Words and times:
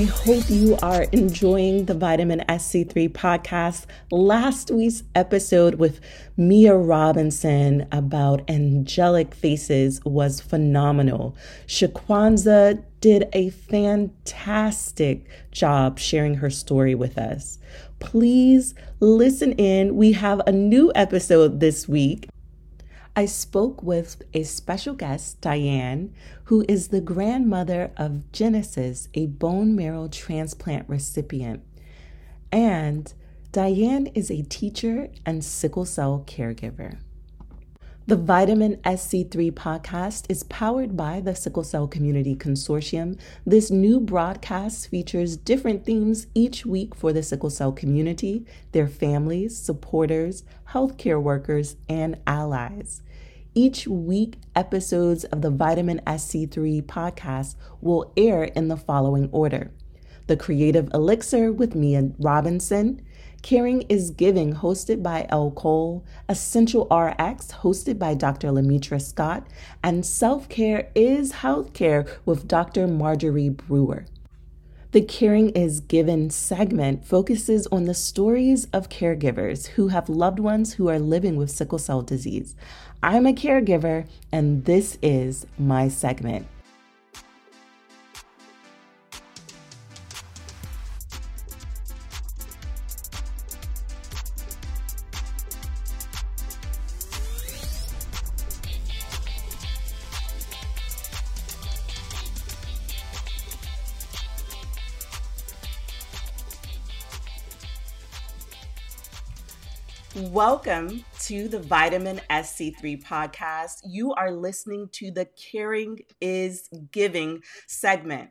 I 0.00 0.04
hope 0.04 0.48
you 0.48 0.78
are 0.82 1.02
enjoying 1.12 1.84
the 1.84 1.92
Vitamin 1.92 2.42
SC3 2.48 3.10
podcast. 3.10 3.84
Last 4.10 4.70
week's 4.70 5.02
episode 5.14 5.74
with 5.74 6.00
Mia 6.38 6.74
Robinson 6.74 7.86
about 7.92 8.48
angelic 8.48 9.34
faces 9.34 10.02
was 10.06 10.40
phenomenal. 10.40 11.36
Shaquanza 11.66 12.82
did 13.02 13.28
a 13.34 13.50
fantastic 13.50 15.26
job 15.50 15.98
sharing 15.98 16.36
her 16.36 16.48
story 16.48 16.94
with 16.94 17.18
us. 17.18 17.58
Please 17.98 18.74
listen 19.00 19.52
in. 19.52 19.96
We 19.96 20.12
have 20.12 20.40
a 20.46 20.52
new 20.52 20.90
episode 20.94 21.60
this 21.60 21.86
week. 21.86 22.26
I 23.16 23.26
spoke 23.26 23.82
with 23.82 24.22
a 24.32 24.44
special 24.44 24.94
guest, 24.94 25.40
Diane, 25.40 26.14
who 26.44 26.64
is 26.68 26.88
the 26.88 27.00
grandmother 27.00 27.90
of 27.96 28.30
Genesis, 28.30 29.08
a 29.14 29.26
bone 29.26 29.74
marrow 29.74 30.08
transplant 30.08 30.88
recipient. 30.88 31.62
And 32.52 33.12
Diane 33.52 34.06
is 34.08 34.30
a 34.30 34.42
teacher 34.42 35.10
and 35.26 35.44
sickle 35.44 35.84
cell 35.84 36.24
caregiver. 36.26 36.98
The 38.06 38.16
Vitamin 38.16 38.76
SC3 38.78 39.52
podcast 39.52 40.24
is 40.28 40.42
powered 40.44 40.96
by 40.96 41.20
the 41.20 41.34
Sickle 41.34 41.62
Cell 41.62 41.86
Community 41.86 42.34
Consortium. 42.34 43.20
This 43.46 43.70
new 43.70 44.00
broadcast 44.00 44.88
features 44.88 45.36
different 45.36 45.84
themes 45.84 46.26
each 46.34 46.64
week 46.64 46.94
for 46.94 47.12
the 47.12 47.22
sickle 47.22 47.50
cell 47.50 47.72
community, 47.72 48.46
their 48.72 48.88
families, 48.88 49.56
supporters, 49.56 50.44
healthcare 50.70 51.22
workers, 51.22 51.76
and 51.88 52.16
allies. 52.26 53.02
Each 53.54 53.86
week, 53.86 54.38
episodes 54.56 55.24
of 55.24 55.42
the 55.42 55.50
Vitamin 55.50 56.00
SC3 56.06 56.82
podcast 56.84 57.54
will 57.80 58.12
air 58.16 58.44
in 58.44 58.68
the 58.68 58.78
following 58.78 59.28
order 59.30 59.70
The 60.26 60.38
Creative 60.38 60.88
Elixir 60.94 61.52
with 61.52 61.74
Mia 61.74 62.10
Robinson, 62.18 63.02
Caring 63.42 63.82
is 63.82 64.10
Giving, 64.10 64.54
hosted 64.54 65.02
by 65.02 65.26
Elle 65.30 65.50
Cole, 65.52 66.04
Essential 66.28 66.82
RX, 66.84 67.52
hosted 67.62 67.98
by 67.98 68.14
Dr. 68.14 68.48
Lemitra 68.48 69.00
Scott, 69.00 69.46
and 69.82 70.04
Self 70.04 70.48
Care 70.48 70.90
is 70.94 71.32
Healthcare 71.32 72.08
with 72.26 72.46
Dr. 72.46 72.86
Marjorie 72.86 73.48
Brewer. 73.48 74.04
The 74.92 75.00
Caring 75.00 75.50
is 75.50 75.80
Giving 75.80 76.30
segment 76.30 77.06
focuses 77.06 77.66
on 77.68 77.84
the 77.84 77.94
stories 77.94 78.66
of 78.72 78.88
caregivers 78.88 79.68
who 79.68 79.88
have 79.88 80.08
loved 80.08 80.40
ones 80.40 80.74
who 80.74 80.88
are 80.88 80.98
living 80.98 81.36
with 81.36 81.50
sickle 81.50 81.78
cell 81.78 82.02
disease. 82.02 82.54
I'm 83.02 83.24
a 83.24 83.32
caregiver, 83.32 84.06
and 84.30 84.64
this 84.64 84.98
is 85.00 85.46
my 85.58 85.88
segment. 85.88 86.46
Welcome 110.16 111.04
to 111.20 111.46
the 111.46 111.60
Vitamin 111.60 112.20
SC3 112.28 113.00
podcast. 113.00 113.82
You 113.84 114.12
are 114.14 114.32
listening 114.32 114.88
to 114.94 115.12
the 115.12 115.26
Caring 115.36 116.00
is 116.20 116.68
Giving 116.90 117.44
segment. 117.68 118.30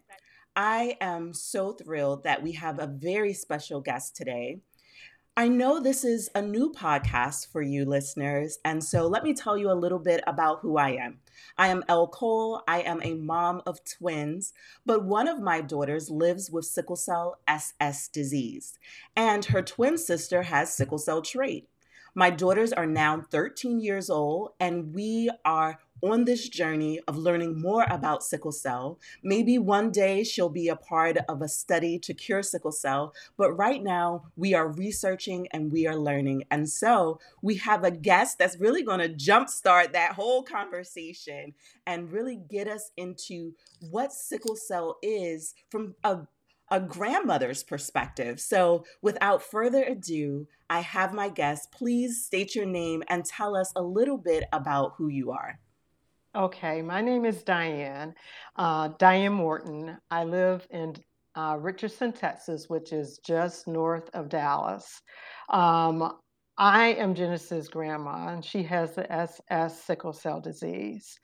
I 0.58 0.98
am 1.00 1.34
so 1.34 1.72
thrilled 1.72 2.26
that 2.26 2.44
we 2.44 2.52
have 2.52 2.80
a 2.80 2.88
very 2.88 3.34
special 3.34 3.80
guest 3.80 4.18
today. 4.18 4.60
I 5.38 5.48
know 5.48 5.80
this 5.80 6.04
is 6.04 6.30
a 6.36 6.42
new 6.42 6.74
podcast 6.74 7.50
for 7.50 7.62
you 7.62 7.86
listeners, 7.86 8.60
and 8.66 8.84
so 8.84 9.08
let 9.08 9.24
me 9.24 9.34
tell 9.34 9.58
you 9.58 9.72
a 9.72 9.74
little 9.74 10.00
bit 10.00 10.22
about 10.28 10.60
who 10.60 10.76
I 10.76 10.90
am. 10.90 11.20
I 11.58 11.70
am 11.70 11.86
Elle 11.88 12.08
Cole. 12.10 12.62
I 12.68 12.82
am 12.82 13.00
a 13.02 13.14
mom 13.14 13.62
of 13.66 13.80
twins, 13.86 14.52
but 14.86 15.06
one 15.06 15.30
of 15.30 15.40
my 15.42 15.62
daughters 15.62 16.10
lives 16.10 16.52
with 16.52 16.66
sickle 16.66 16.98
cell 16.98 17.40
SS 17.48 18.10
disease, 18.10 18.78
and 19.16 19.46
her 19.46 19.62
twin 19.62 19.98
sister 19.98 20.44
has 20.44 20.74
sickle 20.74 20.98
cell 20.98 21.22
trait. 21.22 21.70
My 22.16 22.30
daughters 22.30 22.74
are 22.74 22.86
now 22.86 23.22
13 23.30 23.80
years 23.80 24.10
old, 24.10 24.54
and 24.60 24.94
we 24.94 25.30
are 25.46 25.80
on 26.02 26.26
this 26.26 26.48
journey 26.48 27.00
of 27.08 27.18
learning 27.18 27.60
more 27.60 27.86
about 27.90 28.24
sickle 28.24 28.52
cell. 28.52 29.00
Maybe 29.24 29.58
one 29.58 29.92
day 29.92 30.24
she'll 30.24 30.50
be 30.50 30.70
a 30.70 30.76
part 30.76 31.18
of 31.28 31.42
a 31.42 31.50
study 31.50 32.00
to 32.00 32.14
cure 32.14 32.42
sickle 32.44 32.72
cell, 32.72 33.14
but 33.38 33.52
right 33.54 33.84
now 33.84 34.24
we 34.36 34.54
are 34.54 34.68
researching 34.68 35.48
and 35.52 35.72
we 35.72 35.88
are 35.88 35.98
learning. 35.98 36.46
And 36.52 36.70
so 36.70 37.20
we 37.42 37.56
have 37.56 37.84
a 37.84 37.92
guest 37.92 38.38
that's 38.38 38.60
really 38.60 38.84
going 38.84 39.00
to 39.00 39.10
jumpstart 39.10 39.92
that 39.94 40.14
whole 40.14 40.44
conversation 40.44 41.54
and 41.86 42.12
really 42.12 42.40
get 42.50 42.68
us 42.68 42.92
into 42.98 43.54
what 43.90 44.14
sickle 44.14 44.56
cell 44.56 44.98
is 45.02 45.54
from 45.70 45.96
a 46.04 46.20
a 46.72 46.80
grandmother's 46.80 47.64
perspective. 47.64 48.40
So, 48.40 48.86
without 49.02 49.44
further 49.44 49.84
ado, 49.84 50.48
I 50.70 50.82
have 50.82 51.14
my 51.14 51.30
guest. 51.30 51.72
Please 51.72 52.26
state 52.26 52.56
your 52.56 52.66
name 52.66 53.04
and 53.10 53.26
tell 53.26 53.56
us 53.56 53.72
a 53.76 53.82
little 53.82 54.18
bit 54.18 54.44
about 54.54 54.94
who 54.98 55.08
you 55.08 55.32
are. 55.32 55.60
Okay, 56.36 56.84
my 56.84 57.02
name 57.02 57.26
is 57.26 57.42
Diane, 57.42 58.14
uh, 58.56 58.90
Diane 59.00 59.34
Morton. 59.34 59.98
I 60.12 60.26
live 60.26 60.68
in 60.70 60.96
uh, 61.36 61.58
Richardson, 61.60 62.12
Texas, 62.14 62.70
which 62.70 62.94
is 62.94 63.20
just 63.26 63.68
north 63.68 64.10
of 64.14 64.30
Dallas. 64.30 65.02
Um, 65.50 66.18
I 66.58 66.88
am 66.90 67.16
Genesis' 67.16 67.68
grandma, 67.68 68.28
and 68.28 68.46
she 68.46 68.62
has 68.64 68.94
the 68.94 69.12
SS 69.12 69.82
sickle 69.82 70.14
cell 70.14 70.40
disease. 70.40 71.18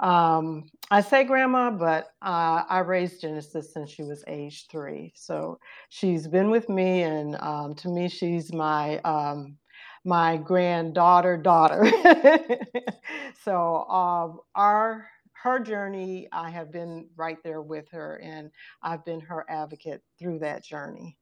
Um, 0.00 0.64
I 0.90 1.02
say 1.02 1.24
grandma, 1.24 1.70
but 1.70 2.06
uh, 2.22 2.64
I 2.68 2.78
raised 2.80 3.20
Genesis 3.20 3.72
since 3.72 3.90
she 3.90 4.02
was 4.02 4.24
age 4.26 4.66
three. 4.70 5.12
So 5.14 5.58
she's 5.90 6.26
been 6.26 6.50
with 6.50 6.68
me, 6.68 7.02
and 7.02 7.36
um, 7.40 7.74
to 7.76 7.88
me, 7.88 8.08
she's 8.08 8.52
my 8.52 8.98
um, 9.00 9.58
my 10.04 10.38
granddaughter 10.38 11.36
daughter. 11.36 11.84
so 13.44 13.84
um, 13.88 14.40
our 14.54 15.06
her 15.42 15.60
journey, 15.60 16.28
I 16.32 16.50
have 16.50 16.72
been 16.72 17.08
right 17.16 17.38
there 17.44 17.62
with 17.62 17.88
her, 17.90 18.16
and 18.22 18.50
I've 18.82 19.04
been 19.04 19.20
her 19.20 19.44
advocate 19.48 20.02
through 20.18 20.40
that 20.40 20.64
journey. 20.64 21.16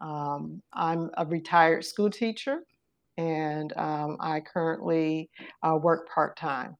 Um, 0.00 0.62
I'm 0.72 1.10
a 1.16 1.26
retired 1.26 1.84
school 1.84 2.10
teacher, 2.10 2.60
and 3.16 3.72
um, 3.76 4.16
I 4.20 4.40
currently 4.40 5.30
uh, 5.62 5.76
work 5.80 6.08
part 6.08 6.36
time. 6.36 6.76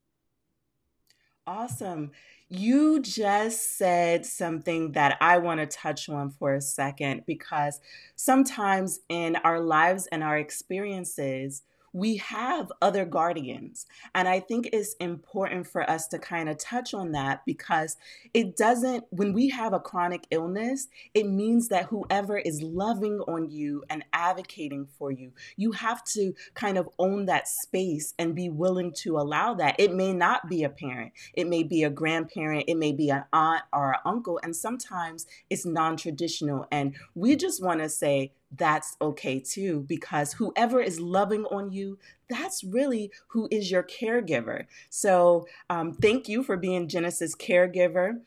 Awesome. 1.47 2.11
You 2.49 3.01
just 3.01 3.77
said 3.79 4.27
something 4.27 4.93
that 4.93 5.17
I 5.21 5.39
want 5.39 5.61
to 5.61 5.67
touch 5.67 6.09
on 6.09 6.31
for 6.31 6.55
a 6.55 6.61
second 6.61 7.25
because 7.27 7.81
sometimes 8.17 9.01
in 9.09 9.37
our 9.37 9.61
lives 9.61 10.07
and 10.09 10.23
our 10.23 10.39
experiences, 10.39 11.63
we 11.97 12.19
have 12.19 12.71
other 12.83 13.07
guardians. 13.07 13.87
And 14.15 14.29
I 14.29 14.39
think 14.39 14.69
it's 14.71 14.93
important 15.01 15.67
for 15.67 15.89
us 15.89 16.07
to 16.09 16.19
kind 16.19 16.51
of 16.51 16.59
touch 16.59 16.93
on 16.93 17.13
that 17.13 17.41
because 17.47 17.97
it 18.35 18.55
doesn't, 18.55 19.05
when 19.09 19.33
we 19.33 19.49
have 19.49 19.73
a 19.73 19.81
chronic 19.81 20.27
illness, 20.31 20.89
it 21.15 21.27
means 21.27 21.69
that 21.69 21.87
whoever 21.87 22.37
is 22.37 22.61
loving 22.61 23.21
on 23.21 23.51
you 23.51 23.83
and 23.89 24.05
advocating 24.13 24.87
for 24.99 25.11
you, 25.11 25.33
you 25.57 25.73
have 25.73 26.05
to 26.05 26.35
kind 26.53 26.77
of 26.77 26.87
own 26.99 27.25
that 27.27 27.49
space 27.49 28.13
and 28.19 28.35
be 28.35 28.51
willing 28.51 28.93
to 28.99 29.17
allow 29.17 29.55
that. 29.55 29.77
It 29.79 29.95
may 29.95 30.13
not 30.13 30.51
be 30.51 30.65
a 30.65 30.69
parent, 30.69 31.13
it 31.33 31.49
may 31.49 31.63
be 31.63 31.83
a 31.83 31.89
grandparent, 31.89 32.65
it 32.69 32.77
may 32.77 32.93
be 32.93 33.09
an 33.09 33.25
aunt 33.33 33.63
or 33.73 33.93
an 33.93 34.01
uncle, 34.05 34.39
and 34.43 34.55
sometimes 34.55 35.25
it's 35.49 35.65
non 35.65 35.97
traditional. 35.97 36.67
And 36.71 36.95
we 37.15 37.37
just 37.37 37.65
want 37.65 37.81
to 37.81 37.89
say, 37.89 38.33
that's 38.53 38.97
okay 39.01 39.41
too, 39.41 39.85
because 39.89 40.33
whoever 40.33 40.81
is 40.81 41.01
loving 41.01 41.45
on 41.47 41.73
you, 41.73 41.99
that's 42.29 42.65
really 42.65 43.11
who 43.29 43.49
is 43.51 43.71
your 43.71 43.83
caregiver. 43.83 44.67
So, 44.91 45.47
um, 45.71 45.93
thank 45.95 46.29
you 46.29 46.43
for 46.43 46.57
being 46.57 46.89
Genesis' 46.89 47.35
caregiver. 47.35 48.21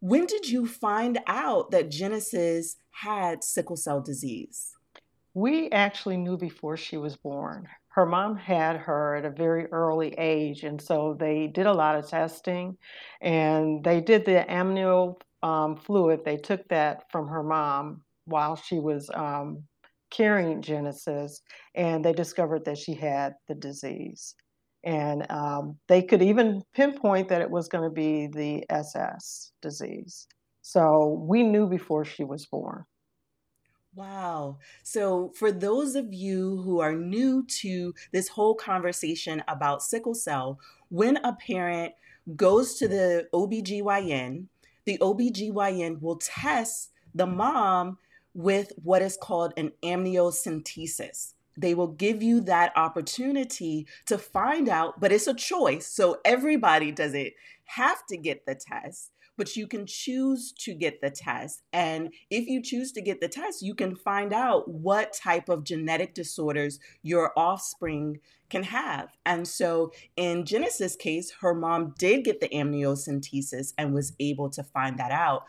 When 0.00 0.26
did 0.26 0.48
you 0.48 0.66
find 0.66 1.20
out 1.26 1.70
that 1.70 1.90
Genesis 1.90 2.76
had 2.90 3.44
sickle 3.44 3.76
cell 3.76 4.00
disease? 4.00 4.76
We 5.34 5.70
actually 5.70 6.18
knew 6.18 6.36
before 6.36 6.76
she 6.76 6.96
was 6.96 7.16
born. 7.16 7.68
Her 7.88 8.06
mom 8.06 8.36
had 8.36 8.76
her 8.76 9.16
at 9.16 9.24
a 9.24 9.30
very 9.30 9.66
early 9.66 10.14
age, 10.18 10.64
and 10.64 10.80
so 10.80 11.16
they 11.18 11.46
did 11.46 11.66
a 11.66 11.72
lot 11.72 11.94
of 11.94 12.08
testing 12.08 12.76
and 13.20 13.84
they 13.84 14.00
did 14.00 14.24
the 14.24 14.44
amnio 14.48 15.16
um, 15.42 15.76
fluid. 15.76 16.24
They 16.24 16.36
took 16.36 16.66
that 16.68 17.10
from 17.10 17.28
her 17.28 17.42
mom 17.42 18.02
while 18.24 18.56
she 18.56 18.78
was 18.78 19.10
um, 19.14 19.62
carrying 20.10 20.62
Genesis, 20.62 21.42
and 21.74 22.04
they 22.04 22.12
discovered 22.12 22.64
that 22.64 22.78
she 22.78 22.94
had 22.94 23.34
the 23.48 23.54
disease. 23.54 24.34
And 24.84 25.30
um, 25.30 25.76
they 25.88 26.02
could 26.02 26.22
even 26.22 26.62
pinpoint 26.74 27.28
that 27.28 27.40
it 27.40 27.50
was 27.50 27.68
going 27.68 27.84
to 27.84 27.94
be 27.94 28.26
the 28.26 28.64
SS 28.68 29.52
disease. 29.62 30.26
So 30.60 31.24
we 31.26 31.42
knew 31.42 31.66
before 31.66 32.04
she 32.04 32.24
was 32.24 32.46
born. 32.46 32.84
Wow. 33.94 34.58
So, 34.82 35.32
for 35.36 35.52
those 35.52 35.96
of 35.96 36.14
you 36.14 36.62
who 36.62 36.80
are 36.80 36.94
new 36.94 37.44
to 37.60 37.94
this 38.10 38.26
whole 38.26 38.54
conversation 38.54 39.42
about 39.48 39.82
sickle 39.82 40.14
cell, 40.14 40.58
when 40.88 41.18
a 41.18 41.34
parent 41.34 41.92
goes 42.34 42.76
to 42.76 42.88
the 42.88 43.28
OBGYN, 43.34 44.46
the 44.86 44.96
OBGYN 44.98 46.00
will 46.00 46.16
test 46.16 46.90
the 47.14 47.26
mom 47.26 47.98
with 48.34 48.72
what 48.82 49.02
is 49.02 49.18
called 49.20 49.52
an 49.56 49.72
amniocentesis. 49.82 51.34
They 51.56 51.74
will 51.74 51.88
give 51.88 52.22
you 52.22 52.40
that 52.42 52.72
opportunity 52.76 53.86
to 54.06 54.16
find 54.16 54.68
out, 54.68 55.00
but 55.00 55.12
it's 55.12 55.26
a 55.26 55.34
choice. 55.34 55.86
So 55.86 56.18
everybody 56.24 56.92
doesn't 56.92 57.32
have 57.64 58.06
to 58.06 58.16
get 58.16 58.46
the 58.46 58.54
test 58.54 59.10
but 59.36 59.56
you 59.56 59.66
can 59.66 59.86
choose 59.86 60.52
to 60.52 60.74
get 60.74 61.00
the 61.00 61.10
test. 61.10 61.62
And 61.72 62.12
if 62.30 62.46
you 62.46 62.62
choose 62.62 62.92
to 62.92 63.02
get 63.02 63.20
the 63.20 63.28
test, 63.28 63.62
you 63.62 63.74
can 63.74 63.96
find 63.96 64.32
out 64.32 64.68
what 64.68 65.12
type 65.14 65.48
of 65.48 65.64
genetic 65.64 66.14
disorders 66.14 66.78
your 67.02 67.32
offspring 67.36 68.20
can 68.50 68.62
have. 68.64 69.08
And 69.24 69.48
so 69.48 69.92
in 70.16 70.44
Genesis' 70.44 70.96
case, 70.96 71.32
her 71.40 71.54
mom 71.54 71.94
did 71.98 72.24
get 72.24 72.40
the 72.40 72.48
amniocentesis 72.50 73.72
and 73.78 73.94
was 73.94 74.12
able 74.20 74.50
to 74.50 74.62
find 74.62 74.98
that 74.98 75.10
out. 75.10 75.44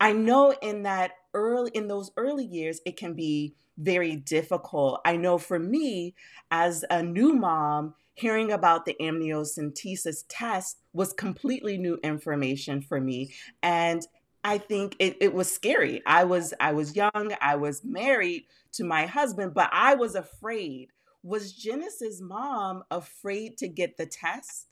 I 0.00 0.12
know 0.12 0.52
in 0.60 0.82
that 0.82 1.12
early 1.34 1.70
in 1.74 1.88
those 1.88 2.10
early 2.16 2.44
years 2.44 2.80
it 2.86 2.96
can 2.96 3.14
be 3.14 3.54
very 3.78 4.16
difficult. 4.16 5.00
I 5.04 5.16
know 5.16 5.38
for 5.38 5.58
me 5.58 6.14
as 6.50 6.84
a 6.90 7.02
new 7.02 7.32
mom, 7.32 7.94
hearing 8.14 8.50
about 8.50 8.84
the 8.84 8.96
amniocentesis 9.00 10.24
test 10.28 10.78
was 10.92 11.12
completely 11.12 11.78
new 11.78 11.98
information 12.02 12.82
for 12.82 13.00
me. 13.00 13.32
And 13.62 14.06
i 14.44 14.56
think 14.56 14.94
it, 14.98 15.16
it 15.20 15.34
was 15.34 15.52
scary. 15.52 16.02
I 16.06 16.24
was 16.24 16.54
i 16.60 16.72
was 16.72 16.96
young 16.96 17.34
i 17.40 17.56
was 17.56 17.84
married 17.84 18.44
to 18.72 18.84
my 18.84 19.06
husband 19.06 19.54
but 19.54 19.68
i 19.72 19.94
was 19.94 20.14
afraid. 20.14 20.88
Was 21.22 21.52
genesis 21.52 22.20
mom 22.20 22.82
afraid 22.90 23.58
to 23.58 23.68
get 23.68 23.96
the 23.96 24.06
test? 24.06 24.68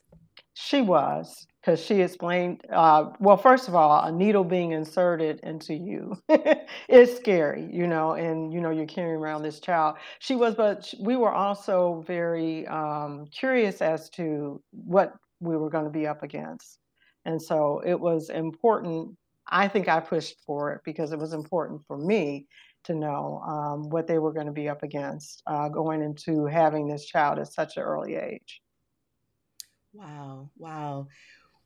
She 0.53 0.81
was 0.81 1.47
because 1.67 1.83
she 1.83 2.01
explained 2.01 2.61
uh, 2.71 3.09
well 3.19 3.35
first 3.35 3.67
of 3.67 3.75
all 3.75 4.05
a 4.05 4.11
needle 4.11 4.45
being 4.45 4.71
inserted 4.71 5.41
into 5.41 5.73
you 5.73 6.15
is 6.87 7.13
scary 7.17 7.67
you 7.69 7.85
know 7.85 8.13
and 8.13 8.53
you 8.53 8.61
know 8.61 8.69
you're 8.69 8.85
carrying 8.85 9.17
around 9.17 9.43
this 9.43 9.59
child. 9.59 9.97
She 10.19 10.35
was 10.35 10.55
but 10.55 10.93
we 11.01 11.17
were 11.17 11.33
also 11.33 12.05
very 12.07 12.65
um, 12.67 13.27
curious 13.37 13.81
as 13.81 14.09
to 14.11 14.61
what 14.71 15.13
we 15.41 15.57
were 15.57 15.69
going 15.69 15.83
to 15.83 15.91
be 15.91 16.07
up 16.07 16.23
against. 16.23 16.79
And 17.25 17.41
so 17.41 17.81
it 17.85 17.99
was 17.99 18.29
important 18.29 19.17
i 19.49 19.67
think 19.67 19.87
i 19.89 19.99
pushed 19.99 20.35
for 20.45 20.73
it 20.73 20.81
because 20.85 21.11
it 21.11 21.19
was 21.19 21.33
important 21.33 21.81
for 21.87 21.97
me 21.97 22.47
to 22.85 22.93
know 22.93 23.41
um, 23.45 23.89
what 23.89 24.07
they 24.07 24.19
were 24.19 24.31
going 24.31 24.45
to 24.45 24.53
be 24.53 24.69
up 24.69 24.83
against 24.83 25.43
uh, 25.47 25.67
going 25.67 26.01
into 26.01 26.45
having 26.45 26.87
this 26.87 27.05
child 27.05 27.37
at 27.39 27.51
such 27.51 27.75
an 27.75 27.83
early 27.83 28.15
age. 28.15 28.61
Wow 29.93 30.51
wow 30.57 31.07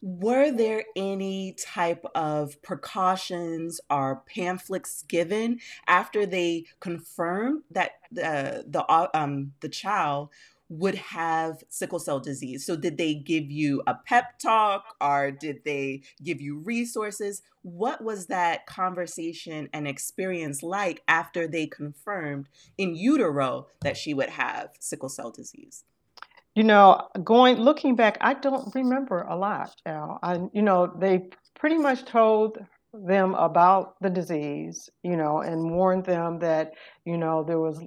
were 0.02 0.52
there 0.52 0.84
any 0.96 1.54
type 1.54 2.04
of 2.16 2.62
precautions 2.64 3.80
or 3.90 4.24
pamphlets 4.26 5.04
given 5.04 5.60
after 5.88 6.26
they 6.26 6.66
confirmed 6.80 7.64
that 7.70 7.92
the 8.12 8.66
the 8.68 8.84
uh, 8.86 9.08
um 9.14 9.54
the 9.62 9.70
child 9.70 10.30
would 10.70 10.96
have 10.96 11.64
sickle 11.70 12.00
cell 12.00 12.20
disease? 12.20 12.66
So 12.66 12.76
did 12.78 12.98
they 12.98 13.14
give 13.14 13.52
you 13.52 13.84
a 13.86 13.94
pep 13.94 14.40
talk 14.40 14.96
or 15.02 15.30
did 15.30 15.66
they 15.66 16.02
give 16.24 16.40
you 16.40 16.60
resources? 16.60 17.42
What 17.62 18.02
was 18.02 18.28
that 18.28 18.66
conversation 18.66 19.70
and 19.74 19.88
experience 19.88 20.64
like 20.64 21.04
after 21.10 21.46
they 21.46 21.68
confirmed 21.68 22.48
in 22.78 22.96
utero 22.96 23.68
that 23.82 23.98
she 23.98 24.14
would 24.14 24.30
have 24.30 24.70
sickle 24.80 25.10
cell 25.10 25.30
disease? 25.30 25.84
You 26.56 26.64
know, 26.64 27.08
going 27.24 27.58
looking 27.58 27.96
back, 27.96 28.18
I 28.20 28.34
don't 28.34 28.74
remember 28.76 29.22
a 29.22 29.36
lot. 29.36 29.74
Al. 29.86 30.20
I, 30.22 30.36
you 30.54 30.62
know, 30.62 30.94
they 31.00 31.30
pretty 31.56 31.78
much 31.78 32.04
told 32.04 32.58
them 32.94 33.36
about 33.36 33.96
the 34.02 34.10
disease, 34.10 34.90
you 35.02 35.16
know, 35.16 35.40
and 35.40 35.72
warned 35.72 36.06
them 36.06 36.40
that, 36.40 36.74
you 37.06 37.18
know, 37.18 37.44
there 37.44 37.60
was 37.60 37.82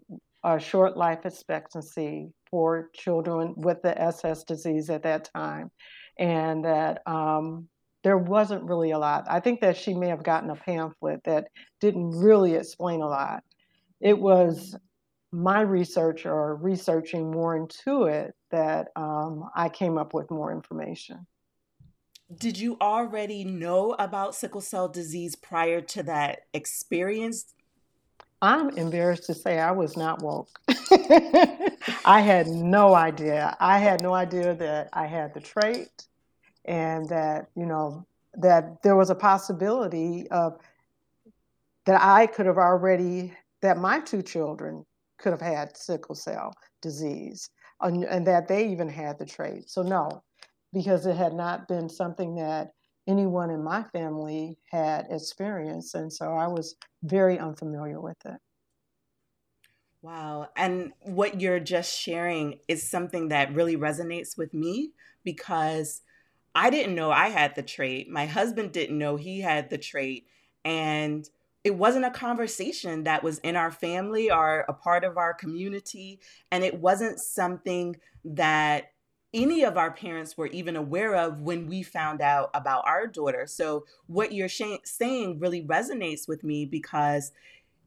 a 0.45 0.59
short 0.59 0.97
life 0.97 1.27
expectancy 1.27 2.33
for 2.51 2.89
children 2.95 3.55
with 3.57 3.83
the 3.83 4.01
SS 4.01 4.45
disease 4.45 4.89
at 4.89 5.03
that 5.03 5.29
time, 5.35 5.71
and 6.19 6.65
that 6.65 7.03
um, 7.07 7.69
there 8.03 8.19
wasn't 8.19 8.65
really 8.65 8.93
a 8.93 8.99
lot. 8.99 9.27
I 9.29 9.41
think 9.41 9.61
that 9.61 9.77
she 9.77 9.93
may 9.93 10.09
have 10.09 10.23
gotten 10.23 10.51
a 10.51 10.57
pamphlet 10.57 11.23
that 11.25 11.49
didn't 11.81 12.11
really 12.11 12.55
explain 12.55 13.03
a 13.03 13.09
lot. 13.09 13.43
It 14.01 14.19
was 14.19 14.77
my 15.35 15.61
research 15.61 16.27
or 16.27 16.55
researching 16.55 17.31
more 17.31 17.57
into 17.57 18.05
it 18.05 18.35
that 18.51 18.89
um, 18.95 19.51
I 19.57 19.69
came 19.69 19.99
up 19.99 20.15
with 20.15 20.31
more 20.31 20.53
information. 20.53 21.27
Did 22.39 22.57
you 22.57 22.77
already 22.81 23.45
know 23.45 23.95
about 23.99 24.37
sickle 24.37 24.61
cell 24.61 24.89
disease 24.89 25.35
prior 25.35 25.81
to 25.81 26.05
that 26.05 26.43
experience? 26.55 27.53
I'm 28.41 28.71
embarrassed 28.71 29.25
to 29.27 29.35
say 29.35 29.59
I 29.59 29.73
was 29.73 29.97
not 29.97 30.23
woke. 30.23 30.49
I 32.05 32.21
had 32.21 32.47
no 32.47 32.95
idea. 32.95 33.57
I 33.59 33.79
had 33.79 34.03
no 34.03 34.15
idea 34.15 34.55
that 34.55 34.89
I 34.93 35.07
had 35.07 35.35
the 35.35 35.41
trait 35.41 36.07
and 36.65 37.09
that, 37.09 37.49
you 37.57 37.67
know, 37.67 38.07
that 38.35 38.83
there 38.83 38.97
was 38.97 39.11
a 39.11 39.15
possibility 39.15 40.29
of 40.31 40.59
that 41.87 42.01
I 42.01 42.27
could 42.27 42.47
have 42.47 42.59
already, 42.59 43.33
that 43.63 43.79
my 43.79 44.01
two 44.01 44.23
children 44.23 44.85
could 45.19 45.33
have 45.33 45.41
had 45.41 45.77
sickle 45.77 46.15
cell 46.15 46.53
disease 46.83 47.49
and, 47.81 48.05
and 48.05 48.27
that 48.27 48.49
they 48.49 48.69
even 48.69 48.89
had 48.89 49.19
the 49.19 49.27
trait. 49.27 49.69
So, 49.69 49.83
no, 49.83 50.23
because 50.73 51.07
it 51.07 51.17
had 51.17 51.35
not 51.35 51.69
been 51.69 51.89
something 51.89 52.35
that 52.37 52.71
anyone 53.07 53.51
in 53.51 53.63
my 53.63 53.85
family 53.93 54.59
had 54.71 55.07
experienced. 55.11 55.95
And 55.95 56.13
so 56.13 56.33
I 56.33 56.47
was 56.47 56.77
very 57.03 57.39
unfamiliar 57.39 58.01
with 58.01 58.17
it. 58.25 58.37
Wow. 60.03 60.49
And 60.57 60.93
what 61.01 61.41
you're 61.41 61.61
just 61.61 61.99
sharing 61.99 62.59
is 62.69 62.91
something 62.91 63.29
that 63.29 63.55
really 63.55 63.77
resonates 63.77 64.37
with 64.37 64.53
me 64.53 64.93
because 65.25 66.03
I 66.55 66.71
didn't 66.71 66.95
know 66.95 67.11
I 67.11 67.29
had 67.29 67.55
the 67.55 67.63
trait. 67.63 68.11
My 68.11 68.27
husband 68.27 68.73
didn't 68.73 68.99
know 68.99 69.17
he 69.17 69.41
had 69.41 69.71
the 69.71 69.79
trait. 69.79 70.27
And 70.65 71.29
it 71.65 71.75
wasn't 71.75 72.05
a 72.05 72.11
conversation 72.11 73.05
that 73.05 73.25
was 73.25 73.39
in 73.39 73.57
our 73.57 73.71
family 73.71 74.31
or 74.31 74.67
a 74.69 74.73
part 74.75 75.03
of 75.03 75.17
our 75.17 75.33
community. 75.33 76.21
And 76.53 76.63
it 76.63 76.79
wasn't 76.79 77.19
something 77.19 77.97
that 78.27 78.91
any 79.33 79.65
of 79.65 79.77
our 79.77 79.91
parents 79.91 80.37
were 80.37 80.47
even 80.49 80.77
aware 80.77 81.17
of 81.17 81.41
when 81.41 81.67
we 81.67 81.83
found 81.83 82.21
out 82.21 82.51
about 82.55 82.85
our 82.87 83.07
daughter. 83.07 83.47
So, 83.49 83.85
what 84.07 84.33
you're 84.33 84.49
sh- 84.49 84.79
saying 84.85 85.41
really 85.41 85.63
resonates 85.65 86.29
with 86.29 86.45
me 86.45 86.67
because, 86.67 87.33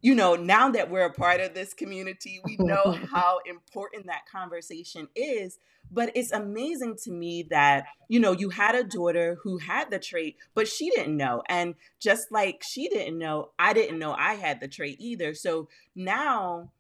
you 0.02 0.14
know, 0.16 0.36
now 0.36 0.70
that 0.72 0.90
we're 0.90 1.06
a 1.06 1.14
part 1.14 1.42
of 1.42 1.54
this 1.54 1.74
community, 1.74 2.40
we 2.46 2.58
know 2.60 2.98
how 3.12 3.40
important 3.46 4.06
that 4.08 4.22
conversation 4.32 5.08
is. 5.16 5.60
But 5.90 6.12
it's 6.16 6.34
amazing 6.34 6.98
to 7.06 7.12
me 7.12 7.48
that, 7.50 7.86
you 8.10 8.20
know, 8.20 8.34
you 8.34 8.50
had 8.50 8.76
a 8.76 8.84
daughter 8.84 9.38
who 9.44 9.58
had 9.58 9.90
the 9.90 10.00
trait, 10.00 10.36
but 10.54 10.68
she 10.68 10.90
didn't 10.90 11.16
know. 11.16 11.44
And 11.48 11.76
just 12.00 12.30
like 12.30 12.62
she 12.68 12.90
didn't 12.90 13.18
know, 13.18 13.52
I 13.58 13.72
didn't 13.72 13.98
know 13.98 14.14
I 14.14 14.34
had 14.34 14.60
the 14.60 14.68
trait 14.68 14.98
either. 15.00 15.34
So 15.34 15.70
now 15.96 16.72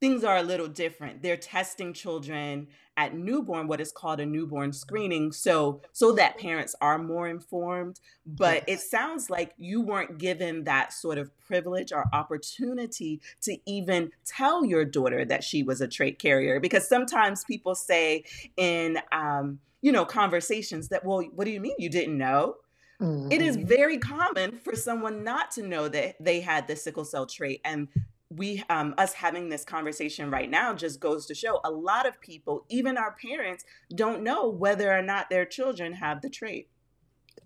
things 0.00 0.24
are 0.24 0.38
a 0.38 0.42
little 0.42 0.68
different. 0.68 1.22
They're 1.22 1.36
testing 1.36 1.92
children 1.92 2.68
at 2.96 3.14
newborn 3.14 3.66
what 3.66 3.80
is 3.80 3.90
called 3.90 4.20
a 4.20 4.26
newborn 4.26 4.72
screening 4.72 5.32
so 5.32 5.80
so 5.92 6.12
that 6.12 6.38
parents 6.38 6.74
are 6.80 6.98
more 6.98 7.28
informed 7.28 8.00
but 8.26 8.62
it 8.66 8.80
sounds 8.80 9.28
like 9.28 9.52
you 9.58 9.80
weren't 9.80 10.18
given 10.18 10.64
that 10.64 10.92
sort 10.92 11.18
of 11.18 11.30
privilege 11.46 11.92
or 11.92 12.06
opportunity 12.12 13.20
to 13.40 13.56
even 13.66 14.10
tell 14.24 14.64
your 14.64 14.84
daughter 14.84 15.24
that 15.24 15.42
she 15.42 15.62
was 15.62 15.80
a 15.80 15.88
trait 15.88 16.18
carrier 16.18 16.60
because 16.60 16.88
sometimes 16.88 17.44
people 17.44 17.74
say 17.74 18.22
in 18.56 18.98
um, 19.12 19.58
you 19.82 19.92
know 19.92 20.04
conversations 20.04 20.88
that 20.88 21.04
well 21.04 21.22
what 21.34 21.44
do 21.44 21.50
you 21.50 21.60
mean 21.60 21.74
you 21.78 21.88
didn't 21.88 22.16
know 22.16 22.56
Mm-hmm. 23.00 23.32
It 23.32 23.42
is 23.42 23.56
mm-hmm. 23.56 23.66
very 23.66 23.98
common 23.98 24.58
for 24.58 24.76
someone 24.76 25.24
not 25.24 25.50
to 25.52 25.66
know 25.66 25.88
that 25.88 26.16
they 26.20 26.40
had 26.40 26.66
the 26.66 26.76
sickle 26.76 27.04
cell 27.04 27.26
trait 27.26 27.60
and 27.64 27.88
we 28.30 28.62
um, 28.70 28.94
us 28.98 29.12
having 29.12 29.48
this 29.48 29.64
conversation 29.64 30.30
right 30.30 30.50
now 30.50 30.74
just 30.74 31.00
goes 31.00 31.26
to 31.26 31.34
show 31.34 31.60
a 31.64 31.70
lot 31.70 32.06
of 32.06 32.20
people 32.20 32.64
even 32.68 32.96
our 32.96 33.16
parents 33.20 33.64
don't 33.94 34.22
know 34.22 34.48
whether 34.48 34.92
or 34.92 35.02
not 35.02 35.30
their 35.30 35.44
children 35.44 35.92
have 35.92 36.22
the 36.22 36.30
trait. 36.30 36.68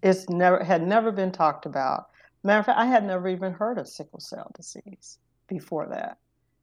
It's 0.03 0.29
never 0.29 0.63
had 0.63 0.87
never 0.87 1.11
been 1.11 1.33
talked 1.33 1.67
about. 1.67 2.09
Matter 2.45 2.61
of 2.61 2.67
fact 2.67 2.79
i 2.79 2.87
had 2.87 3.05
never 3.05 3.29
even 3.29 3.53
heard 3.53 3.79
of 3.79 3.89
sickle 3.89 4.21
cell 4.21 4.51
disease 4.55 5.19
before 5.49 5.89
that. 5.89 6.19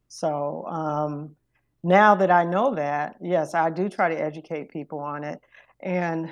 So 0.08 0.66
um, 0.68 1.36
now 1.84 2.16
that 2.16 2.32
i 2.32 2.44
know 2.44 2.74
that 2.76 3.18
yes 3.22 3.54
i 3.54 3.70
do 3.70 3.90
try 3.90 4.10
to 4.10 4.20
educate 4.22 4.70
people 4.70 5.00
on 5.00 5.24
it. 5.24 5.42
And 5.82 6.30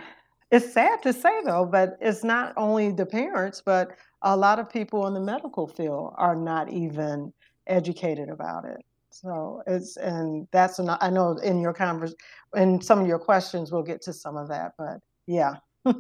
it's 0.52 0.72
sad 0.74 1.02
to 1.04 1.12
say 1.12 1.42
though 1.44 1.66
but 1.66 1.98
it's 2.00 2.24
not 2.24 2.54
only 2.56 2.92
the 2.92 3.06
parents 3.06 3.62
but 3.64 3.98
a 4.22 4.38
lot 4.38 4.58
of 4.58 4.70
people 4.70 5.06
in 5.08 5.14
the 5.14 5.20
medical 5.20 5.68
field 5.68 6.14
are 6.18 6.36
not 6.36 6.72
even 6.72 7.34
educated 7.68 8.30
about 8.30 8.66
it. 8.66 8.78
So 9.10 9.62
it's 9.68 9.98
and 9.98 10.48
that's 10.52 10.80
an, 10.80 10.90
I 10.90 11.10
know 11.10 11.38
in 11.38 11.62
your 11.62 11.74
convers 11.74 12.16
in 12.56 12.82
some 12.82 13.00
of 13.00 13.08
your 13.08 13.20
questions 13.20 13.72
we'll 13.72 13.84
get 13.84 14.02
to 14.04 14.14
some 14.14 14.38
of 14.38 14.50
that, 14.50 14.74
but 14.78 15.00
yeah. 15.28 15.56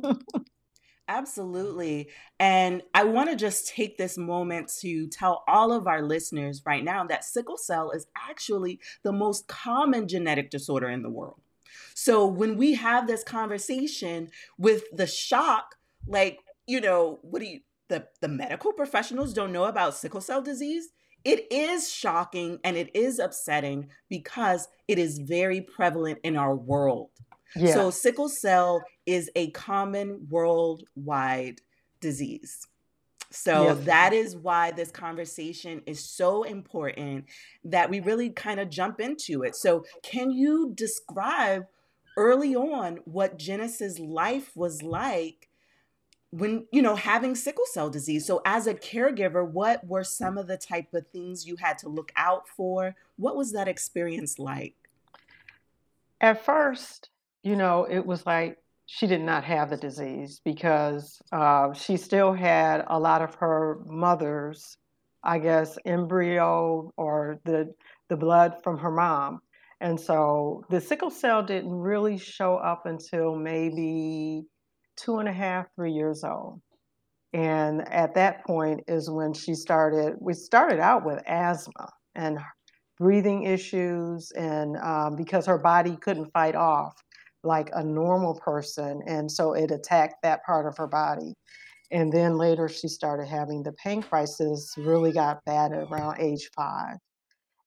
Absolutely. 1.07 2.09
And 2.39 2.81
I 2.93 3.03
want 3.03 3.29
to 3.29 3.35
just 3.35 3.67
take 3.67 3.97
this 3.97 4.17
moment 4.17 4.71
to 4.79 5.07
tell 5.07 5.43
all 5.47 5.73
of 5.73 5.85
our 5.85 6.01
listeners 6.01 6.61
right 6.65 6.83
now 6.83 7.03
that 7.05 7.25
sickle 7.25 7.57
cell 7.57 7.91
is 7.91 8.07
actually 8.15 8.79
the 9.03 9.11
most 9.11 9.47
common 9.47 10.07
genetic 10.07 10.49
disorder 10.49 10.89
in 10.89 11.03
the 11.03 11.09
world. 11.09 11.41
So 11.93 12.25
when 12.25 12.57
we 12.57 12.73
have 12.75 13.05
this 13.05 13.23
conversation 13.23 14.29
with 14.57 14.83
the 14.93 15.07
shock, 15.07 15.75
like, 16.07 16.39
you 16.67 16.79
know, 16.79 17.19
what 17.21 17.41
do 17.41 17.47
you, 17.47 17.59
the, 17.89 18.07
the 18.21 18.29
medical 18.29 18.71
professionals 18.71 19.33
don't 19.33 19.51
know 19.51 19.65
about 19.65 19.95
sickle 19.95 20.21
cell 20.21 20.41
disease? 20.41 20.87
It 21.25 21.51
is 21.51 21.91
shocking 21.91 22.59
and 22.63 22.75
it 22.75 22.95
is 22.95 23.19
upsetting 23.19 23.89
because 24.09 24.67
it 24.87 24.99
is 24.99 25.19
very 25.19 25.61
prevalent 25.61 26.19
in 26.23 26.35
our 26.35 26.55
world. 26.55 27.09
Yeah. 27.55 27.73
So, 27.73 27.91
sickle 27.91 28.29
cell 28.29 28.83
is 29.05 29.29
a 29.35 29.51
common 29.51 30.27
worldwide 30.29 31.61
disease. 32.01 32.67
So 33.33 33.73
that 33.73 34.13
is 34.13 34.35
why 34.35 34.71
this 34.71 34.91
conversation 34.91 35.81
is 35.87 36.07
so 36.07 36.43
important 36.43 37.25
that 37.63 37.89
we 37.89 37.99
really 37.99 38.29
kind 38.29 38.59
of 38.59 38.69
jump 38.69 39.01
into 39.01 39.41
it. 39.41 39.55
So, 39.55 39.85
can 40.03 40.29
you 40.29 40.71
describe 40.75 41.65
early 42.15 42.55
on 42.55 42.99
what 43.05 43.39
Genesis' 43.39 43.97
life 43.97 44.51
was 44.55 44.83
like 44.83 45.49
when, 46.33 46.65
you 46.71 46.81
know, 46.81 46.95
having 46.95 47.35
sickle 47.35 47.65
cell 47.71 47.91
disease? 47.91 48.25
So, 48.25 48.41
as 48.43 48.65
a 48.65 48.73
caregiver, 48.73 49.47
what 49.47 49.85
were 49.85 50.03
some 50.03 50.37
of 50.37 50.47
the 50.47 50.57
type 50.57 50.93
of 50.93 51.05
things 51.07 51.45
you 51.45 51.55
had 51.57 51.77
to 51.79 51.89
look 51.89 52.11
out 52.15 52.47
for? 52.47 52.95
What 53.17 53.35
was 53.35 53.51
that 53.51 53.67
experience 53.67 54.39
like? 54.39 54.73
At 56.21 56.43
first, 56.43 57.09
you 57.43 57.55
know, 57.55 57.85
it 57.89 58.03
was 58.03 58.25
like 58.25 58.57
she 58.87 59.05
did 59.05 59.21
not 59.21 59.43
have 59.43 59.69
the 59.69 59.77
disease 59.77 60.41
because 60.43 61.21
uh, 61.31 61.71
she 61.73 61.97
still 61.97 62.33
had 62.33 62.83
a 62.87 62.99
lot 62.99 63.21
of 63.21 63.35
her 63.35 63.81
mother's, 63.85 64.77
I 65.23 65.37
guess, 65.37 65.77
embryo 65.85 66.91
or 66.97 67.39
the 67.45 67.73
the 68.09 68.17
blood 68.17 68.55
from 68.63 68.79
her 68.79 68.91
mom. 68.91 69.41
And 69.81 69.99
so 69.99 70.63
the 70.69 70.81
sickle 70.81 71.11
cell 71.11 71.43
didn't 71.43 71.73
really 71.73 72.17
show 72.17 72.55
up 72.55 72.85
until 72.85 73.35
maybe 73.35 74.45
two 74.97 75.17
and 75.17 75.29
a 75.29 75.33
half, 75.33 75.67
three 75.75 75.91
years 75.91 76.23
old. 76.23 76.61
And 77.33 77.87
at 77.89 78.13
that 78.15 78.45
point 78.45 78.81
is 78.87 79.09
when 79.09 79.33
she 79.33 79.55
started, 79.55 80.15
we 80.19 80.33
started 80.33 80.79
out 80.79 81.03
with 81.05 81.21
asthma 81.27 81.89
and 82.15 82.39
breathing 82.99 83.43
issues, 83.43 84.31
and 84.35 84.77
um, 84.77 85.15
because 85.15 85.47
her 85.47 85.57
body 85.57 85.97
couldn't 86.01 86.31
fight 86.31 86.55
off 86.55 86.93
like 87.43 87.69
a 87.73 87.83
normal 87.83 88.39
person. 88.39 89.01
And 89.07 89.29
so 89.31 89.53
it 89.53 89.71
attacked 89.71 90.21
that 90.23 90.43
part 90.45 90.67
of 90.67 90.77
her 90.77 90.87
body. 90.87 91.33
And 91.91 92.11
then 92.11 92.37
later 92.37 92.69
she 92.69 92.87
started 92.87 93.27
having 93.27 93.63
the 93.63 93.73
pain 93.73 94.01
crisis, 94.01 94.73
really 94.77 95.11
got 95.11 95.43
bad 95.45 95.71
around 95.71 96.19
age 96.19 96.49
five 96.55 96.97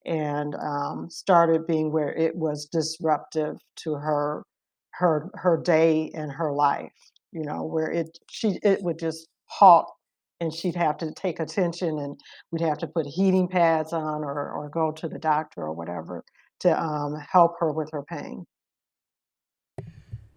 and 0.06 0.54
um, 0.54 1.10
started 1.10 1.66
being 1.66 1.92
where 1.92 2.12
it 2.12 2.34
was 2.34 2.66
disruptive 2.66 3.58
to 3.76 3.94
her 3.94 4.44
her 4.92 5.28
her 5.34 5.60
day 5.60 6.10
and 6.14 6.32
her 6.32 6.52
life 6.52 6.92
you 7.32 7.44
know 7.44 7.64
where 7.64 7.90
it 7.90 8.18
she 8.28 8.58
it 8.62 8.82
would 8.82 8.98
just 8.98 9.28
halt 9.46 9.92
and 10.40 10.52
she'd 10.52 10.76
have 10.76 10.98
to 10.98 11.12
take 11.12 11.40
attention 11.40 11.98
and 11.98 12.20
we'd 12.50 12.60
have 12.60 12.78
to 12.78 12.86
put 12.86 13.06
heating 13.06 13.48
pads 13.48 13.92
on 13.92 14.22
or, 14.22 14.50
or 14.50 14.68
go 14.68 14.92
to 14.92 15.08
the 15.08 15.18
doctor 15.18 15.62
or 15.62 15.72
whatever 15.72 16.22
to 16.60 16.82
um, 16.82 17.16
help 17.30 17.54
her 17.58 17.72
with 17.72 17.90
her 17.92 18.02
pain. 18.02 18.46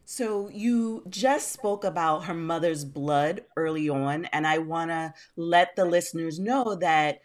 So 0.06 0.50
you 0.50 1.04
just 1.10 1.52
spoke 1.52 1.84
about 1.84 2.26
her 2.26 2.34
mother's 2.34 2.84
blood 2.84 3.44
early 3.56 3.90
on, 3.90 4.26
and 4.26 4.48
I 4.48 4.58
want 4.58 4.90
to 4.90 5.14
let 5.36 5.76
the 5.76 5.86
listeners 5.86 6.40
know 6.40 6.76
that 6.76 7.20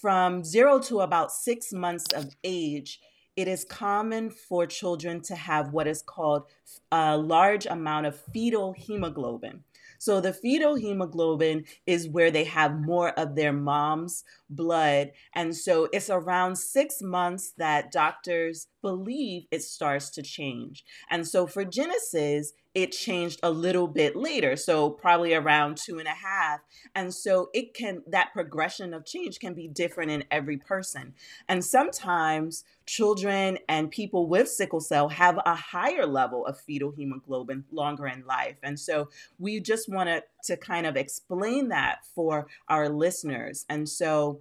from 0.00 0.42
zero 0.42 0.80
to 0.80 1.02
about 1.02 1.30
six 1.30 1.72
months 1.72 2.12
of 2.12 2.34
age, 2.42 3.00
it 3.36 3.48
is 3.48 3.64
common 3.64 4.30
for 4.30 4.66
children 4.66 5.20
to 5.22 5.34
have 5.34 5.72
what 5.72 5.86
is 5.86 6.02
called 6.02 6.44
a 6.92 7.16
large 7.16 7.66
amount 7.66 8.06
of 8.06 8.18
fetal 8.32 8.72
hemoglobin. 8.72 9.64
So 9.98 10.20
the 10.20 10.32
fetal 10.32 10.74
hemoglobin 10.74 11.64
is 11.86 12.08
where 12.08 12.30
they 12.30 12.44
have 12.44 12.78
more 12.78 13.10
of 13.18 13.34
their 13.34 13.52
mom's 13.52 14.24
blood. 14.50 15.12
And 15.34 15.56
so 15.56 15.88
it's 15.92 16.10
around 16.10 16.56
six 16.56 17.00
months 17.00 17.52
that 17.58 17.90
doctors 17.90 18.66
believe 18.82 19.46
it 19.50 19.62
starts 19.62 20.10
to 20.10 20.22
change. 20.22 20.84
And 21.10 21.26
so 21.26 21.46
for 21.46 21.64
Genesis, 21.64 22.52
it 22.74 22.90
changed 22.90 23.38
a 23.42 23.50
little 23.50 23.86
bit 23.86 24.16
later 24.16 24.56
so 24.56 24.90
probably 24.90 25.32
around 25.32 25.76
two 25.76 25.98
and 25.98 26.08
a 26.08 26.12
half 26.12 26.60
and 26.94 27.14
so 27.14 27.48
it 27.54 27.72
can 27.74 28.02
that 28.06 28.32
progression 28.32 28.92
of 28.92 29.04
change 29.04 29.38
can 29.38 29.54
be 29.54 29.68
different 29.68 30.10
in 30.10 30.24
every 30.30 30.56
person 30.56 31.14
and 31.48 31.64
sometimes 31.64 32.64
children 32.86 33.58
and 33.68 33.90
people 33.90 34.28
with 34.28 34.48
sickle 34.48 34.80
cell 34.80 35.08
have 35.08 35.38
a 35.46 35.54
higher 35.54 36.06
level 36.06 36.44
of 36.46 36.58
fetal 36.60 36.90
hemoglobin 36.90 37.64
longer 37.70 38.06
in 38.06 38.24
life 38.26 38.56
and 38.62 38.78
so 38.78 39.08
we 39.38 39.60
just 39.60 39.88
wanted 39.88 40.22
to 40.42 40.56
kind 40.56 40.86
of 40.86 40.96
explain 40.96 41.68
that 41.68 41.98
for 42.14 42.46
our 42.68 42.88
listeners 42.88 43.64
and 43.68 43.88
so 43.88 44.40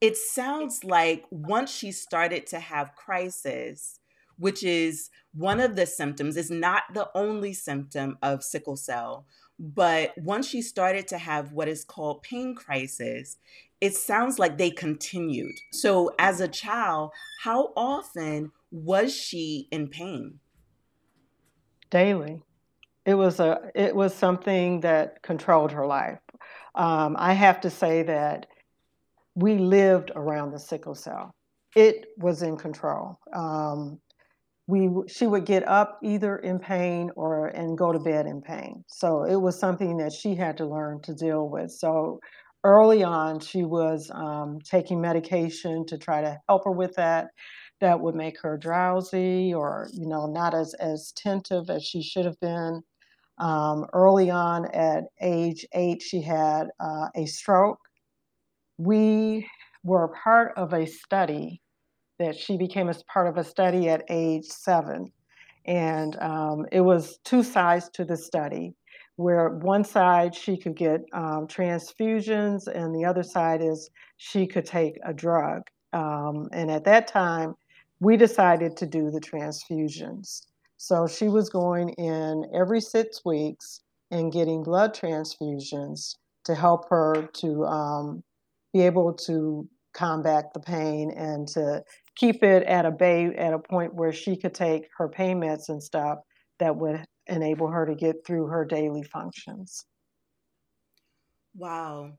it 0.00 0.16
sounds 0.16 0.84
like 0.84 1.24
once 1.30 1.70
she 1.70 1.90
started 1.90 2.46
to 2.46 2.60
have 2.60 2.94
crisis 2.94 3.98
which 4.38 4.62
is 4.62 5.10
one 5.34 5.60
of 5.60 5.76
the 5.76 5.86
symptoms, 5.86 6.36
is 6.36 6.50
not 6.50 6.82
the 6.94 7.08
only 7.14 7.52
symptom 7.52 8.18
of 8.22 8.42
sickle 8.42 8.76
cell. 8.76 9.26
But 9.58 10.16
once 10.16 10.48
she 10.48 10.62
started 10.62 11.08
to 11.08 11.18
have 11.18 11.52
what 11.52 11.68
is 11.68 11.84
called 11.84 12.22
pain 12.22 12.54
crisis, 12.54 13.38
it 13.80 13.94
sounds 13.94 14.38
like 14.38 14.56
they 14.56 14.70
continued. 14.70 15.54
So, 15.72 16.12
as 16.18 16.40
a 16.40 16.48
child, 16.48 17.10
how 17.42 17.72
often 17.76 18.52
was 18.70 19.14
she 19.14 19.68
in 19.70 19.88
pain? 19.88 20.38
Daily. 21.90 22.42
It 23.04 23.14
was 23.14 23.40
a 23.40 23.70
it 23.74 23.94
was 23.96 24.14
something 24.14 24.80
that 24.80 25.22
controlled 25.22 25.72
her 25.72 25.86
life. 25.86 26.18
Um, 26.74 27.16
I 27.18 27.32
have 27.32 27.60
to 27.62 27.70
say 27.70 28.02
that 28.02 28.46
we 29.34 29.56
lived 29.56 30.10
around 30.14 30.50
the 30.50 30.58
sickle 30.58 30.94
cell. 30.94 31.34
It 31.74 32.06
was 32.18 32.42
in 32.42 32.56
control. 32.56 33.18
Um, 33.32 34.00
we 34.68 34.90
she 35.08 35.26
would 35.26 35.46
get 35.46 35.66
up 35.66 35.98
either 36.02 36.36
in 36.36 36.58
pain 36.58 37.10
or 37.16 37.48
and 37.48 37.76
go 37.76 37.90
to 37.90 37.98
bed 37.98 38.26
in 38.26 38.42
pain. 38.42 38.84
So 38.86 39.24
it 39.24 39.36
was 39.36 39.58
something 39.58 39.96
that 39.96 40.12
she 40.12 40.34
had 40.34 40.58
to 40.58 40.66
learn 40.66 41.00
to 41.02 41.14
deal 41.14 41.48
with. 41.48 41.72
So 41.72 42.20
early 42.64 43.02
on, 43.02 43.40
she 43.40 43.64
was 43.64 44.10
um, 44.14 44.58
taking 44.62 45.00
medication 45.00 45.86
to 45.86 45.96
try 45.96 46.20
to 46.20 46.38
help 46.48 46.64
her 46.66 46.70
with 46.70 46.94
that. 46.96 47.28
That 47.80 48.00
would 48.00 48.14
make 48.14 48.40
her 48.42 48.58
drowsy 48.58 49.54
or 49.54 49.88
you 49.92 50.06
know 50.06 50.26
not 50.26 50.54
as 50.54 50.74
as 50.74 51.12
attentive 51.16 51.70
as 51.70 51.84
she 51.84 52.02
should 52.02 52.26
have 52.26 52.38
been. 52.40 52.82
Um, 53.38 53.86
early 53.94 54.30
on, 54.30 54.66
at 54.74 55.04
age 55.22 55.66
eight, 55.72 56.02
she 56.02 56.20
had 56.20 56.68
uh, 56.80 57.08
a 57.16 57.24
stroke. 57.26 57.78
We 58.78 59.48
were 59.84 60.08
part 60.08 60.52
of 60.56 60.74
a 60.74 60.86
study 60.86 61.62
that 62.18 62.36
she 62.36 62.56
became 62.56 62.88
a 62.88 62.94
part 63.12 63.28
of 63.28 63.36
a 63.36 63.44
study 63.44 63.88
at 63.88 64.04
age 64.08 64.44
seven. 64.44 65.12
And 65.66 66.16
um, 66.20 66.66
it 66.72 66.80
was 66.80 67.18
two 67.24 67.42
sides 67.42 67.90
to 67.90 68.04
the 68.04 68.16
study, 68.16 68.74
where 69.16 69.50
one 69.50 69.84
side 69.84 70.34
she 70.34 70.56
could 70.56 70.76
get 70.76 71.02
um, 71.12 71.46
transfusions, 71.46 72.66
and 72.66 72.94
the 72.94 73.04
other 73.04 73.22
side 73.22 73.62
is 73.62 73.90
she 74.16 74.46
could 74.46 74.64
take 74.64 74.98
a 75.04 75.12
drug. 75.12 75.62
Um, 75.92 76.48
and 76.52 76.70
at 76.70 76.84
that 76.84 77.06
time, 77.06 77.54
we 78.00 78.16
decided 78.16 78.76
to 78.78 78.86
do 78.86 79.10
the 79.10 79.20
transfusions. 79.20 80.46
So 80.76 81.06
she 81.06 81.28
was 81.28 81.50
going 81.50 81.90
in 81.90 82.48
every 82.54 82.80
six 82.80 83.24
weeks 83.24 83.80
and 84.10 84.32
getting 84.32 84.62
blood 84.62 84.94
transfusions 84.94 86.14
to 86.44 86.54
help 86.54 86.88
her 86.88 87.28
to 87.34 87.64
um, 87.64 88.22
be 88.72 88.82
able 88.82 89.12
to 89.12 89.68
combat 89.92 90.52
the 90.54 90.60
pain 90.60 91.10
and 91.10 91.48
to 91.48 91.82
keep 92.16 92.42
it 92.42 92.62
at 92.64 92.86
a 92.86 92.90
bay 92.90 93.34
at 93.36 93.52
a 93.52 93.58
point 93.58 93.94
where 93.94 94.12
she 94.12 94.36
could 94.36 94.54
take 94.54 94.88
her 94.96 95.08
pain 95.08 95.40
meds 95.40 95.68
and 95.68 95.82
stuff 95.82 96.18
that 96.58 96.76
would 96.76 97.04
enable 97.26 97.68
her 97.68 97.86
to 97.86 97.94
get 97.94 98.26
through 98.26 98.46
her 98.46 98.64
daily 98.64 99.02
functions. 99.02 99.84
Wow. 101.56 102.18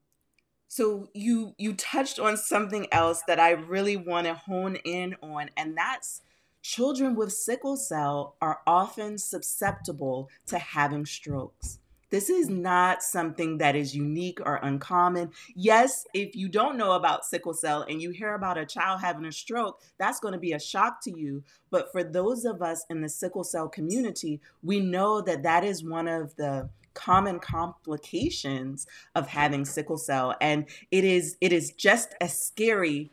So 0.68 1.10
you 1.14 1.56
you 1.58 1.74
touched 1.74 2.20
on 2.20 2.38
something 2.38 2.88
else 2.92 3.24
that 3.28 3.40
I 3.40 3.52
really 3.52 3.98
want 3.98 4.28
to 4.28 4.36
hone 4.36 4.76
in 4.78 5.16
on 5.22 5.50
and 5.58 5.76
that's 5.78 6.22
children 6.62 7.16
with 7.16 7.34
sickle 7.34 7.78
cell 7.78 8.36
are 8.42 8.60
often 8.68 9.18
susceptible 9.18 10.30
to 10.48 10.60
having 10.60 11.06
strokes. 11.06 11.80
This 12.10 12.30
is 12.30 12.50
not 12.50 13.04
something 13.04 13.58
that 13.60 13.76
is 13.76 13.96
unique 13.96 14.40
or 14.44 14.56
uncommon. 14.64 15.32
Yes, 15.56 16.06
if 16.14 16.36
you 16.36 16.50
don't 16.50 16.78
know 16.78 16.94
about 16.94 17.26
sickle 17.26 17.54
cell 17.54 17.86
and 17.88 18.02
you 18.02 18.12
hear 18.12 18.34
about 18.34 18.58
a 18.58 18.66
child 18.66 19.02
having 19.02 19.26
a 19.26 19.32
stroke, 19.32 19.82
that's 19.98 20.20
going 20.20 20.34
to 20.34 20.40
be 20.40 20.54
a 20.54 20.60
shock 20.60 21.02
to 21.04 21.18
you. 21.18 21.44
But 21.70 21.92
for 21.92 22.04
those 22.04 22.46
of 22.46 22.62
us 22.62 22.86
in 22.90 23.02
the 23.02 23.10
sickle 23.10 23.44
cell 23.44 23.68
community, 23.68 24.42
we 24.64 24.80
know 24.80 25.22
that 25.22 25.44
that 25.44 25.64
is 25.64 25.84
one 25.84 26.08
of 26.08 26.36
the 26.36 26.70
common 26.96 27.40
complications 27.40 28.88
of 29.16 29.28
having 29.28 29.64
sickle 29.64 29.98
cell 29.98 30.36
and 30.42 30.66
it 30.92 31.06
is 31.06 31.38
it 31.40 31.54
is 31.54 31.72
just 31.72 32.14
as 32.20 32.38
scary 32.38 33.12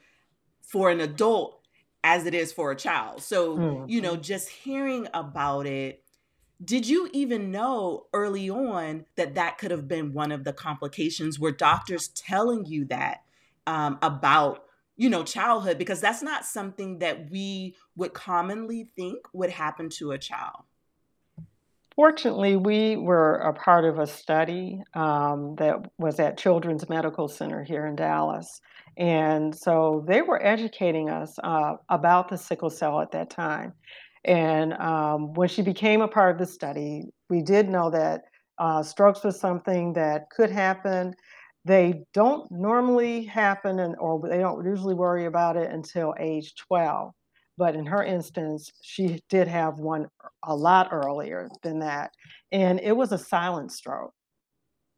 for 0.62 0.90
an 0.90 1.00
adult 1.00 1.60
as 2.02 2.24
it 2.24 2.34
is 2.34 2.52
for 2.52 2.70
a 2.70 2.76
child. 2.76 3.20
So, 3.22 3.56
mm-hmm. 3.56 3.88
you 3.88 4.00
know, 4.00 4.16
just 4.16 4.48
hearing 4.48 5.08
about 5.12 5.66
it 5.66 6.04
did 6.64 6.88
you 6.88 7.08
even 7.12 7.50
know 7.50 8.06
early 8.12 8.48
on 8.48 9.04
that 9.16 9.34
that 9.34 9.58
could 9.58 9.70
have 9.70 9.86
been 9.86 10.12
one 10.12 10.32
of 10.32 10.44
the 10.44 10.52
complications? 10.52 11.38
Were 11.38 11.52
doctors 11.52 12.08
telling 12.08 12.64
you 12.64 12.86
that 12.86 13.22
um, 13.66 13.98
about 14.02 14.64
you 14.96 15.10
know 15.10 15.22
childhood? 15.22 15.78
Because 15.78 16.00
that's 16.00 16.22
not 16.22 16.46
something 16.46 16.98
that 17.00 17.30
we 17.30 17.76
would 17.94 18.14
commonly 18.14 18.88
think 18.96 19.18
would 19.32 19.50
happen 19.50 19.90
to 19.90 20.12
a 20.12 20.18
child. 20.18 20.62
Fortunately 21.94 22.56
we 22.56 22.96
were 22.96 23.36
a 23.36 23.54
part 23.54 23.84
of 23.84 23.98
a 23.98 24.06
study 24.06 24.82
um, 24.94 25.56
that 25.56 25.90
was 25.98 26.20
at 26.20 26.36
children's 26.36 26.88
medical 26.90 27.26
center 27.26 27.64
here 27.64 27.86
in 27.86 27.96
dallas. 27.96 28.60
And 28.98 29.54
so 29.54 30.04
they 30.06 30.20
were 30.22 30.42
educating 30.44 31.08
us 31.08 31.38
uh, 31.42 31.76
about 31.88 32.28
the 32.28 32.36
sickle 32.36 32.70
cell 32.70 33.00
at 33.00 33.12
that 33.12 33.30
time 33.30 33.72
and 34.26 34.72
um, 34.74 35.32
when 35.34 35.48
she 35.48 35.62
became 35.62 36.02
a 36.02 36.08
part 36.08 36.32
of 36.32 36.38
the 36.38 36.52
study, 36.52 37.04
we 37.30 37.42
did 37.42 37.68
know 37.68 37.90
that 37.90 38.22
uh, 38.58 38.82
strokes 38.82 39.22
was 39.22 39.38
something 39.38 39.92
that 39.92 40.28
could 40.30 40.50
happen. 40.50 41.14
They 41.64 42.02
don't 42.12 42.50
normally 42.50 43.24
happen, 43.24 43.78
and, 43.80 43.94
or 44.00 44.20
they 44.28 44.38
don't 44.38 44.64
usually 44.64 44.94
worry 44.94 45.26
about 45.26 45.56
it 45.56 45.70
until 45.70 46.14
age 46.18 46.54
12. 46.56 47.12
But 47.56 47.76
in 47.76 47.86
her 47.86 48.02
instance, 48.02 48.70
she 48.82 49.20
did 49.30 49.46
have 49.48 49.78
one 49.78 50.08
a 50.44 50.54
lot 50.54 50.88
earlier 50.92 51.48
than 51.62 51.78
that. 51.78 52.10
And 52.50 52.80
it 52.80 52.96
was 52.96 53.12
a 53.12 53.18
silent 53.18 53.72
stroke. 53.72 54.12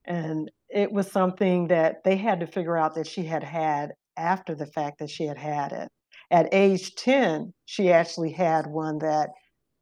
And 0.06 0.50
it 0.70 0.90
was 0.90 1.10
something 1.10 1.68
that 1.68 2.02
they 2.02 2.16
had 2.16 2.40
to 2.40 2.46
figure 2.46 2.76
out 2.76 2.94
that 2.94 3.06
she 3.06 3.24
had 3.24 3.44
had 3.44 3.92
after 4.16 4.54
the 4.54 4.66
fact 4.66 4.98
that 4.98 5.10
she 5.10 5.24
had 5.24 5.38
had 5.38 5.72
it. 5.72 5.88
At 6.30 6.48
age 6.52 6.94
10, 6.96 7.52
she 7.64 7.90
actually 7.90 8.32
had 8.32 8.66
one 8.66 8.98
that 8.98 9.30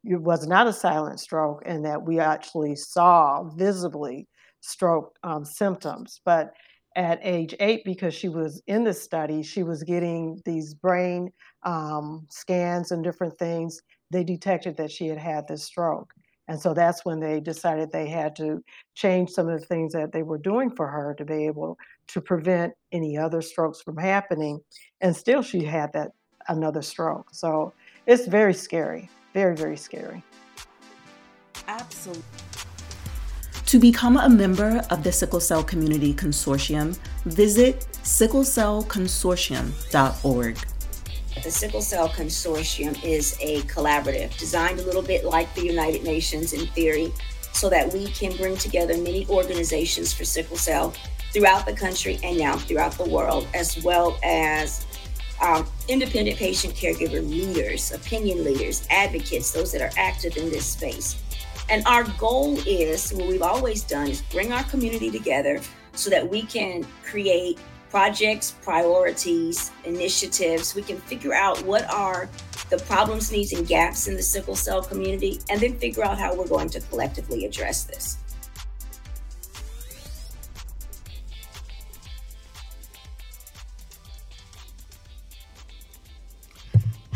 it 0.03 0.21
was 0.21 0.47
not 0.47 0.67
a 0.67 0.73
silent 0.73 1.19
stroke 1.19 1.61
and 1.65 1.83
that 1.85 2.03
we 2.03 2.19
actually 2.19 2.75
saw 2.75 3.43
visibly 3.55 4.27
stroke 4.61 5.17
um, 5.23 5.43
symptoms. 5.43 6.21
But 6.23 6.53
at 6.95 7.19
age 7.21 7.53
eight, 7.59 7.83
because 7.85 8.13
she 8.13 8.29
was 8.29 8.61
in 8.67 8.83
the 8.83 8.93
study, 8.93 9.43
she 9.43 9.63
was 9.63 9.83
getting 9.83 10.41
these 10.45 10.73
brain 10.73 11.31
um, 11.63 12.25
scans 12.29 12.91
and 12.91 13.03
different 13.03 13.37
things. 13.37 13.81
They 14.09 14.23
detected 14.23 14.77
that 14.77 14.91
she 14.91 15.07
had 15.07 15.19
had 15.19 15.47
this 15.47 15.63
stroke. 15.63 16.13
And 16.47 16.59
so 16.59 16.73
that's 16.73 17.03
when 17.03 17.19
they 17.19 17.41
decided 17.41 17.91
they 17.91 18.07
had 18.07 18.35
to 18.37 18.63
change 18.95 19.31
some 19.31 19.49
of 19.49 19.59
the 19.59 19.65
things 19.65 19.91
that 19.93 20.13
they 20.13 20.23
were 20.23 20.37
doing 20.37 20.71
for 20.75 20.87
her 20.87 21.13
to 21.17 21.25
be 21.25 21.45
able 21.45 21.77
to 22.07 22.21
prevent 22.21 22.73
any 22.93 23.17
other 23.17 23.41
strokes 23.41 23.81
from 23.81 23.97
happening. 23.97 24.61
And 25.01 25.15
still, 25.15 25.41
she 25.41 25.65
had 25.65 25.91
that 25.93 26.11
another 26.47 26.81
stroke. 26.81 27.27
So 27.31 27.73
it's 28.05 28.27
very 28.27 28.53
scary, 28.53 29.09
very, 29.33 29.55
very 29.55 29.77
scary. 29.77 30.23
Absolutely. 31.67 32.23
To 33.65 33.79
become 33.79 34.17
a 34.17 34.29
member 34.29 34.81
of 34.89 35.03
the 35.03 35.11
Sickle 35.11 35.41
Cell 35.41 35.63
Community 35.63 36.13
Consortium, 36.13 36.97
visit 37.25 37.87
sicklecellconsortium.org. 38.03 40.57
The 41.43 41.51
Sickle 41.51 41.81
Cell 41.81 42.09
Consortium 42.09 43.03
is 43.03 43.35
a 43.41 43.61
collaborative 43.63 44.37
designed 44.37 44.79
a 44.79 44.83
little 44.83 45.01
bit 45.01 45.25
like 45.25 45.53
the 45.53 45.65
United 45.65 46.03
Nations 46.03 46.53
in 46.53 46.65
theory, 46.67 47.11
so 47.51 47.69
that 47.69 47.91
we 47.91 48.07
can 48.07 48.37
bring 48.37 48.55
together 48.55 48.95
many 48.97 49.27
organizations 49.27 50.13
for 50.13 50.23
sickle 50.23 50.57
cell 50.57 50.93
throughout 51.33 51.65
the 51.65 51.73
country 51.73 52.17
and 52.23 52.37
now 52.37 52.55
throughout 52.55 52.93
the 52.93 53.09
world, 53.09 53.45
as 53.53 53.83
well 53.83 54.17
as 54.23 54.85
um, 55.41 55.65
independent 55.87 56.37
patient 56.37 56.73
caregiver 56.73 57.27
leaders, 57.27 57.91
opinion 57.91 58.43
leaders, 58.43 58.87
advocates, 58.89 59.51
those 59.51 59.71
that 59.71 59.81
are 59.81 59.91
active 59.97 60.37
in 60.37 60.49
this 60.49 60.65
space. 60.65 61.21
And 61.69 61.85
our 61.85 62.03
goal 62.17 62.57
is 62.65 63.11
what 63.13 63.27
we've 63.27 63.41
always 63.41 63.83
done 63.83 64.07
is 64.07 64.21
bring 64.21 64.51
our 64.53 64.63
community 64.63 65.11
together 65.11 65.59
so 65.93 66.09
that 66.09 66.27
we 66.27 66.43
can 66.43 66.85
create 67.03 67.59
projects, 67.89 68.55
priorities, 68.61 69.71
initiatives. 69.83 70.75
We 70.75 70.81
can 70.81 70.97
figure 70.97 71.33
out 71.33 71.61
what 71.63 71.89
are 71.89 72.29
the 72.69 72.77
problems, 72.79 73.31
needs, 73.31 73.53
and 73.53 73.67
gaps 73.67 74.07
in 74.07 74.15
the 74.15 74.21
sickle 74.21 74.55
cell 74.55 74.81
community, 74.81 75.39
and 75.49 75.59
then 75.59 75.77
figure 75.79 76.03
out 76.03 76.17
how 76.17 76.35
we're 76.35 76.47
going 76.47 76.69
to 76.69 76.81
collectively 76.81 77.45
address 77.45 77.85
this. 77.85 78.17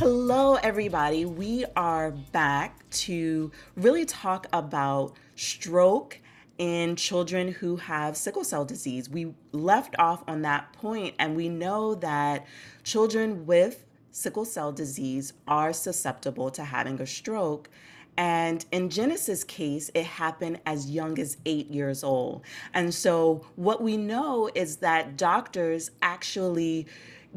Hello, 0.02 0.56
everybody. 0.56 1.26
We 1.26 1.64
are 1.76 2.10
back 2.10 2.90
to 2.90 3.52
really 3.76 4.04
talk 4.04 4.48
about 4.52 5.14
stroke 5.36 6.18
in 6.58 6.96
children 6.96 7.52
who 7.52 7.76
have 7.76 8.18
sickle 8.18 8.44
cell 8.44 8.66
disease. 8.66 9.08
We 9.12 9.36
left 9.52 9.96
off 10.00 10.24
on 10.28 10.42
that 10.42 10.74
point, 10.74 11.14
and 11.20 11.36
we 11.36 11.50
know 11.50 11.94
that 11.94 12.48
children 12.84 13.46
with 13.46 13.86
sickle 14.10 14.44
cell 14.44 14.72
disease 14.72 15.34
are 15.48 15.72
susceptible 15.72 16.50
to 16.50 16.64
having 16.64 17.00
a 17.00 17.06
stroke. 17.06 17.70
And 18.18 18.66
in 18.72 18.90
Genesis' 18.90 19.44
case, 19.44 19.92
it 19.94 20.06
happened 20.06 20.62
as 20.66 20.90
young 20.90 21.20
as 21.20 21.38
eight 21.46 21.70
years 21.70 22.04
old. 22.04 22.44
And 22.74 22.92
so, 22.92 23.46
what 23.56 23.84
we 23.84 23.98
know 23.98 24.50
is 24.56 24.78
that 24.78 25.16
doctors 25.16 25.92
actually 26.02 26.88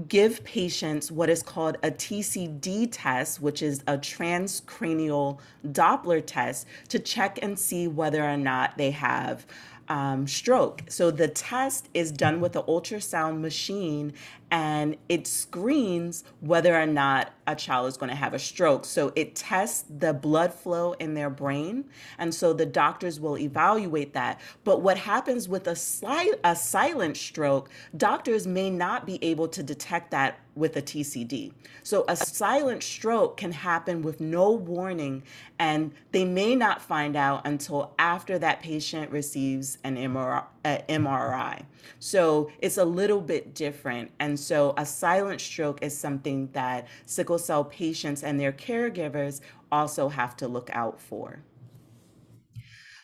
give 0.08 0.42
patients 0.44 1.10
what 1.10 1.30
is 1.30 1.42
called 1.42 1.76
a 1.82 1.90
TCD 1.90 2.88
test, 2.90 3.40
which 3.40 3.62
is 3.62 3.80
a 3.86 3.96
transcranial 3.96 5.38
Doppler 5.66 6.22
test, 6.24 6.66
to 6.88 6.98
check 6.98 7.38
and 7.42 7.58
see 7.58 7.88
whether 7.88 8.24
or 8.24 8.36
not 8.36 8.76
they 8.76 8.90
have 8.90 9.46
um, 9.88 10.26
stroke. 10.26 10.82
So 10.88 11.10
the 11.10 11.28
test 11.28 11.88
is 11.94 12.10
done 12.10 12.40
with 12.40 12.56
an 12.56 12.62
ultrasound 12.62 13.40
machine 13.40 14.14
and 14.50 14.96
it 15.08 15.26
screens 15.26 16.24
whether 16.40 16.74
or 16.74 16.86
not 16.86 17.32
a 17.46 17.54
child 17.54 17.88
is 17.88 17.96
going 17.96 18.10
to 18.10 18.16
have 18.16 18.34
a 18.34 18.38
stroke. 18.38 18.84
So 18.84 19.12
it 19.14 19.34
tests 19.34 19.84
the 19.88 20.12
blood 20.12 20.52
flow 20.52 20.92
in 20.94 21.14
their 21.14 21.30
brain. 21.30 21.84
And 22.18 22.34
so 22.34 22.52
the 22.52 22.66
doctors 22.66 23.20
will 23.20 23.38
evaluate 23.38 24.12
that. 24.14 24.40
But 24.64 24.82
what 24.82 24.96
happens 24.96 25.48
with 25.48 25.66
a, 25.68 25.72
sli- 25.72 26.38
a 26.44 26.56
silent 26.56 27.16
stroke, 27.16 27.70
doctors 27.96 28.46
may 28.46 28.70
not 28.70 29.06
be 29.06 29.22
able 29.22 29.48
to 29.48 29.62
detect 29.62 30.10
that 30.12 30.38
with 30.54 30.76
a 30.76 30.82
TCD. 30.82 31.52
So 31.82 32.04
a 32.08 32.16
silent 32.16 32.82
stroke 32.82 33.36
can 33.36 33.52
happen 33.52 34.02
with 34.02 34.20
no 34.20 34.50
warning, 34.52 35.24
and 35.58 35.92
they 36.12 36.24
may 36.24 36.54
not 36.54 36.80
find 36.80 37.16
out 37.16 37.46
until 37.46 37.92
after 37.98 38.38
that 38.38 38.62
patient 38.62 39.10
receives 39.10 39.78
an 39.84 39.96
MRI. 39.96 40.44
MRI. 40.64 41.64
So 41.98 42.50
it's 42.60 42.78
a 42.78 42.84
little 42.84 43.20
bit 43.20 43.54
different. 43.54 44.10
And 44.18 44.38
so 44.38 44.74
a 44.76 44.86
silent 44.86 45.40
stroke 45.40 45.82
is 45.82 45.96
something 45.96 46.48
that 46.52 46.86
sickle 47.06 47.38
cell 47.38 47.64
patients 47.64 48.22
and 48.22 48.38
their 48.38 48.52
caregivers 48.52 49.40
also 49.70 50.08
have 50.08 50.36
to 50.38 50.48
look 50.48 50.70
out 50.72 51.00
for. 51.00 51.42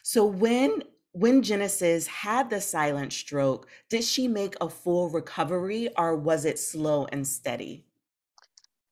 So 0.03 0.25
when 0.25 0.83
when 1.12 1.42
Genesis 1.42 2.07
had 2.07 2.51
the 2.51 2.61
silent 2.61 3.12
stroke, 3.12 3.66
did 3.88 4.05
she 4.05 4.29
make 4.29 4.55
a 4.61 4.68
full 4.68 5.11
recovery 5.11 5.88
or 5.99 6.16
was 6.16 6.44
it 6.44 6.59
slow 6.59 7.07
and 7.11 7.27
steady? 7.27 7.85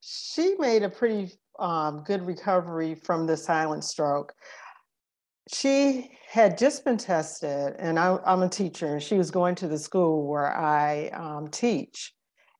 She 0.01 0.57
made 0.59 0.83
a 0.83 0.89
pretty 0.89 1.33
um, 1.59 2.03
good 2.05 2.27
recovery 2.27 2.95
from 2.95 3.27
the 3.27 3.37
silent 3.37 3.85
stroke. 3.85 4.35
She 5.53 6.11
had 6.29 6.59
just 6.59 6.85
been 6.85 6.99
tested, 6.99 7.75
and 7.79 7.99
I, 7.99 8.19
am 8.27 8.43
a 8.43 8.49
teacher, 8.49 8.87
and 8.87 9.03
she 9.03 9.17
was 9.17 9.31
going 9.31 9.55
to 9.57 9.69
the 9.69 9.79
school 9.79 10.27
where 10.27 10.55
I 10.55 11.09
um, 11.09 11.49
teach. 11.49 12.13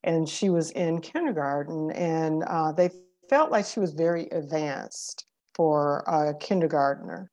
And 0.03 0.27
she 0.27 0.49
was 0.49 0.71
in 0.71 1.01
kindergarten, 1.01 1.91
and 1.91 2.43
uh, 2.47 2.71
they 2.71 2.89
felt 3.29 3.51
like 3.51 3.65
she 3.65 3.79
was 3.79 3.93
very 3.93 4.27
advanced 4.31 5.25
for 5.53 6.03
a 6.07 6.33
kindergartner. 6.39 7.29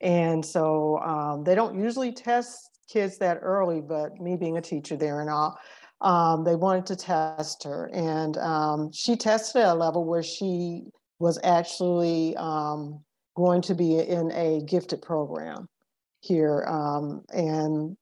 And 0.00 0.44
so 0.44 0.98
um, 0.98 1.44
they 1.44 1.54
don't 1.54 1.78
usually 1.78 2.12
test 2.12 2.70
kids 2.88 3.18
that 3.18 3.38
early, 3.42 3.80
but 3.80 4.18
me 4.20 4.36
being 4.36 4.56
a 4.56 4.62
teacher 4.62 4.96
there 4.96 5.20
and 5.20 5.30
all, 5.30 5.58
um, 6.00 6.44
they 6.44 6.54
wanted 6.54 6.86
to 6.86 6.96
test 6.96 7.64
her. 7.64 7.90
And 7.92 8.36
um, 8.38 8.90
she 8.92 9.16
tested 9.16 9.62
at 9.62 9.68
a 9.68 9.74
level 9.74 10.04
where 10.04 10.22
she 10.22 10.84
was 11.18 11.38
actually 11.44 12.36
um, 12.36 13.04
going 13.36 13.62
to 13.62 13.74
be 13.74 13.98
in 13.98 14.32
a 14.32 14.62
gifted 14.62 15.02
program 15.02 15.68
here. 16.20 16.64
Um, 16.66 17.22
and 17.32 17.96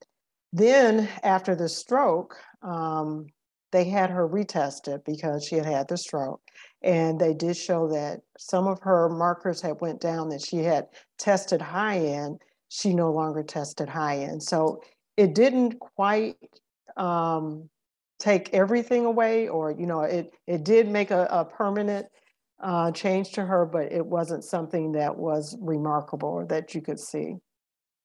then 0.52 1.08
after 1.22 1.54
the 1.54 1.68
stroke, 1.68 2.36
um, 2.62 3.26
they 3.72 3.84
had 3.84 4.08
her 4.10 4.28
retested 4.28 5.04
because 5.04 5.44
she 5.44 5.56
had 5.56 5.66
had 5.66 5.88
the 5.88 5.96
stroke. 5.96 6.40
And 6.82 7.18
they 7.18 7.34
did 7.34 7.56
show 7.56 7.88
that 7.88 8.20
some 8.38 8.68
of 8.68 8.78
her 8.82 9.08
markers 9.08 9.60
had 9.60 9.80
went 9.80 10.00
down 10.00 10.28
that 10.28 10.42
she 10.42 10.58
had 10.58 10.86
tested 11.18 11.60
high 11.60 11.98
end 11.98 12.40
She 12.68 12.94
no 12.94 13.10
longer 13.10 13.42
tested 13.42 13.88
high 13.88 14.18
end 14.18 14.42
So 14.42 14.80
it 15.16 15.34
didn't 15.34 15.80
quite 15.80 16.36
um, 16.96 17.68
take 18.20 18.54
everything 18.54 19.06
away 19.06 19.48
or, 19.48 19.72
you 19.72 19.86
know, 19.86 20.02
it, 20.02 20.30
it 20.46 20.64
did 20.64 20.88
make 20.88 21.10
a, 21.10 21.26
a 21.30 21.44
permanent 21.44 22.06
uh, 22.64 22.90
change 22.90 23.32
to 23.32 23.44
her, 23.44 23.66
but 23.66 23.92
it 23.92 24.04
wasn't 24.04 24.42
something 24.42 24.92
that 24.92 25.16
was 25.16 25.56
remarkable 25.60 26.30
or 26.30 26.46
that 26.46 26.74
you 26.74 26.80
could 26.80 26.98
see. 26.98 27.36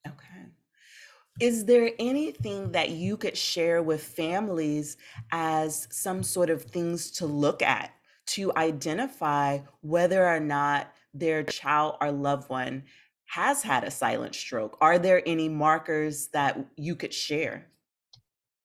Okay. 0.05 0.45
Is 1.39 1.63
there 1.63 1.91
anything 1.97 2.73
that 2.73 2.89
you 2.89 3.15
could 3.15 3.37
share 3.37 3.81
with 3.81 4.03
families 4.03 4.97
as 5.31 5.87
some 5.89 6.21
sort 6.21 6.49
of 6.49 6.63
things 6.63 7.11
to 7.11 7.25
look 7.25 7.61
at 7.61 7.91
to 8.27 8.51
identify 8.57 9.59
whether 9.79 10.27
or 10.27 10.41
not 10.41 10.91
their 11.13 11.43
child 11.43 11.95
or 12.01 12.11
loved 12.11 12.49
one 12.49 12.83
has 13.27 13.63
had 13.63 13.85
a 13.85 13.91
silent 13.91 14.35
stroke? 14.35 14.77
Are 14.81 14.99
there 14.99 15.23
any 15.25 15.47
markers 15.47 16.27
that 16.33 16.59
you 16.75 16.97
could 16.97 17.13
share? 17.13 17.67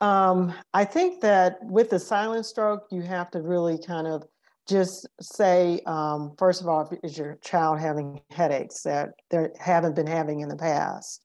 Um, 0.00 0.52
I 0.74 0.84
think 0.84 1.20
that 1.20 1.64
with 1.64 1.90
the 1.90 2.00
silent 2.00 2.46
stroke, 2.46 2.88
you 2.90 3.02
have 3.02 3.30
to 3.30 3.40
really 3.40 3.78
kind 3.78 4.08
of 4.08 4.24
just 4.68 5.06
say, 5.20 5.80
um, 5.86 6.34
first 6.38 6.60
of 6.60 6.68
all, 6.68 6.90
is 7.02 7.18
your 7.18 7.38
child 7.42 7.78
having 7.78 8.20
headaches 8.30 8.82
that 8.82 9.10
they 9.30 9.48
haven't 9.58 9.94
been 9.94 10.06
having 10.06 10.40
in 10.40 10.48
the 10.48 10.56
past? 10.56 11.24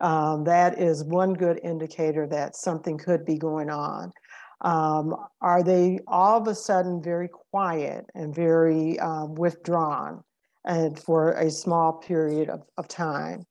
Um, 0.00 0.44
that 0.44 0.78
is 0.78 1.04
one 1.04 1.34
good 1.34 1.58
indicator 1.64 2.26
that 2.28 2.54
something 2.54 2.98
could 2.98 3.24
be 3.24 3.38
going 3.38 3.70
on. 3.70 4.12
Um, 4.60 5.14
are 5.40 5.62
they 5.62 6.00
all 6.06 6.40
of 6.40 6.48
a 6.48 6.54
sudden 6.54 7.02
very 7.02 7.28
quiet 7.28 8.06
and 8.14 8.34
very 8.34 8.98
um, 9.00 9.34
withdrawn 9.34 10.22
and 10.64 10.98
for 10.98 11.32
a 11.32 11.50
small 11.50 11.94
period 11.94 12.48
of, 12.48 12.62
of 12.76 12.88
time? 12.88 13.46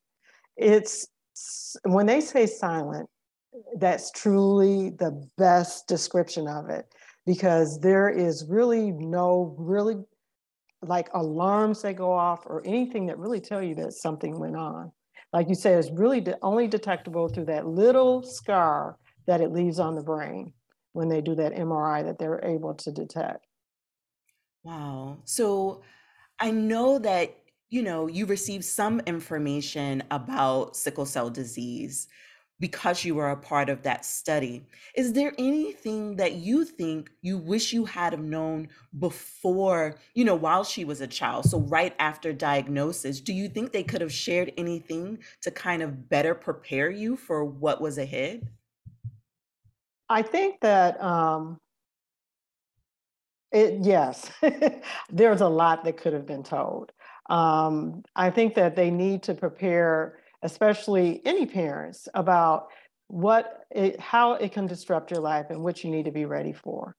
It's 0.57 1.07
when 1.83 2.05
they 2.05 2.21
say 2.21 2.45
silent, 2.45 3.09
that's 3.77 4.11
truly 4.11 4.91
the 4.91 5.27
best 5.37 5.87
description 5.87 6.47
of 6.47 6.69
it 6.69 6.85
because 7.25 7.79
there 7.79 8.09
is 8.09 8.45
really 8.47 8.91
no 8.91 9.55
really 9.57 9.95
like 10.81 11.09
alarms 11.13 11.81
that 11.81 11.95
go 11.95 12.11
off 12.11 12.45
or 12.45 12.61
anything 12.65 13.07
that 13.07 13.17
really 13.17 13.39
tell 13.39 13.61
you 13.61 13.75
that 13.75 13.93
something 13.93 14.39
went 14.39 14.55
on. 14.55 14.91
Like 15.33 15.49
you 15.49 15.55
say, 15.55 15.73
it's 15.73 15.89
really 15.91 16.21
de- 16.21 16.38
only 16.41 16.67
detectable 16.67 17.27
through 17.27 17.45
that 17.45 17.67
little 17.67 18.21
scar 18.23 18.97
that 19.27 19.41
it 19.41 19.51
leaves 19.51 19.79
on 19.79 19.95
the 19.95 20.03
brain 20.03 20.53
when 20.93 21.09
they 21.09 21.21
do 21.21 21.35
that 21.35 21.55
MRI 21.55 22.05
that 22.05 22.19
they're 22.19 22.43
able 22.45 22.75
to 22.75 22.91
detect. 22.91 23.45
Wow. 24.63 25.17
So 25.25 25.81
I 26.39 26.51
know 26.51 26.99
that, 26.99 27.35
you 27.69 27.81
know, 27.81 28.07
you 28.07 28.25
received 28.25 28.65
some 28.65 28.99
information 29.01 30.03
about 30.11 30.75
sickle 30.75 31.05
cell 31.05 31.29
disease 31.29 32.07
because 32.59 33.03
you 33.03 33.15
were 33.15 33.31
a 33.31 33.37
part 33.37 33.69
of 33.69 33.83
that 33.83 34.05
study. 34.05 34.65
Is 34.95 35.13
there 35.13 35.33
anything 35.37 36.15
that 36.15 36.33
you 36.33 36.63
think 36.63 37.11
you 37.21 37.37
wish 37.37 37.73
you 37.73 37.85
had 37.85 38.13
have 38.13 38.23
known 38.23 38.69
before, 38.97 39.95
you 40.13 40.23
know, 40.23 40.35
while 40.35 40.63
she 40.63 40.85
was 40.85 41.01
a 41.01 41.07
child? 41.07 41.45
So 41.45 41.59
right 41.59 41.93
after 41.99 42.31
diagnosis, 42.31 43.19
do 43.19 43.33
you 43.33 43.49
think 43.49 43.71
they 43.71 43.83
could 43.83 44.01
have 44.01 44.13
shared 44.13 44.53
anything 44.57 45.19
to 45.41 45.51
kind 45.51 45.81
of 45.81 46.09
better 46.09 46.33
prepare 46.33 46.89
you 46.89 47.17
for 47.17 47.43
what 47.43 47.81
was 47.81 47.97
ahead? 47.97 48.47
I 50.07 50.21
think 50.21 50.61
that 50.61 51.01
um 51.01 51.57
it 53.51 53.79
yes, 53.81 54.31
there's 55.09 55.41
a 55.41 55.47
lot 55.47 55.83
that 55.83 55.97
could 55.97 56.13
have 56.13 56.25
been 56.25 56.43
told. 56.43 56.91
Um, 57.29 58.03
I 58.15 58.29
think 58.29 58.55
that 58.55 58.75
they 58.75 58.91
need 58.91 59.23
to 59.23 59.33
prepare 59.33 60.19
especially 60.41 61.21
any 61.25 61.45
parents, 61.45 62.07
about 62.13 62.67
what 63.07 63.65
it, 63.71 63.99
how 63.99 64.33
it 64.33 64.51
can 64.51 64.67
disrupt 64.67 65.11
your 65.11 65.19
life 65.19 65.47
and 65.49 65.63
what 65.63 65.83
you 65.83 65.91
need 65.91 66.05
to 66.05 66.11
be 66.11 66.25
ready 66.25 66.53
for. 66.53 66.95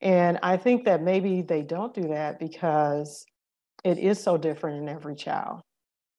And 0.00 0.38
I 0.42 0.56
think 0.56 0.84
that 0.86 1.02
maybe 1.02 1.42
they 1.42 1.62
don't 1.62 1.92
do 1.94 2.08
that 2.08 2.38
because 2.38 3.26
it 3.84 3.98
is 3.98 4.22
so 4.22 4.36
different 4.36 4.82
in 4.82 4.88
every 4.88 5.14
child. 5.14 5.60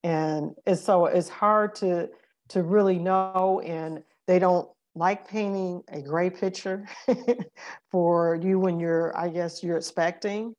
And 0.04 0.56
it's 0.66 0.84
so 0.84 1.06
it's 1.06 1.30
hard 1.30 1.76
to 1.76 2.10
to 2.50 2.64
really 2.64 3.00
know 3.00 3.62
and 3.66 4.04
they 4.28 4.40
don't 4.40 4.68
like 4.96 5.28
painting 5.28 5.82
a 5.90 6.02
gray 6.02 6.30
picture 6.30 6.86
for 7.92 8.36
you 8.36 8.60
when 8.60 8.80
you're, 8.80 9.18
I 9.18 9.30
guess 9.30 9.64
you're 9.64 9.78
expecting. 9.78 10.54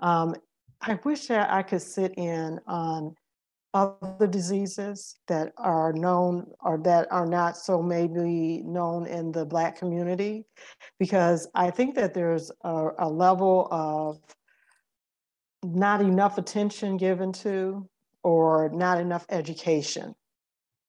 Um, 0.00 0.34
I 0.80 0.98
wish 1.04 1.26
that 1.26 1.50
I 1.50 1.62
could 1.62 1.82
sit 1.82 2.14
in 2.16 2.60
on 2.66 3.14
other 3.76 4.26
diseases 4.26 5.16
that 5.28 5.52
are 5.58 5.92
known 5.92 6.46
or 6.60 6.78
that 6.78 7.06
are 7.10 7.26
not 7.26 7.58
so 7.58 7.82
maybe 7.82 8.62
known 8.64 9.06
in 9.06 9.30
the 9.32 9.44
Black 9.44 9.78
community, 9.78 10.44
because 10.98 11.46
I 11.54 11.70
think 11.70 11.94
that 11.96 12.14
there's 12.14 12.50
a, 12.64 12.88
a 13.00 13.08
level 13.08 13.68
of 13.70 14.18
not 15.62 16.00
enough 16.00 16.38
attention 16.38 16.96
given 16.96 17.32
to 17.44 17.86
or 18.22 18.70
not 18.72 18.98
enough 18.98 19.26
education. 19.28 20.14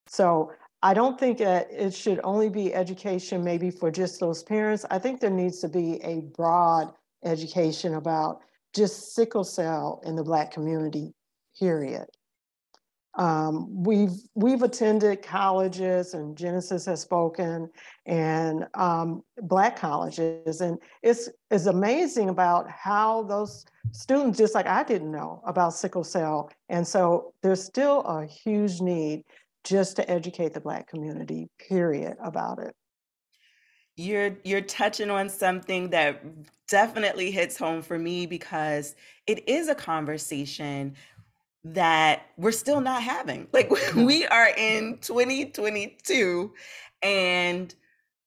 So 0.07 0.51
I 0.81 0.93
don't 0.93 1.19
think 1.19 1.39
that 1.39 1.67
it 1.69 1.93
should 1.93 2.21
only 2.23 2.49
be 2.49 2.73
education 2.73 3.43
maybe 3.43 3.69
for 3.69 3.91
just 3.91 4.19
those 4.19 4.43
parents. 4.43 4.85
I 4.89 4.99
think 4.99 5.19
there 5.19 5.29
needs 5.29 5.59
to 5.59 5.67
be 5.67 6.01
a 6.03 6.21
broad 6.37 6.93
education 7.25 7.95
about 7.95 8.39
just 8.73 9.13
sickle 9.13 9.43
cell 9.43 10.01
in 10.05 10.15
the 10.15 10.23
Black 10.23 10.51
community, 10.51 11.13
period. 11.59 12.05
Um, 13.17 13.83
we've 13.83 14.11
we've 14.35 14.61
attended 14.61 15.23
colleges, 15.23 16.13
and 16.13 16.37
Genesis 16.37 16.85
has 16.85 17.01
spoken, 17.01 17.67
and 18.05 18.67
um, 18.75 19.23
Black 19.41 19.75
colleges, 19.75 20.61
and 20.61 20.77
it's 21.01 21.27
it's 21.49 21.65
amazing 21.65 22.29
about 22.29 22.69
how 22.69 23.23
those 23.23 23.65
students, 23.91 24.37
just 24.37 24.53
like 24.53 24.67
I 24.67 24.83
didn't 24.83 25.11
know 25.11 25.41
about 25.47 25.73
sickle 25.73 26.03
cell, 26.03 26.51
and 26.69 26.87
so 26.87 27.33
there's 27.41 27.63
still 27.63 28.01
a 28.01 28.23
huge 28.23 28.81
need 28.81 29.23
just 29.63 29.95
to 29.95 30.09
educate 30.09 30.53
the 30.53 30.61
Black 30.61 30.87
community, 30.87 31.49
period, 31.57 32.17
about 32.23 32.59
it. 32.59 32.75
You're 33.95 34.37
you're 34.43 34.61
touching 34.61 35.09
on 35.09 35.27
something 35.27 35.89
that 35.89 36.23
definitely 36.69 37.31
hits 37.31 37.57
home 37.57 37.81
for 37.81 37.97
me 37.97 38.27
because 38.27 38.93
it 39.25 39.49
is 39.49 39.69
a 39.69 39.75
conversation 39.75 40.95
that 41.73 42.27
we're 42.37 42.51
still 42.51 42.81
not 42.81 43.03
having. 43.03 43.47
Like 43.53 43.69
mm-hmm. 43.69 44.05
we 44.05 44.25
are 44.27 44.49
in 44.55 44.99
2022 44.99 46.53
and 47.01 47.73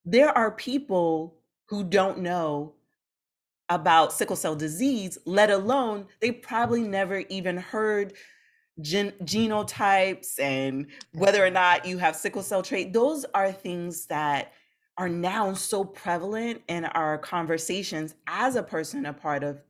there 0.04 0.36
are 0.36 0.50
people 0.50 1.36
who 1.66 1.84
don't 1.84 2.18
know 2.18 2.74
about 3.68 4.12
sickle 4.12 4.36
cell 4.36 4.56
disease, 4.56 5.18
let 5.24 5.50
alone 5.50 6.06
they 6.20 6.32
probably 6.32 6.82
never 6.82 7.18
even 7.28 7.56
heard 7.56 8.14
gen- 8.80 9.14
genotypes 9.22 10.40
and 10.40 10.86
whether 11.12 11.44
or 11.44 11.50
not 11.50 11.86
you 11.86 11.98
have 11.98 12.16
sickle 12.16 12.42
cell 12.42 12.62
trait. 12.62 12.92
Those 12.92 13.24
are 13.34 13.52
things 13.52 14.06
that 14.06 14.52
are 14.96 15.08
now 15.08 15.54
so 15.54 15.84
prevalent 15.84 16.62
in 16.68 16.84
our 16.84 17.16
conversations 17.18 18.14
as 18.26 18.56
a 18.56 18.62
person 18.62 19.06
a 19.06 19.12
part 19.12 19.44
of 19.44 19.62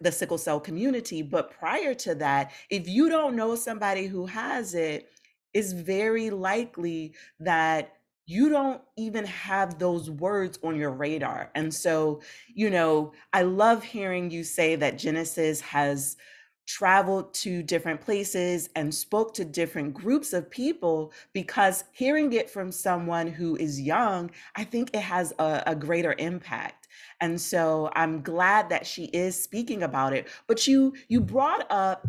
the 0.00 0.12
sickle 0.12 0.38
cell 0.38 0.60
community. 0.60 1.22
But 1.22 1.50
prior 1.50 1.94
to 1.94 2.14
that, 2.16 2.52
if 2.70 2.88
you 2.88 3.08
don't 3.08 3.36
know 3.36 3.54
somebody 3.56 4.06
who 4.06 4.26
has 4.26 4.74
it, 4.74 5.08
it's 5.54 5.72
very 5.72 6.30
likely 6.30 7.14
that 7.40 7.92
you 8.26 8.48
don't 8.48 8.82
even 8.96 9.24
have 9.24 9.78
those 9.78 10.10
words 10.10 10.58
on 10.64 10.76
your 10.76 10.90
radar. 10.90 11.50
And 11.54 11.72
so, 11.72 12.20
you 12.52 12.70
know, 12.70 13.12
I 13.32 13.42
love 13.42 13.84
hearing 13.84 14.30
you 14.30 14.42
say 14.42 14.74
that 14.76 14.98
Genesis 14.98 15.60
has 15.60 16.16
traveled 16.66 17.32
to 17.32 17.62
different 17.62 18.00
places 18.00 18.68
and 18.74 18.92
spoke 18.92 19.32
to 19.34 19.44
different 19.44 19.94
groups 19.94 20.32
of 20.32 20.50
people 20.50 21.12
because 21.32 21.84
hearing 21.92 22.32
it 22.32 22.50
from 22.50 22.72
someone 22.72 23.28
who 23.28 23.54
is 23.56 23.80
young, 23.80 24.30
I 24.56 24.64
think 24.64 24.90
it 24.92 25.00
has 25.00 25.32
a, 25.38 25.62
a 25.68 25.76
greater 25.76 26.16
impact. 26.18 26.85
And 27.20 27.40
so 27.40 27.90
I'm 27.94 28.22
glad 28.22 28.68
that 28.68 28.86
she 28.86 29.04
is 29.06 29.40
speaking 29.40 29.82
about 29.82 30.12
it. 30.12 30.28
But 30.46 30.66
you 30.66 30.94
you 31.08 31.20
mm. 31.20 31.26
brought 31.26 31.66
up 31.70 32.06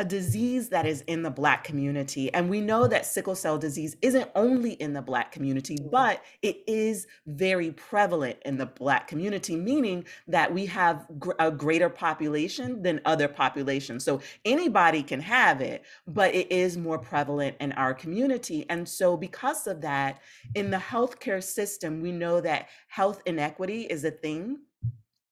a 0.00 0.04
disease 0.04 0.70
that 0.70 0.86
is 0.86 1.02
in 1.02 1.22
the 1.22 1.30
Black 1.30 1.62
community. 1.62 2.32
And 2.32 2.48
we 2.48 2.62
know 2.62 2.86
that 2.86 3.04
sickle 3.04 3.34
cell 3.34 3.58
disease 3.58 3.98
isn't 4.00 4.30
only 4.34 4.72
in 4.72 4.94
the 4.94 5.02
Black 5.02 5.30
community, 5.30 5.76
mm-hmm. 5.76 5.90
but 5.90 6.22
it 6.40 6.62
is 6.66 7.06
very 7.26 7.70
prevalent 7.72 8.38
in 8.46 8.56
the 8.56 8.64
Black 8.64 9.08
community, 9.08 9.56
meaning 9.56 10.06
that 10.26 10.54
we 10.54 10.64
have 10.64 11.06
gr- 11.18 11.32
a 11.38 11.50
greater 11.50 11.90
population 11.90 12.80
than 12.80 13.02
other 13.04 13.28
populations. 13.28 14.02
So 14.02 14.22
anybody 14.46 15.02
can 15.02 15.20
have 15.20 15.60
it, 15.60 15.84
but 16.06 16.34
it 16.34 16.50
is 16.50 16.78
more 16.78 16.98
prevalent 16.98 17.58
in 17.60 17.72
our 17.72 17.92
community. 17.92 18.64
And 18.70 18.88
so, 18.88 19.18
because 19.18 19.66
of 19.66 19.82
that, 19.82 20.22
in 20.54 20.70
the 20.70 20.78
healthcare 20.78 21.44
system, 21.44 22.00
we 22.00 22.10
know 22.10 22.40
that 22.40 22.68
health 22.88 23.20
inequity 23.26 23.82
is 23.82 24.04
a 24.04 24.10
thing. 24.10 24.60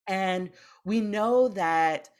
And 0.07 0.50
we 0.85 1.00
know 1.00 1.48
that 1.48 2.11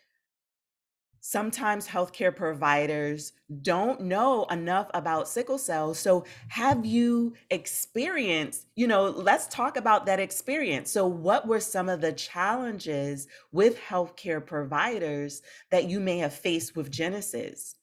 sometimes 1.29 1.87
healthcare 1.87 2.35
providers 2.35 3.35
don't 3.61 4.01
know 4.01 4.47
enough 4.47 4.89
about 4.95 5.29
sickle 5.29 5.59
cell. 5.59 5.93
So, 5.93 6.25
have 6.49 6.87
you 6.87 7.35
experienced, 7.51 8.67
you 8.77 8.87
know, 8.87 9.11
let's 9.11 9.47
talk 9.49 9.77
about 9.77 10.07
that 10.07 10.21
experience. 10.21 10.91
So, 10.91 11.07
what 11.07 11.47
were 11.47 11.61
some 11.61 11.91
of 11.91 12.01
the 12.01 12.15
challenges 12.15 13.29
with 13.53 13.79
healthcare 13.79 14.45
providers 14.45 15.43
that 15.71 15.85
you 15.85 16.01
may 16.01 16.17
have 16.17 16.33
faced 16.33 16.77
with 16.77 16.91
Genesis? 16.91 17.75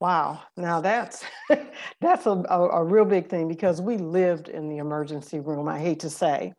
Wow, 0.00 0.40
now 0.56 0.80
that's 0.80 1.26
that's 2.00 2.24
a, 2.24 2.42
a, 2.48 2.68
a 2.68 2.84
real 2.84 3.04
big 3.04 3.28
thing 3.28 3.48
because 3.48 3.82
we 3.82 3.98
lived 3.98 4.48
in 4.48 4.70
the 4.70 4.78
emergency 4.78 5.40
room. 5.40 5.68
I 5.68 5.78
hate 5.78 6.00
to 6.00 6.10
say, 6.10 6.54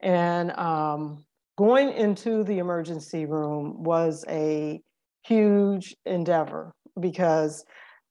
and 0.00 0.50
um, 0.52 1.24
going 1.56 1.94
into 1.94 2.44
the 2.44 2.58
emergency 2.58 3.24
room 3.24 3.82
was 3.82 4.22
a 4.28 4.82
huge 5.22 5.96
endeavor 6.06 6.72
because 6.98 7.64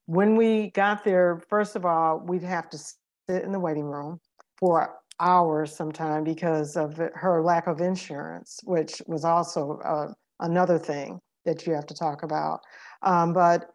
when 0.06 0.36
we 0.36 0.70
got 0.70 1.04
there, 1.04 1.42
first 1.48 1.76
of 1.76 1.84
all, 1.84 2.20
we'd 2.26 2.42
have 2.42 2.68
to 2.70 2.78
sit 2.78 3.44
in 3.44 3.52
the 3.52 3.60
waiting 3.60 3.84
room 3.84 4.18
for 4.58 4.96
hours 5.20 5.74
sometime 5.74 6.24
because 6.24 6.76
of 6.76 6.96
her 7.14 7.42
lack 7.42 7.66
of 7.66 7.80
insurance, 7.80 8.58
which 8.64 9.00
was 9.06 9.24
also 9.24 9.78
uh, 9.84 10.12
another 10.40 10.78
thing 10.78 11.20
that 11.44 11.66
you 11.66 11.74
have 11.74 11.86
to 11.86 11.94
talk 11.94 12.22
about. 12.22 12.60
Um, 13.02 13.32
but 13.32 13.70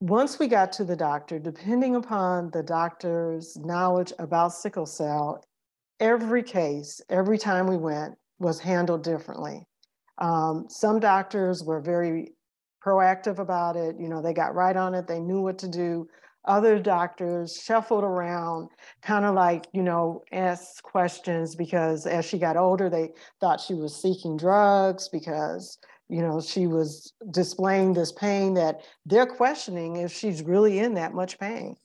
once 0.00 0.38
we 0.38 0.46
got 0.46 0.72
to 0.72 0.84
the 0.84 0.96
doctor, 0.96 1.38
depending 1.38 1.96
upon 1.96 2.50
the 2.50 2.62
doctor's 2.62 3.56
knowledge 3.58 4.12
about 4.18 4.54
sickle 4.54 4.86
cell, 4.86 5.44
every 5.98 6.42
case, 6.42 7.00
every 7.10 7.36
time 7.36 7.66
we 7.66 7.76
went, 7.76 8.14
was 8.38 8.60
handled 8.60 9.02
differently. 9.02 9.66
Um, 10.20 10.66
some 10.68 11.00
doctors 11.00 11.64
were 11.64 11.80
very 11.80 12.32
proactive 12.84 13.38
about 13.38 13.76
it. 13.76 13.96
You 13.98 14.08
know, 14.08 14.22
they 14.22 14.32
got 14.32 14.54
right 14.54 14.76
on 14.76 14.94
it, 14.94 15.06
they 15.06 15.20
knew 15.20 15.40
what 15.40 15.58
to 15.58 15.68
do. 15.68 16.08
Other 16.46 16.78
doctors 16.78 17.60
shuffled 17.62 18.02
around, 18.02 18.70
kind 19.02 19.26
of 19.26 19.34
like, 19.34 19.66
you 19.74 19.82
know, 19.82 20.22
asked 20.32 20.82
questions 20.82 21.54
because 21.54 22.06
as 22.06 22.24
she 22.24 22.38
got 22.38 22.56
older, 22.56 22.88
they 22.88 23.10
thought 23.40 23.60
she 23.60 23.74
was 23.74 24.00
seeking 24.00 24.38
drugs 24.38 25.08
because, 25.10 25.78
you 26.08 26.22
know, 26.22 26.40
she 26.40 26.66
was 26.66 27.12
displaying 27.30 27.92
this 27.92 28.12
pain 28.12 28.54
that 28.54 28.80
they're 29.04 29.26
questioning 29.26 29.96
if 29.96 30.12
she's 30.12 30.42
really 30.42 30.78
in 30.78 30.94
that 30.94 31.12
much 31.12 31.38
pain, 31.38 31.76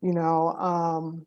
you 0.00 0.14
know. 0.14 0.52
Um, 0.52 1.26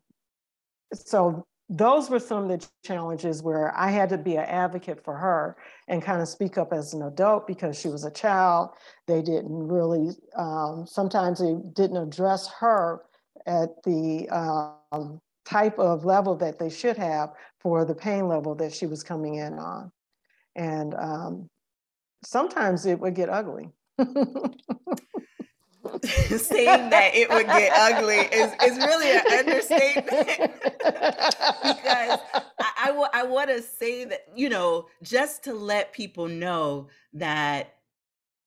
so 0.92 1.46
those 1.72 2.10
were 2.10 2.18
some 2.18 2.50
of 2.50 2.60
the 2.60 2.68
challenges 2.84 3.42
where 3.42 3.74
I 3.74 3.90
had 3.90 4.10
to 4.10 4.18
be 4.18 4.36
an 4.36 4.44
advocate 4.44 5.02
for 5.02 5.16
her 5.16 5.56
and 5.88 6.02
kind 6.02 6.20
of 6.20 6.28
speak 6.28 6.58
up 6.58 6.70
as 6.70 6.92
an 6.92 7.02
adult 7.02 7.46
because 7.46 7.80
she 7.80 7.88
was 7.88 8.04
a 8.04 8.10
child. 8.10 8.70
They 9.06 9.22
didn't 9.22 9.68
really, 9.68 10.10
um, 10.36 10.86
sometimes 10.86 11.40
they 11.40 11.54
didn't 11.72 11.96
address 11.96 12.46
her 12.60 13.00
at 13.46 13.82
the 13.84 14.28
um, 14.28 15.18
type 15.46 15.78
of 15.78 16.04
level 16.04 16.36
that 16.36 16.58
they 16.58 16.68
should 16.68 16.98
have 16.98 17.30
for 17.58 17.86
the 17.86 17.94
pain 17.94 18.28
level 18.28 18.54
that 18.56 18.74
she 18.74 18.84
was 18.84 19.02
coming 19.02 19.36
in 19.36 19.54
on. 19.54 19.90
And 20.54 20.94
um, 20.94 21.48
sometimes 22.22 22.84
it 22.84 23.00
would 23.00 23.14
get 23.14 23.30
ugly. 23.30 23.70
saying 26.04 26.90
that 26.90 27.14
it 27.14 27.30
would 27.30 27.46
get 27.46 27.72
ugly 27.74 28.16
is, 28.18 28.52
is 28.62 28.78
really 28.78 29.10
an 29.10 29.22
understatement. 29.40 30.28
Because 31.62 32.20
I, 32.60 32.72
I, 32.84 32.86
w- 32.88 33.08
I 33.12 33.24
want 33.24 33.50
to 33.50 33.62
say 33.62 34.04
that 34.04 34.26
you 34.34 34.48
know 34.48 34.86
just 35.02 35.44
to 35.44 35.54
let 35.54 35.92
people 35.92 36.28
know 36.28 36.88
that 37.14 37.74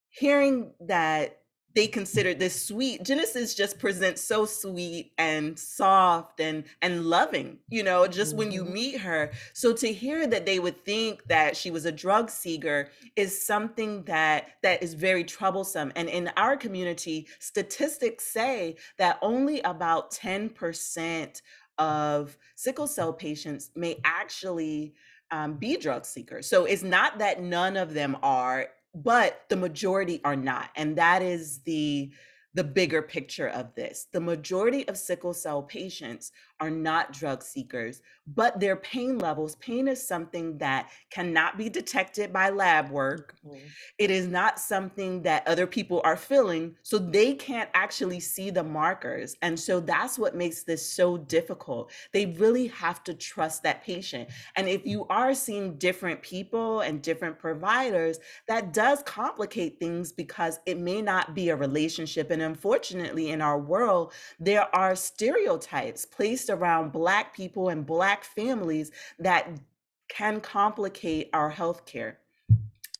hearing 0.10 0.74
that 0.82 1.40
they 1.76 1.88
consider 1.88 2.34
this 2.34 2.68
sweet. 2.68 3.04
Genesis 3.04 3.54
just 3.54 3.78
presents 3.78 4.22
so 4.22 4.46
sweet 4.46 5.12
and 5.18 5.60
soft 5.60 6.40
and 6.40 6.64
and 6.82 7.06
loving, 7.06 7.60
you 7.70 7.84
know, 7.84 8.08
just 8.08 8.32
mm-hmm. 8.32 8.40
when 8.40 8.52
you 8.52 8.64
mm-hmm. 8.64 8.74
meet 8.74 8.98
her. 9.02 9.32
So 9.54 9.74
to 9.74 9.92
hear 9.92 10.26
that 10.26 10.46
they 10.46 10.60
would 10.60 10.84
think 10.86 11.26
that 11.28 11.58
she 11.58 11.72
was 11.72 11.86
a 11.86 11.92
drug 11.92 12.30
seeker 12.30 12.90
is 13.18 13.46
something 13.46 14.04
that 14.04 14.48
that 14.64 14.82
is 14.82 14.94
very 14.94 15.26
troublesome. 15.26 15.92
And 15.98 16.08
in 16.08 16.32
our 16.38 16.56
community, 16.56 17.28
statistics 17.40 18.24
say 18.24 18.78
that 18.98 19.20
only 19.22 19.60
about 19.62 20.12
10% 20.12 21.42
of 21.78 22.38
sickle 22.56 22.88
cell 22.88 23.12
patients 23.12 23.72
may 23.76 24.00
actually 24.06 24.94
um, 25.32 25.56
be 25.56 25.76
drug 25.76 26.06
seekers. 26.06 26.48
So 26.48 26.64
it's 26.66 26.84
not 26.84 27.18
that 27.20 27.42
none 27.42 27.76
of 27.76 27.94
them 27.94 28.16
are 28.24 28.68
but 28.96 29.44
the 29.50 29.56
majority 29.56 30.22
are 30.24 30.36
not 30.36 30.70
and 30.76 30.98
that 30.98 31.22
is 31.22 31.60
the 31.60 32.12
the 32.56 32.64
bigger 32.64 33.02
picture 33.02 33.50
of 33.50 33.76
this. 33.76 34.08
The 34.14 34.22
majority 34.22 34.88
of 34.88 34.98
sickle 34.98 35.34
cell 35.34 35.62
patients 35.62 36.32
are 36.60 36.70
not 36.70 37.14
drug 37.14 37.44
seekers, 37.44 38.02
but 38.28 38.60
their 38.60 38.76
pain 38.76 39.20
levels, 39.20 39.56
pain 39.56 39.88
is 39.88 40.06
something 40.06 40.58
that 40.58 40.90
cannot 41.10 41.58
be 41.58 41.70
detected 41.70 42.32
by 42.32 42.50
lab 42.50 42.90
work. 42.90 43.36
Mm-hmm. 43.46 43.66
It 43.98 44.12
is 44.12 44.28
not 44.28 44.60
something 44.60 45.22
that 45.24 45.48
other 45.48 45.68
people 45.68 46.02
are 46.04 46.18
feeling, 46.18 46.76
so 46.84 46.98
they 46.98 47.34
can't 47.34 47.70
actually 47.74 48.20
see 48.20 48.50
the 48.50 48.64
markers. 48.64 49.36
And 49.42 49.60
so 49.60 49.80
that's 49.80 50.18
what 50.18 50.36
makes 50.36 50.64
this 50.64 50.88
so 50.88 51.18
difficult. 51.18 51.92
They 52.14 52.28
really 52.28 52.68
have 52.68 53.04
to 53.06 53.14
trust 53.14 53.64
that 53.64 53.84
patient. 53.84 54.30
And 54.56 54.68
if 54.68 54.86
you 54.86 55.06
are 55.10 55.34
seeing 55.34 55.78
different 55.78 56.22
people 56.22 56.82
and 56.82 57.02
different 57.02 57.38
providers, 57.38 58.20
that 58.48 58.74
does 58.74 59.04
complicate 59.04 59.80
things 59.80 60.12
because 60.12 60.60
it 60.66 60.78
may 60.78 61.02
not 61.02 61.36
be 61.36 61.50
a 61.50 61.56
relationship 61.56 62.32
and 62.32 62.42
unfortunately, 62.42 63.30
in 63.30 63.42
our 63.42 63.60
world, 63.60 64.14
there 64.40 64.74
are 64.76 64.96
stereotypes 64.96 66.06
placed 66.06 66.45
around 66.50 66.92
Black 66.92 67.36
people 67.36 67.70
and 67.70 67.86
Black 67.86 68.24
families 68.24 68.92
that 69.20 69.50
can 70.08 70.40
complicate 70.42 71.30
our 71.34 71.52
healthcare. 71.52 72.16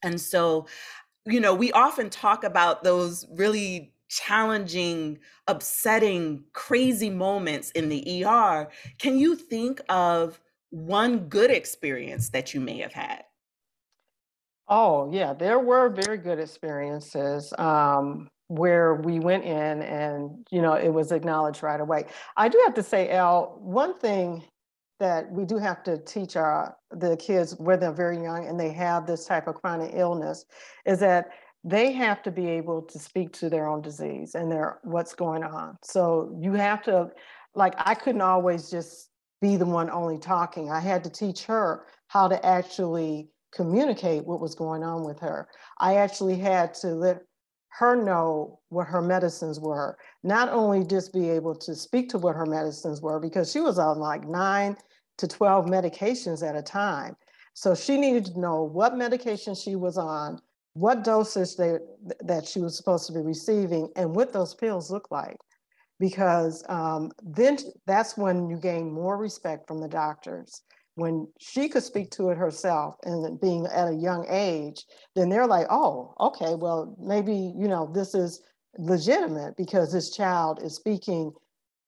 And 0.02 0.20
so, 0.20 0.66
you 1.24 1.40
know, 1.40 1.54
we 1.54 1.72
often 1.72 2.10
talk 2.10 2.44
about 2.44 2.84
those 2.84 3.26
really 3.30 3.92
challenging, 4.08 5.18
upsetting, 5.48 6.44
crazy 6.52 7.10
moments 7.10 7.70
in 7.72 7.88
the 7.88 8.24
ER. 8.24 8.68
Can 8.98 9.18
you 9.18 9.34
think 9.34 9.80
of 9.88 10.40
one 10.70 11.28
good 11.28 11.50
experience 11.50 12.30
that 12.30 12.54
you 12.54 12.60
may 12.60 12.78
have 12.78 12.92
had? 12.92 13.24
Oh, 14.68 15.10
yeah, 15.12 15.32
there 15.32 15.60
were 15.60 15.88
very 15.88 16.18
good 16.18 16.40
experiences. 16.40 17.52
Um, 17.58 18.28
where 18.48 18.94
we 18.94 19.18
went 19.18 19.44
in 19.44 19.82
and 19.82 20.46
you 20.50 20.62
know 20.62 20.74
it 20.74 20.90
was 20.90 21.12
acknowledged 21.12 21.62
right 21.62 21.80
away. 21.80 22.04
I 22.36 22.48
do 22.48 22.60
have 22.64 22.74
to 22.74 22.82
say 22.82 23.10
al 23.10 23.58
one 23.60 23.98
thing 23.98 24.44
that 24.98 25.30
we 25.30 25.44
do 25.44 25.58
have 25.58 25.82
to 25.84 25.98
teach 25.98 26.36
our 26.36 26.76
the 26.90 27.16
kids 27.16 27.54
where 27.58 27.76
they're 27.76 27.92
very 27.92 28.22
young 28.22 28.46
and 28.46 28.58
they 28.58 28.72
have 28.72 29.06
this 29.06 29.26
type 29.26 29.46
of 29.46 29.56
chronic 29.56 29.90
illness 29.94 30.44
is 30.86 31.00
that 31.00 31.30
they 31.64 31.92
have 31.92 32.22
to 32.22 32.30
be 32.30 32.46
able 32.46 32.80
to 32.80 32.98
speak 32.98 33.32
to 33.32 33.50
their 33.50 33.66
own 33.66 33.82
disease 33.82 34.34
and 34.34 34.50
their 34.50 34.78
what's 34.84 35.14
going 35.14 35.42
on. 35.42 35.76
So 35.82 36.36
you 36.40 36.52
have 36.52 36.82
to 36.84 37.10
like 37.54 37.74
i 37.78 37.94
couldn't 37.94 38.20
always 38.20 38.70
just 38.70 39.10
be 39.40 39.56
the 39.56 39.66
one 39.66 39.90
only 39.90 40.18
talking. 40.18 40.70
I 40.70 40.80
had 40.80 41.04
to 41.04 41.10
teach 41.10 41.42
her 41.44 41.86
how 42.08 42.28
to 42.28 42.44
actually 42.46 43.28
communicate 43.52 44.24
what 44.24 44.40
was 44.40 44.54
going 44.54 44.82
on 44.82 45.04
with 45.04 45.18
her. 45.20 45.48
I 45.78 45.96
actually 45.96 46.36
had 46.36 46.74
to 46.74 46.88
let 46.88 47.22
her 47.78 47.94
know 47.94 48.58
what 48.70 48.86
her 48.86 49.02
medicines 49.02 49.60
were, 49.60 49.98
not 50.22 50.48
only 50.48 50.82
just 50.82 51.12
be 51.12 51.28
able 51.28 51.54
to 51.54 51.74
speak 51.74 52.08
to 52.08 52.18
what 52.18 52.34
her 52.34 52.46
medicines 52.46 53.02
were, 53.02 53.20
because 53.20 53.52
she 53.52 53.60
was 53.60 53.78
on 53.78 53.98
like 53.98 54.26
nine 54.26 54.74
to 55.18 55.28
12 55.28 55.66
medications 55.66 56.46
at 56.46 56.56
a 56.56 56.62
time. 56.62 57.14
So 57.52 57.74
she 57.74 57.98
needed 57.98 58.24
to 58.26 58.40
know 58.40 58.62
what 58.62 58.96
medication 58.96 59.54
she 59.54 59.76
was 59.76 59.98
on, 59.98 60.40
what 60.72 61.04
dosage 61.04 61.56
they, 61.56 61.76
that 62.20 62.46
she 62.46 62.60
was 62.60 62.78
supposed 62.78 63.06
to 63.08 63.12
be 63.12 63.20
receiving, 63.20 63.90
and 63.94 64.14
what 64.16 64.32
those 64.32 64.54
pills 64.54 64.90
look 64.90 65.10
like. 65.10 65.36
Because 66.00 66.64
um, 66.70 67.12
then 67.22 67.58
that's 67.86 68.16
when 68.16 68.48
you 68.48 68.56
gain 68.56 68.90
more 68.90 69.18
respect 69.18 69.68
from 69.68 69.80
the 69.80 69.88
doctors 69.88 70.62
when 70.96 71.28
she 71.38 71.68
could 71.68 71.82
speak 71.82 72.10
to 72.10 72.30
it 72.30 72.38
herself 72.38 72.96
and 73.04 73.38
being 73.38 73.66
at 73.66 73.88
a 73.88 73.94
young 73.94 74.26
age, 74.30 74.84
then 75.14 75.28
they're 75.28 75.46
like, 75.46 75.66
oh, 75.68 76.14
okay, 76.18 76.54
well, 76.54 76.96
maybe, 76.98 77.52
you 77.54 77.68
know, 77.68 77.90
this 77.94 78.14
is 78.14 78.40
legitimate 78.78 79.54
because 79.58 79.92
this 79.92 80.10
child 80.10 80.60
is 80.62 80.74
speaking 80.74 81.32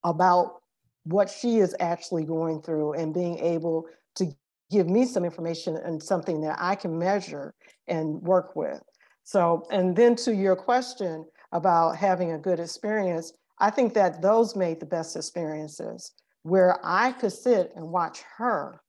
about 0.04 0.60
what 1.04 1.30
she 1.30 1.56
is 1.56 1.74
actually 1.80 2.24
going 2.24 2.60
through 2.60 2.92
and 2.92 3.14
being 3.14 3.38
able 3.38 3.86
to 4.14 4.26
give 4.70 4.90
me 4.90 5.06
some 5.06 5.24
information 5.24 5.78
and 5.78 6.02
something 6.02 6.42
that 6.42 6.58
I 6.60 6.74
can 6.74 6.98
measure 6.98 7.54
and 7.86 8.20
work 8.20 8.54
with. 8.54 8.82
So, 9.24 9.66
and 9.70 9.96
then 9.96 10.16
to 10.16 10.34
your 10.34 10.54
question 10.54 11.24
about 11.52 11.96
having 11.96 12.32
a 12.32 12.38
good 12.38 12.60
experience, 12.60 13.32
I 13.58 13.70
think 13.70 13.94
that 13.94 14.20
those 14.20 14.54
made 14.54 14.80
the 14.80 14.86
best 14.86 15.16
experiences 15.16 16.12
where 16.42 16.78
I 16.84 17.12
could 17.12 17.32
sit 17.32 17.72
and 17.74 17.88
watch 17.88 18.22
her 18.36 18.82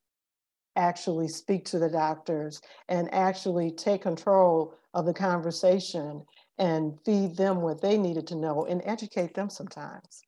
actually 0.79 1.27
speak 1.27 1.65
to 1.65 1.79
the 1.79 1.89
doctors 1.89 2.61
and 2.87 3.13
actually 3.13 3.71
take 3.71 4.01
control 4.01 4.73
of 4.93 5.05
the 5.05 5.13
conversation 5.13 6.23
and 6.57 6.97
feed 7.05 7.35
them 7.35 7.61
what 7.61 7.81
they 7.81 7.97
needed 7.97 8.25
to 8.27 8.35
know 8.35 8.65
and 8.65 8.81
educate 8.85 9.33
them 9.33 9.49
sometimes. 9.49 10.21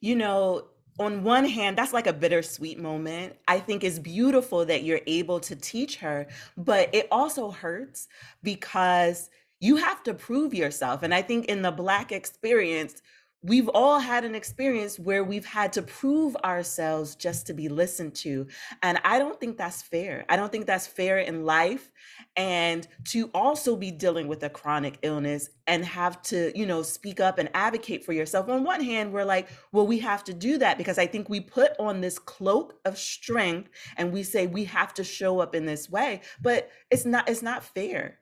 You 0.00 0.16
know, 0.16 0.68
on 1.00 1.24
one 1.24 1.44
hand, 1.44 1.78
that's 1.78 1.92
like 1.92 2.06
a 2.06 2.12
bittersweet 2.12 2.78
moment. 2.78 3.36
I 3.46 3.58
think 3.58 3.84
it's 3.84 3.98
beautiful 3.98 4.64
that 4.66 4.84
you're 4.84 5.00
able 5.06 5.40
to 5.40 5.56
teach 5.56 5.96
her, 5.96 6.26
but 6.56 6.92
it 6.94 7.08
also 7.10 7.50
hurts 7.50 8.08
because 8.42 9.30
you 9.60 9.76
have 9.76 10.02
to 10.04 10.14
prove 10.14 10.54
yourself. 10.54 11.02
And 11.02 11.14
I 11.14 11.22
think 11.22 11.46
in 11.46 11.62
the 11.62 11.70
Black 11.72 12.12
experience, 12.12 13.02
we've 13.42 13.68
all 13.68 14.00
had 14.00 14.24
an 14.24 14.34
experience 14.34 14.98
where 14.98 15.22
we've 15.22 15.44
had 15.44 15.72
to 15.72 15.82
prove 15.82 16.36
ourselves 16.44 17.14
just 17.14 17.46
to 17.46 17.54
be 17.54 17.68
listened 17.68 18.12
to. 18.12 18.46
And 18.82 18.98
I 19.04 19.18
don't 19.20 19.38
think 19.38 19.56
that's 19.56 19.80
fair. 19.80 20.24
I 20.28 20.34
don't 20.34 20.50
think 20.50 20.66
that's 20.66 20.88
fair 20.88 21.18
in 21.18 21.44
life. 21.44 21.92
And 22.36 22.86
to 23.10 23.30
also 23.32 23.76
be 23.76 23.92
dealing 23.92 24.26
with 24.26 24.42
a 24.42 24.50
chronic 24.50 24.98
illness 25.02 25.50
and 25.68 25.84
have 25.84 26.20
to, 26.22 26.50
you 26.58 26.66
know, 26.66 26.82
speak 26.82 27.20
up 27.20 27.38
and 27.38 27.48
advocate 27.54 28.04
for 28.04 28.12
yourself. 28.12 28.48
On 28.48 28.64
one 28.64 28.82
hand, 28.82 29.12
we're 29.12 29.24
like, 29.24 29.48
well, 29.70 29.86
we 29.86 30.00
have 30.00 30.24
to 30.24 30.34
do 30.34 30.58
that 30.58 30.76
because 30.76 30.98
I 30.98 31.06
think 31.06 31.28
we 31.28 31.40
put 31.40 31.72
on 31.78 32.00
this 32.00 32.18
cloak 32.18 32.74
of 32.84 32.98
strength 32.98 33.70
and 33.96 34.12
we 34.12 34.24
say 34.24 34.48
we 34.48 34.64
have 34.64 34.92
to 34.94 35.04
show 35.04 35.38
up 35.38 35.54
in 35.54 35.64
this 35.64 35.88
way, 35.88 36.22
but 36.42 36.70
it's 36.90 37.04
not 37.04 37.28
it's 37.28 37.42
not 37.42 37.62
fair 37.62 38.18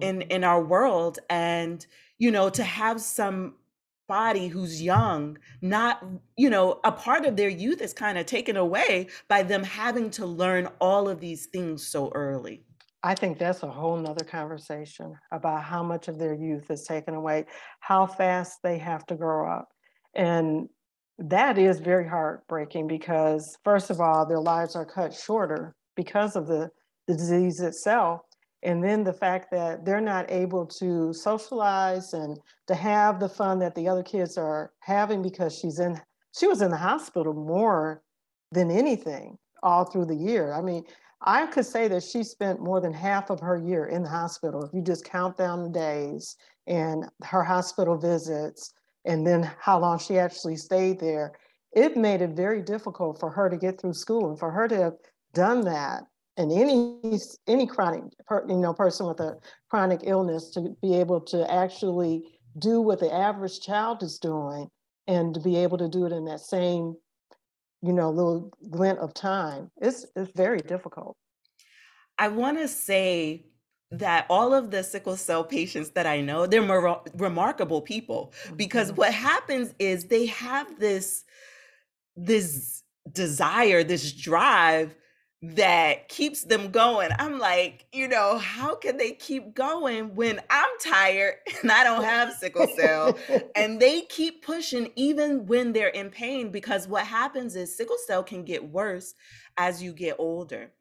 in 0.00 0.18
mm-hmm. 0.18 0.30
in 0.30 0.44
our 0.44 0.62
world 0.62 1.18
and 1.30 1.86
you 2.18 2.30
know 2.30 2.50
to 2.50 2.62
have 2.62 3.00
some 3.00 3.54
body 4.08 4.48
who's 4.48 4.82
young 4.82 5.38
not 5.60 6.02
you 6.36 6.50
know 6.50 6.80
a 6.84 6.90
part 6.90 7.26
of 7.26 7.36
their 7.36 7.50
youth 7.50 7.80
is 7.80 7.92
kind 7.92 8.18
of 8.18 8.26
taken 8.26 8.56
away 8.56 9.06
by 9.28 9.42
them 9.42 9.62
having 9.62 10.10
to 10.10 10.26
learn 10.26 10.66
all 10.80 11.08
of 11.08 11.20
these 11.20 11.46
things 11.46 11.86
so 11.86 12.10
early. 12.14 12.64
I 13.04 13.14
think 13.14 13.38
that's 13.38 13.62
a 13.62 13.70
whole 13.70 13.96
nother 13.96 14.24
conversation 14.24 15.14
about 15.30 15.62
how 15.62 15.82
much 15.84 16.08
of 16.08 16.18
their 16.18 16.34
youth 16.34 16.70
is 16.70 16.82
taken 16.82 17.14
away 17.14 17.46
how 17.80 18.06
fast 18.06 18.58
they 18.64 18.78
have 18.78 19.06
to 19.06 19.14
grow 19.14 19.48
up. 19.48 19.68
And 20.14 20.68
that 21.18 21.58
is 21.58 21.78
very 21.78 22.08
heartbreaking 22.08 22.88
because 22.88 23.56
first 23.62 23.90
of 23.90 24.00
all 24.00 24.26
their 24.26 24.40
lives 24.40 24.74
are 24.74 24.84
cut 24.84 25.14
shorter 25.14 25.74
because 25.96 26.34
of 26.34 26.46
the, 26.46 26.70
the 27.06 27.14
disease 27.14 27.60
itself 27.60 28.22
and 28.62 28.82
then 28.82 29.04
the 29.04 29.12
fact 29.12 29.50
that 29.50 29.84
they're 29.84 30.00
not 30.00 30.30
able 30.30 30.66
to 30.66 31.12
socialize 31.12 32.12
and 32.12 32.38
to 32.66 32.74
have 32.74 33.20
the 33.20 33.28
fun 33.28 33.58
that 33.58 33.74
the 33.74 33.88
other 33.88 34.02
kids 34.02 34.36
are 34.36 34.72
having 34.80 35.22
because 35.22 35.56
she's 35.56 35.78
in 35.78 36.00
she 36.36 36.46
was 36.46 36.62
in 36.62 36.70
the 36.70 36.76
hospital 36.76 37.34
more 37.34 38.02
than 38.52 38.70
anything 38.70 39.36
all 39.62 39.84
through 39.84 40.04
the 40.04 40.14
year. 40.14 40.52
I 40.52 40.60
mean 40.60 40.84
i 41.20 41.46
could 41.46 41.66
say 41.66 41.88
that 41.88 42.04
she 42.04 42.22
spent 42.22 42.60
more 42.60 42.80
than 42.80 42.92
half 42.92 43.28
of 43.28 43.40
her 43.40 43.58
year 43.58 43.86
in 43.86 44.04
the 44.04 44.08
hospital 44.08 44.62
if 44.64 44.72
you 44.72 44.80
just 44.80 45.04
count 45.04 45.36
down 45.36 45.64
the 45.64 45.68
days 45.68 46.36
and 46.68 47.06
her 47.24 47.42
hospital 47.42 47.96
visits 47.96 48.72
and 49.04 49.26
then 49.26 49.50
how 49.58 49.78
long 49.78 49.98
she 49.98 50.18
actually 50.18 50.56
stayed 50.56 51.00
there. 51.00 51.32
It 51.72 51.96
made 51.96 52.22
it 52.22 52.30
very 52.30 52.62
difficult 52.62 53.18
for 53.18 53.30
her 53.30 53.48
to 53.48 53.56
get 53.56 53.80
through 53.80 53.94
school 53.94 54.28
and 54.28 54.38
for 54.38 54.50
her 54.50 54.68
to 54.68 54.76
have 54.76 54.94
done 55.32 55.62
that 55.62 56.04
and 56.38 56.52
any 56.52 57.18
any 57.48 57.66
chronic 57.66 58.02
you 58.48 58.56
know 58.56 58.72
person 58.72 59.06
with 59.06 59.20
a 59.20 59.36
chronic 59.68 60.00
illness 60.04 60.50
to 60.50 60.74
be 60.80 60.94
able 60.94 61.20
to 61.20 61.50
actually 61.52 62.22
do 62.58 62.80
what 62.80 63.00
the 63.00 63.12
average 63.12 63.60
child 63.60 64.02
is 64.02 64.18
doing 64.18 64.68
and 65.06 65.34
to 65.34 65.40
be 65.40 65.56
able 65.56 65.76
to 65.76 65.88
do 65.88 66.06
it 66.06 66.12
in 66.12 66.24
that 66.24 66.40
same 66.40 66.94
you 67.82 67.92
know 67.92 68.08
little 68.08 68.50
glint 68.70 68.98
of 69.00 69.12
time 69.12 69.70
it's 69.82 70.06
it's 70.16 70.30
very 70.34 70.60
difficult 70.60 71.16
i 72.18 72.28
want 72.28 72.56
to 72.56 72.68
say 72.68 73.44
that 73.90 74.26
all 74.28 74.52
of 74.54 74.70
the 74.70 74.82
sickle 74.82 75.16
cell 75.16 75.42
patients 75.42 75.90
that 75.90 76.06
i 76.06 76.20
know 76.20 76.46
they're 76.46 76.62
mar- 76.62 77.02
remarkable 77.14 77.82
people 77.82 78.32
because 78.56 78.88
mm-hmm. 78.88 78.98
what 78.98 79.12
happens 79.12 79.74
is 79.78 80.04
they 80.04 80.26
have 80.26 80.78
this 80.78 81.24
this 82.16 82.82
desire 83.12 83.82
this 83.82 84.12
drive 84.12 84.94
that 85.40 86.08
keeps 86.08 86.42
them 86.42 86.70
going. 86.70 87.10
I'm 87.18 87.38
like, 87.38 87.86
you 87.92 88.08
know, 88.08 88.38
how 88.38 88.74
can 88.74 88.96
they 88.96 89.12
keep 89.12 89.54
going 89.54 90.16
when 90.16 90.40
I'm 90.50 90.70
tired 90.84 91.34
and 91.62 91.70
I 91.70 91.84
don't 91.84 92.02
have 92.02 92.32
sickle 92.34 92.66
cell? 92.76 93.16
and 93.54 93.80
they 93.80 94.02
keep 94.02 94.44
pushing 94.44 94.90
even 94.96 95.46
when 95.46 95.72
they're 95.72 95.88
in 95.88 96.10
pain 96.10 96.50
because 96.50 96.88
what 96.88 97.06
happens 97.06 97.54
is 97.54 97.76
sickle 97.76 97.98
cell 98.06 98.24
can 98.24 98.44
get 98.44 98.68
worse 98.68 99.14
as 99.56 99.82
you 99.82 99.92
get 99.92 100.16
older. 100.18 100.72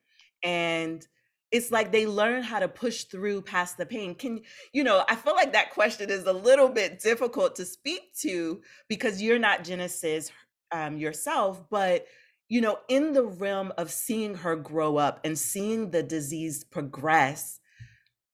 And 0.43 1.05
it's 1.51 1.71
like 1.71 1.91
they 1.91 2.07
learn 2.07 2.43
how 2.43 2.59
to 2.59 2.67
push 2.67 3.03
through 3.03 3.43
past 3.43 3.77
the 3.77 3.85
pain. 3.85 4.15
Can 4.15 4.41
you 4.73 4.83
know, 4.83 5.03
I 5.07 5.15
feel 5.15 5.35
like 5.35 5.53
that 5.53 5.71
question 5.71 6.09
is 6.09 6.25
a 6.25 6.33
little 6.33 6.67
bit 6.67 6.99
difficult 6.99 7.55
to 7.57 7.65
speak 7.65 8.13
to 8.21 8.61
because 8.89 9.21
you're 9.21 9.39
not 9.39 9.63
Genesis 9.63 10.31
um, 10.71 10.97
yourself, 10.97 11.63
but 11.69 12.05
you 12.49 12.61
know, 12.61 12.79
in 12.87 13.13
the 13.13 13.23
realm 13.23 13.73
of 13.77 13.91
seeing 13.91 14.35
her 14.35 14.55
grow 14.55 14.97
up 14.97 15.19
and 15.23 15.37
seeing 15.37 15.91
the 15.91 16.03
disease 16.03 16.63
progress, 16.63 17.59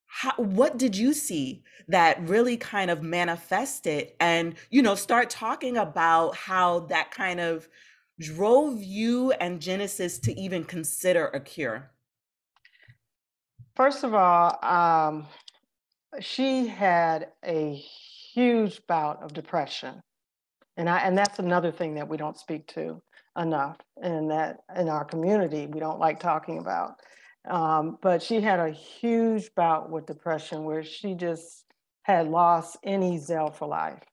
how, 0.05 0.33
what 0.37 0.77
did 0.77 0.95
you 0.95 1.13
see 1.13 1.63
that 1.87 2.21
really 2.29 2.55
kind 2.55 2.91
of 2.91 3.01
manifested 3.01 4.11
and, 4.19 4.55
you 4.69 4.81
know, 4.81 4.93
start 4.93 5.29
talking 5.29 5.77
about 5.77 6.35
how 6.35 6.81
that 6.81 7.09
kind 7.09 7.39
of 7.39 7.67
drove 8.19 8.81
you 8.81 9.31
and 9.31 9.59
Genesis 9.59 10.19
to 10.19 10.39
even 10.39 10.63
consider 10.63 11.27
a 11.27 11.39
cure? 11.39 11.89
First 13.75 14.03
of 14.03 14.13
all, 14.13 14.63
um, 14.63 15.25
she 16.19 16.67
had 16.67 17.29
a 17.43 17.73
huge 17.73 18.85
bout 18.85 19.23
of 19.23 19.33
depression. 19.33 20.03
And 20.77 20.87
I 20.87 20.99
and 20.99 21.17
that's 21.17 21.39
another 21.39 21.71
thing 21.71 21.95
that 21.95 22.07
we 22.07 22.17
don't 22.17 22.37
speak 22.37 22.67
to 22.69 23.01
enough 23.37 23.77
in 24.01 24.27
that 24.27 24.59
in 24.75 24.89
our 24.89 25.05
community 25.05 25.67
we 25.67 25.79
don't 25.79 25.99
like 25.99 26.19
talking 26.19 26.59
about. 26.59 26.95
Um, 27.49 27.97
but 28.01 28.23
she 28.23 28.39
had 28.39 28.59
a 28.59 28.69
huge 28.69 29.53
bout 29.55 29.89
with 29.89 30.05
depression 30.05 30.63
where 30.63 30.83
she 30.83 31.13
just 31.13 31.65
had 32.03 32.29
lost 32.29 32.77
any 32.83 33.17
zeal 33.17 33.49
for 33.51 33.67
life. 33.67 34.03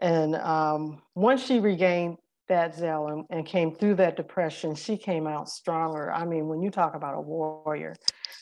And 0.00 0.36
um, 0.36 1.02
once 1.14 1.44
she 1.44 1.60
regained 1.60 2.18
that 2.48 2.74
zeal 2.74 3.08
and, 3.08 3.24
and, 3.30 3.46
came 3.46 3.74
through 3.74 3.96
that 3.96 4.16
depression 4.16 4.74
she 4.74 4.96
came 4.96 5.26
out 5.26 5.48
stronger. 5.48 6.12
I 6.12 6.24
mean 6.24 6.46
when 6.46 6.62
you 6.62 6.70
talk 6.70 6.94
about 6.94 7.16
a 7.16 7.20
warrior 7.20 7.96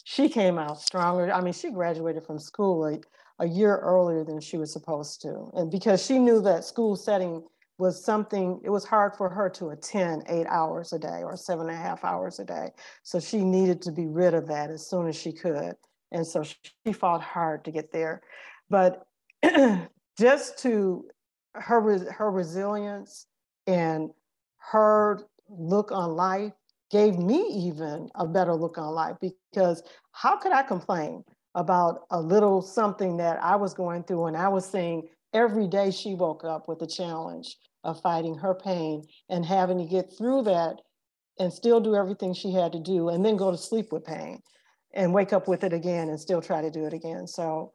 she 0.04 0.28
came 0.28 0.58
out 0.58 0.80
stronger. 0.80 1.32
I 1.32 1.40
mean 1.40 1.54
she 1.54 1.70
graduated 1.70 2.26
from 2.26 2.38
school 2.38 2.84
a, 2.86 3.00
a 3.38 3.48
year 3.48 3.78
earlier 3.78 4.22
than 4.22 4.40
she 4.40 4.58
was 4.58 4.72
supposed 4.72 5.22
to. 5.22 5.50
And 5.54 5.70
because 5.70 6.04
she 6.04 6.18
knew 6.18 6.42
that 6.42 6.64
school 6.64 6.96
setting 6.96 7.42
was 7.78 8.04
something, 8.04 8.60
it 8.62 8.70
was 8.70 8.84
hard 8.84 9.16
for 9.16 9.28
her 9.28 9.50
to 9.50 9.70
attend 9.70 10.24
eight 10.28 10.46
hours 10.46 10.92
a 10.92 10.98
day 10.98 11.22
or 11.24 11.36
seven 11.36 11.68
and 11.68 11.76
a 11.76 11.80
half 11.80 12.04
hours 12.04 12.38
a 12.38 12.44
day. 12.44 12.70
So 13.02 13.18
she 13.18 13.44
needed 13.44 13.82
to 13.82 13.92
be 13.92 14.06
rid 14.06 14.34
of 14.34 14.46
that 14.48 14.70
as 14.70 14.88
soon 14.88 15.08
as 15.08 15.16
she 15.16 15.32
could. 15.32 15.74
And 16.12 16.26
so 16.26 16.44
she 16.44 16.92
fought 16.92 17.22
hard 17.22 17.64
to 17.64 17.72
get 17.72 17.92
there. 17.92 18.22
But 18.70 19.06
just 20.18 20.58
to 20.60 21.06
her, 21.54 22.12
her 22.12 22.30
resilience 22.30 23.26
and 23.66 24.10
her 24.58 25.20
look 25.48 25.90
on 25.92 26.14
life 26.14 26.52
gave 26.90 27.18
me 27.18 27.44
even 27.48 28.08
a 28.14 28.26
better 28.26 28.54
look 28.54 28.78
on 28.78 28.94
life 28.94 29.16
because 29.20 29.82
how 30.12 30.36
could 30.36 30.52
I 30.52 30.62
complain 30.62 31.24
about 31.54 32.06
a 32.10 32.20
little 32.20 32.62
something 32.62 33.16
that 33.16 33.42
I 33.42 33.56
was 33.56 33.74
going 33.74 34.04
through 34.04 34.22
when 34.24 34.36
I 34.36 34.48
was 34.48 34.64
seeing 34.64 35.08
every 35.34 35.66
day 35.66 35.90
she 35.90 36.14
woke 36.14 36.44
up 36.44 36.68
with 36.68 36.78
the 36.78 36.86
challenge 36.86 37.56
of 37.82 38.00
fighting 38.00 38.36
her 38.36 38.54
pain 38.54 39.04
and 39.28 39.44
having 39.44 39.78
to 39.78 39.84
get 39.84 40.10
through 40.16 40.42
that 40.42 40.76
and 41.38 41.52
still 41.52 41.80
do 41.80 41.96
everything 41.96 42.32
she 42.32 42.52
had 42.52 42.72
to 42.72 42.80
do 42.80 43.08
and 43.08 43.24
then 43.24 43.36
go 43.36 43.50
to 43.50 43.58
sleep 43.58 43.92
with 43.92 44.04
pain 44.04 44.40
and 44.94 45.12
wake 45.12 45.32
up 45.32 45.48
with 45.48 45.64
it 45.64 45.72
again 45.72 46.08
and 46.08 46.18
still 46.18 46.40
try 46.40 46.62
to 46.62 46.70
do 46.70 46.86
it 46.86 46.94
again. 46.94 47.26
So 47.26 47.72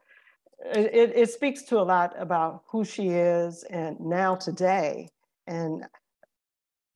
it, 0.74 1.12
it 1.16 1.30
speaks 1.30 1.64
to 1.64 1.80
a 1.80 1.84
lot 1.84 2.14
about 2.18 2.64
who 2.72 2.84
she 2.86 3.10
is 3.10 3.64
and 3.70 4.00
now 4.00 4.36
today. 4.36 5.10
And 5.48 5.84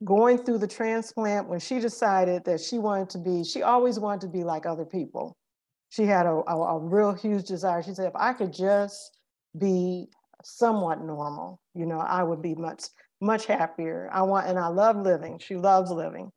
going 0.04 0.38
through 0.38 0.60
the 0.60 0.68
transplant, 0.68 1.50
when 1.50 1.60
she 1.60 1.80
decided 1.80 2.46
that 2.46 2.62
she 2.62 2.78
wanted 2.78 3.10
to 3.12 3.18
be, 3.18 3.44
she 3.44 3.62
always 3.62 4.00
wanted 4.00 4.22
to 4.22 4.28
be 4.28 4.44
like 4.44 4.66
other 4.66 4.86
people. 4.86 5.38
She 5.90 6.06
had 6.06 6.26
a, 6.26 6.42
a, 6.48 6.78
a 6.78 6.80
real 6.80 7.14
huge 7.14 7.46
desire. 7.46 7.84
She 7.84 7.94
said, 7.94 8.08
if 8.08 8.16
I 8.16 8.34
could 8.34 8.54
just 8.54 9.20
be 9.58 10.08
somewhat 10.44 11.02
normal, 11.02 11.60
you 11.74 11.86
know, 11.86 12.00
I 12.00 12.24
would 12.24 12.42
be 12.42 12.56
much, 12.56 12.86
much 13.22 13.46
happier. 13.46 14.10
I 14.12 14.22
want, 14.24 14.48
and 14.48 14.60
I 14.60 14.68
love 14.68 14.98
living. 14.98 15.40
She 15.40 15.56
loves 15.56 15.92
living. 15.92 16.32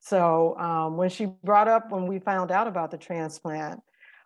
So 0.00 0.56
um, 0.58 0.96
when 0.96 1.10
she 1.10 1.26
brought 1.44 1.68
up, 1.68 1.90
when 1.92 2.06
we 2.06 2.18
found 2.18 2.50
out 2.50 2.66
about 2.66 2.90
the 2.90 2.98
transplant, 2.98 3.80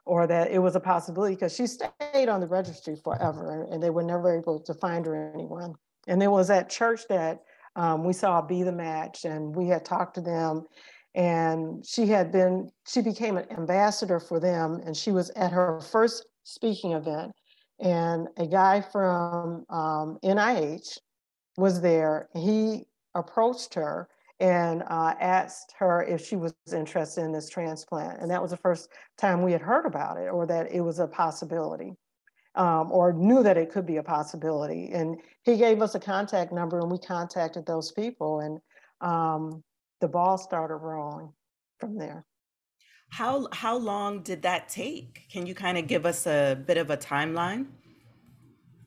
or 0.07 0.27
that 0.27 0.51
it 0.51 0.59
was 0.59 0.77
a 0.77 0.81
possibility, 0.81 1.35
because 1.35 1.55
she 1.55 1.67
stayed 1.67 2.29
on 2.29 2.41
the 2.41 2.47
registry 2.47 2.95
forever 2.95 3.67
and 3.71 3.83
they 3.83 3.89
were 3.89 4.03
never 4.03 4.37
able 4.37 4.61
to 4.61 4.75
find 4.75 5.07
her 5.07 5.33
anyone. 5.35 5.75
And 6.07 6.23
it 6.23 6.31
was 6.31 6.51
at 6.51 6.69
church 6.69 7.09
that 7.09 7.41
um, 7.75 8.05
we 8.05 8.13
saw 8.13 8.43
Be 8.43 8.63
the 8.63 8.73
Match 8.73 9.25
and 9.25 9.57
we 9.57 9.67
had 9.67 9.85
talked 9.85 10.15
to 10.17 10.21
them. 10.21 10.67
And 11.15 11.85
she 11.87 12.07
had 12.07 12.31
been, 12.33 12.71
she 12.87 13.01
became 13.01 13.39
an 13.39 13.51
ambassador 13.51 14.21
for 14.21 14.39
them. 14.39 14.83
And 14.85 14.95
she 14.95 15.11
was 15.11 15.31
at 15.31 15.53
her 15.53 15.81
first 15.81 16.27
speaking 16.43 16.93
event. 16.93 17.33
And 17.85 18.29
a 18.39 18.47
guy 18.47 18.81
from 18.81 19.67
um, 19.69 20.19
NIH 20.25 20.99
was 21.59 21.83
there. 21.83 22.31
He 22.35 22.87
approached 23.15 23.75
her 23.75 24.09
and 24.41 24.83
uh, 24.89 25.15
asked 25.21 25.75
her 25.79 26.03
if 26.03 26.27
she 26.27 26.37
was 26.37 26.55
interested 26.73 27.23
in 27.23 27.33
this 27.33 27.51
transplant. 27.51 28.21
And 28.21 28.31
that 28.31 28.43
was 28.43 28.51
the 28.51 28.57
first 28.57 28.89
time 29.19 29.43
we 29.43 29.53
had 29.53 29.61
heard 29.61 29.85
about 29.85 30.17
it 30.17 30.29
or 30.29 30.47
that 30.47 30.73
it 30.73 30.81
was 30.81 30.99
a 30.99 31.07
possibility 31.07 31.93
um, 32.55 32.91
or 32.91 33.13
knew 33.13 33.43
that 33.43 33.59
it 33.59 33.71
could 33.71 33.87
be 33.87 33.99
a 33.99 34.03
possibility. 34.03 34.91
And 34.93 35.21
he 35.43 35.59
gave 35.59 35.83
us 35.83 35.95
a 35.95 36.01
contact 36.01 36.53
number 36.53 36.81
and 36.81 36.91
we 36.91 36.99
contacted 36.99 37.67
those 37.67 37.93
people 37.93 38.41
and 38.41 38.61
um, 39.01 39.63
the 40.01 40.09
ball 40.09 40.39
started 40.39 40.77
rolling 40.77 41.33
from 41.79 41.99
there. 41.99 42.25
How, 43.15 43.47
how 43.53 43.77
long 43.77 44.25
did 44.25 44.43
that 44.43 44.69
take? 44.69 45.29
Can 45.31 45.47
you 45.47 45.55
kind 45.55 45.79
of 45.79 45.87
give 45.87 46.05
us 46.05 46.27
a 46.27 46.61
bit 46.67 46.77
of 46.77 46.91
a 46.91 46.97
timeline? 46.97 47.67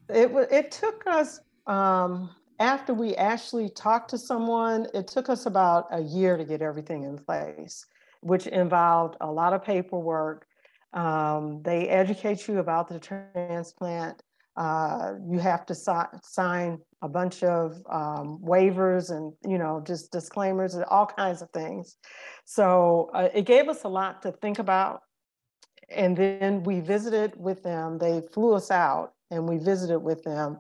It, 0.10 0.30
it 0.52 0.70
took 0.70 1.08
us 1.08 1.40
um, 1.66 2.30
after 2.60 2.94
we 2.94 3.16
actually 3.16 3.70
talked 3.70 4.10
to 4.10 4.18
someone, 4.18 4.88
it 4.94 5.08
took 5.08 5.30
us 5.30 5.46
about 5.46 5.88
a 5.92 6.02
year 6.02 6.36
to 6.36 6.44
get 6.44 6.62
everything 6.62 7.04
in 7.04 7.18
place, 7.18 7.86
which 8.20 8.48
involved 8.48 9.16
a 9.22 9.32
lot 9.32 9.54
of 9.54 9.64
paperwork. 9.64 10.46
Um, 10.92 11.62
they 11.64 11.88
educate 11.88 12.50
you 12.50 12.60
about 12.60 12.90
the 12.90 13.00
transplant. 13.00 14.24
Uh, 14.58 15.14
you 15.30 15.40
have 15.40 15.66
to 15.68 15.76
si- 15.76 16.18
sign 16.24 16.80
a 17.04 17.08
bunch 17.08 17.44
of 17.44 17.76
um, 17.90 18.40
waivers 18.44 19.16
and 19.16 19.32
you 19.48 19.58
know 19.58 19.84
just 19.86 20.12
disclaimers 20.12 20.74
and 20.74 20.84
all 20.86 21.06
kinds 21.06 21.42
of 21.42 21.50
things. 21.52 21.98
So 22.46 23.12
uh, 23.14 23.30
it 23.34 23.46
gave 23.46 23.70
us 23.70 23.84
a 23.84 23.88
lot 23.88 24.22
to 24.24 24.32
think 24.32 24.60
about. 24.60 25.02
And 25.90 26.18
then 26.18 26.64
we 26.64 26.82
visited 26.82 27.34
with 27.38 27.64
them. 27.64 27.98
They 27.98 28.22
flew 28.34 28.54
us 28.56 28.72
out 28.72 29.14
and 29.32 29.48
we 29.48 29.58
visited 29.58 30.00
with 30.00 30.24
them. 30.24 30.60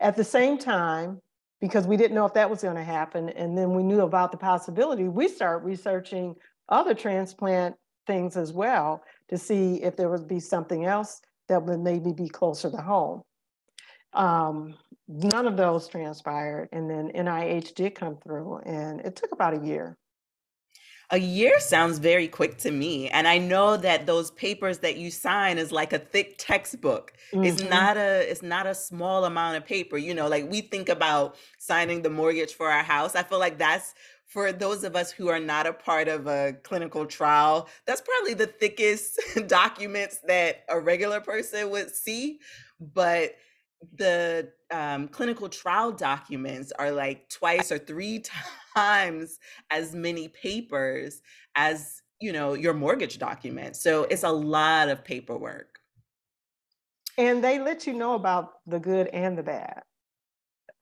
At 0.00 0.16
the 0.16 0.24
same 0.24 0.58
time, 0.58 1.22
because 1.60 1.86
we 1.86 1.96
didn't 1.96 2.14
know 2.14 2.26
if 2.26 2.34
that 2.34 2.50
was 2.50 2.62
going 2.62 2.76
to 2.76 2.84
happen. 2.84 3.30
And 3.30 3.56
then 3.56 3.74
we 3.74 3.82
knew 3.82 4.02
about 4.02 4.32
the 4.32 4.38
possibility. 4.38 5.04
We 5.08 5.28
started 5.28 5.64
researching 5.64 6.34
other 6.68 6.94
transplant 6.94 7.76
things 8.06 8.36
as 8.36 8.52
well 8.52 9.02
to 9.28 9.38
see 9.38 9.82
if 9.82 9.96
there 9.96 10.10
would 10.10 10.28
be 10.28 10.40
something 10.40 10.84
else 10.84 11.20
that 11.48 11.62
would 11.62 11.80
maybe 11.80 12.12
be 12.12 12.28
closer 12.28 12.70
to 12.70 12.76
home. 12.76 13.22
Um, 14.16 14.76
none 15.08 15.46
of 15.48 15.56
those 15.58 15.88
transpired. 15.88 16.70
And 16.72 16.90
then 16.90 17.10
NIH 17.14 17.74
did 17.76 17.96
come 17.96 18.18
through, 18.18 18.58
and 18.66 19.00
it 19.02 19.16
took 19.16 19.32
about 19.32 19.54
a 19.54 19.66
year. 19.66 19.98
A 21.10 21.18
year 21.18 21.60
sounds 21.60 22.00
very 22.00 22.26
quick 22.26 22.58
to 22.58 22.72
me. 22.72 23.08
And 23.10 23.28
I 23.28 23.38
know 23.38 23.76
that 23.76 24.06
those 24.06 24.32
papers 24.32 24.80
that 24.80 24.96
you 24.96 25.12
sign 25.12 25.56
is 25.56 25.70
like 25.70 25.92
a 25.92 26.00
thick 26.00 26.34
textbook. 26.36 27.12
It's 27.42 27.62
hmm 27.62 27.62
not 27.62 27.96
a 27.96 28.28
it's 28.30 28.42
not 28.42 28.66
a 28.66 28.74
small 28.74 29.24
amount 29.24 29.56
of 29.56 29.64
paper. 29.66 29.96
You 29.98 30.14
know, 30.14 30.26
like 30.28 30.50
we 30.50 30.62
think 30.62 30.88
about 30.88 31.36
signing 31.58 32.02
the 32.02 32.10
mortgage 32.10 32.54
for 32.54 32.68
our 32.70 32.82
house. 32.82 33.14
I 33.14 33.22
feel 33.22 33.38
like 33.38 33.56
that's 33.58 33.94
for 34.26 34.50
those 34.52 34.82
of 34.82 34.96
us 34.96 35.12
who 35.12 35.28
are 35.28 35.38
not 35.38 35.66
a 35.68 35.72
part 35.72 36.08
of 36.08 36.26
a 36.26 36.54
clinical 36.64 37.06
trial, 37.06 37.68
that's 37.86 38.02
probably 38.02 38.34
the 38.34 38.48
thickest 38.48 39.20
documents 39.46 40.18
that 40.26 40.64
a 40.68 40.80
regular 40.80 41.20
person 41.20 41.70
would 41.70 41.94
see. 41.94 42.40
But 42.80 43.36
the 43.96 44.50
um, 44.70 45.08
clinical 45.08 45.48
trial 45.48 45.92
documents 45.92 46.72
are 46.78 46.90
like 46.90 47.28
twice 47.28 47.70
or 47.70 47.78
three 47.78 48.22
times 48.76 49.38
as 49.70 49.94
many 49.94 50.28
papers 50.28 51.22
as 51.54 52.02
you 52.20 52.32
know 52.32 52.54
your 52.54 52.72
mortgage 52.72 53.18
documents 53.18 53.82
so 53.82 54.04
it's 54.04 54.24
a 54.24 54.30
lot 54.30 54.88
of 54.88 55.04
paperwork. 55.04 55.78
And 57.18 57.42
they 57.42 57.58
let 57.58 57.86
you 57.86 57.94
know 57.94 58.14
about 58.14 58.54
the 58.66 58.78
good 58.78 59.08
and 59.08 59.38
the 59.38 59.42
bad 59.42 59.82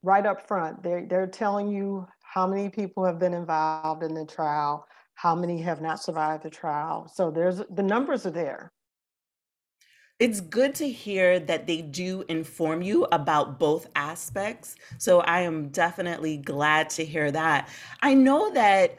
right 0.03 0.27
up 0.27 0.47
front. 0.47 0.83
They're, 0.83 1.07
they're 1.07 1.27
telling 1.29 1.69
you 1.69 2.07
how 2.21 2.47
many 2.47 2.69
people 2.69 3.05
have 3.05 3.21
been 3.21 3.33
involved 3.33 4.03
in 4.03 4.15
the 4.15 4.27
trial 4.27 4.87
how 5.15 5.35
many 5.35 5.61
have 5.63 5.81
not 5.81 6.03
survived 6.03 6.43
the 6.43 6.51
trial 6.51 7.09
so 7.13 7.31
there's 7.31 7.63
the 7.71 7.83
numbers 7.83 8.27
are 8.27 8.31
there 8.31 8.73
it's 10.21 10.41
good 10.41 10.75
to 10.77 10.89
hear 10.89 11.41
that 11.41 11.67
they 11.67 11.83
do 11.83 12.25
inform 12.29 12.83
you 12.83 13.05
about 13.11 13.59
both 13.59 13.89
aspects. 13.97 14.77
So 14.99 15.21
I 15.21 15.41
am 15.41 15.69
definitely 15.69 16.37
glad 16.37 16.89
to 16.91 17.05
hear 17.05 17.33
that. 17.33 17.69
I 18.01 18.15
know 18.15 18.53
that 18.53 18.99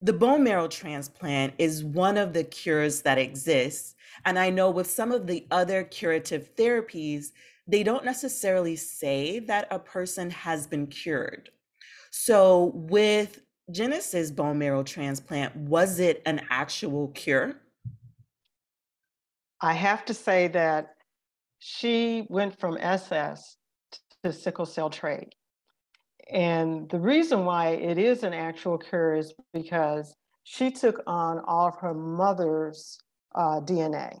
the 0.00 0.12
bone 0.12 0.42
marrow 0.42 0.68
transplant 0.68 1.54
is 1.58 1.84
one 1.84 2.16
of 2.16 2.32
the 2.32 2.44
cures 2.44 3.02
that 3.02 3.18
exists. 3.18 3.94
And 4.24 4.38
I 4.38 4.50
know 4.50 4.70
with 4.70 4.90
some 4.90 5.12
of 5.12 5.26
the 5.26 5.46
other 5.50 5.84
curative 5.84 6.54
therapies, 6.56 7.32
they 7.66 7.82
don't 7.82 8.04
necessarily 8.04 8.76
say 8.76 9.38
that 9.40 9.68
a 9.70 9.78
person 9.78 10.30
has 10.30 10.66
been 10.66 10.86
cured. 10.86 11.50
So 12.10 12.72
with 12.74 13.42
Genesis 13.70 14.30
bone 14.30 14.58
marrow 14.58 14.82
transplant, 14.82 15.56
was 15.56 15.98
it 15.98 16.22
an 16.24 16.40
actual 16.50 17.08
cure? 17.08 17.60
I 19.60 19.72
have 19.72 20.04
to 20.06 20.14
say 20.14 20.48
that 20.48 20.94
she 21.58 22.26
went 22.28 22.58
from 22.60 22.76
SS 22.78 23.56
to 24.22 24.32
sickle 24.32 24.66
cell 24.66 24.90
trait. 24.90 25.34
And 26.30 26.88
the 26.90 26.98
reason 26.98 27.44
why 27.44 27.70
it 27.70 27.98
is 27.98 28.22
an 28.22 28.34
actual 28.34 28.78
cure 28.78 29.14
is 29.14 29.32
because 29.52 30.14
she 30.42 30.70
took 30.70 31.02
on 31.06 31.40
all 31.46 31.68
of 31.68 31.76
her 31.76 31.94
mother's 31.94 32.98
uh, 33.34 33.60
DNA. 33.60 34.18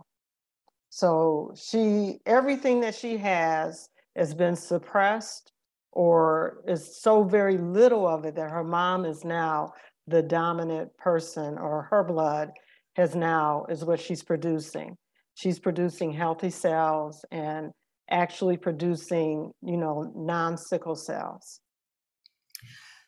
So 0.90 1.52
she, 1.56 2.20
everything 2.24 2.80
that 2.80 2.94
she 2.94 3.16
has 3.18 3.88
has 4.14 4.34
been 4.34 4.56
suppressed 4.56 5.52
or 5.92 6.62
is 6.66 7.00
so 7.00 7.24
very 7.24 7.58
little 7.58 8.06
of 8.06 8.24
it 8.24 8.36
that 8.36 8.50
her 8.50 8.64
mom 8.64 9.04
is 9.04 9.24
now 9.24 9.72
the 10.06 10.22
dominant 10.22 10.96
person 10.96 11.58
or 11.58 11.82
her 11.90 12.04
blood 12.04 12.50
has 12.94 13.14
now 13.14 13.66
is 13.68 13.84
what 13.84 14.00
she's 14.00 14.22
producing 14.22 14.96
she's 15.36 15.58
producing 15.58 16.12
healthy 16.12 16.48
cells 16.48 17.24
and 17.30 17.70
actually 18.10 18.56
producing, 18.56 19.52
you 19.62 19.76
know, 19.76 20.10
non-sickle 20.16 20.96
cells. 20.96 21.60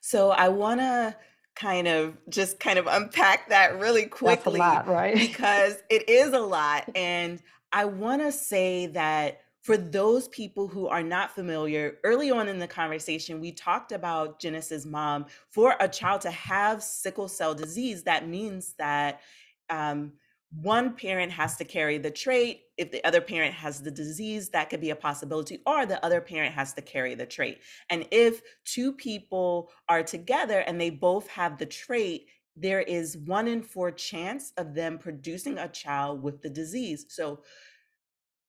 So 0.03 0.31
I 0.31 0.51
want 0.51 0.81
to 0.81 1.16
kind 1.57 1.89
of 1.89 2.18
just 2.29 2.61
kind 2.61 2.79
of 2.79 2.87
unpack 2.87 3.49
that 3.49 3.81
really 3.81 4.05
quickly 4.05 4.61
lot, 4.61 4.87
right? 4.87 5.14
because 5.18 5.76
it 5.89 6.09
is 6.09 6.35
a 6.35 6.39
lot 6.39 6.89
and 6.95 7.43
I 7.72 7.87
want 7.87 8.22
to 8.22 8.31
say 8.31 8.87
that 8.89 9.41
for 9.62 9.79
those 9.79 10.29
people 10.29 10.68
who 10.68 10.87
are 10.87 11.03
not 11.03 11.35
familiar, 11.35 11.97
early 12.05 12.31
on 12.31 12.49
in 12.49 12.59
the 12.59 12.68
conversation, 12.68 13.41
we 13.41 13.53
talked 13.53 13.93
about 13.93 14.41
Genesis' 14.41 14.87
mom. 14.87 15.26
For 15.51 15.74
a 15.81 15.89
child 15.89 16.22
to 16.22 16.31
have 16.31 16.83
sickle 16.83 17.29
cell 17.29 17.55
disease, 17.55 18.05
that 18.05 18.26
means 18.26 18.74
that 18.79 19.20
um, 19.68 20.12
one 20.51 20.94
parent 20.94 21.30
has 21.32 21.57
to 21.57 21.64
carry 21.64 21.99
the 21.99 22.11
trait. 22.11 22.62
If 22.78 22.90
the 22.90 23.05
other 23.05 23.20
parent 23.20 23.55
has 23.55 23.82
the 23.82 23.90
disease, 23.90 24.49
that 24.51 24.70
could 24.70 24.80
be 24.80 24.90
a 24.90 24.96
possibility, 24.96 25.61
or 25.66 25.84
the 25.84 26.03
other 26.05 26.20
parent 26.20 26.55
has 26.55 26.72
to 26.74 26.82
carry 26.82 27.14
the 27.14 27.26
trait. 27.26 27.59
And 27.90 28.07
if 28.11 28.40
two 28.64 28.92
people 28.92 29.70
are 29.88 30.03
together 30.03 30.61
and 30.61 30.80
they 30.80 30.90
both 30.90 31.28
have 31.28 31.59
the 31.59 31.66
trait, 31.66 32.28
there 32.57 32.80
is 32.80 33.16
one 33.16 33.46
in 33.46 33.62
four 33.62 33.90
chance 33.90 34.53
of 34.57 34.74
them 34.74 34.99
producing 34.99 35.59
a 35.59 35.68
child 35.68 36.22
with 36.22 36.40
the 36.40 36.51
disease. 36.51 37.07
So, 37.09 37.42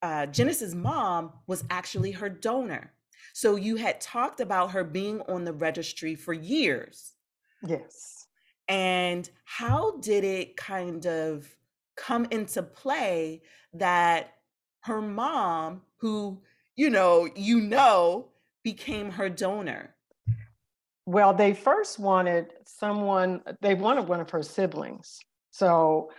uh, 0.01 0.25
Genesis' 0.27 0.73
mom 0.73 1.33
was 1.47 1.65
actually 1.69 2.11
her 2.11 2.29
donor. 2.29 2.93
So, 3.33 3.57
you 3.57 3.75
had 3.75 3.99
talked 3.99 4.39
about 4.39 4.71
her 4.71 4.85
being 4.85 5.21
on 5.27 5.43
the 5.43 5.53
registry 5.53 6.15
for 6.15 6.33
years. 6.33 7.13
Yes. 7.67 8.27
And 8.69 9.29
how 9.43 9.97
did 9.97 10.23
it 10.23 10.55
kind 10.55 11.05
of 11.05 11.55
come 11.99 12.25
into 12.31 12.63
play 12.63 13.41
that 13.73 14.33
her 14.81 15.01
mom, 15.01 15.81
who, 15.97 16.41
you 16.75 16.89
know, 16.89 17.27
you 17.35 17.61
know, 17.61 18.29
became 18.63 19.11
her 19.11 19.29
donor? 19.29 19.95
well, 21.09 21.33
they 21.33 21.55
first 21.55 21.97
wanted 21.97 22.53
someone, 22.67 23.41
they 23.61 23.73
wanted 23.73 24.07
one 24.07 24.19
of 24.19 24.29
her 24.29 24.43
siblings. 24.43 25.19
So 25.49 26.11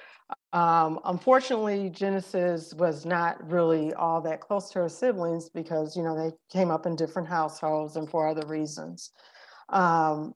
um, 0.53 0.99
unfortunately, 1.05 1.91
Genesis 1.91 2.74
was 2.74 3.07
not 3.07 3.49
really 3.49 3.95
all 3.95 4.20
that 4.22 4.41
close 4.41 4.68
to 4.70 4.81
her 4.81 4.89
siblings 4.89 5.49
because, 5.49 5.97
you 5.97 6.03
know, 6.03 6.16
they 6.16 6.33
came 6.53 6.72
up 6.72 6.87
in 6.87 6.97
different 6.97 7.28
households 7.28 7.95
and 7.95 8.11
for 8.11 8.26
other 8.26 8.45
reasons. 8.49 9.12
Um, 9.68 10.35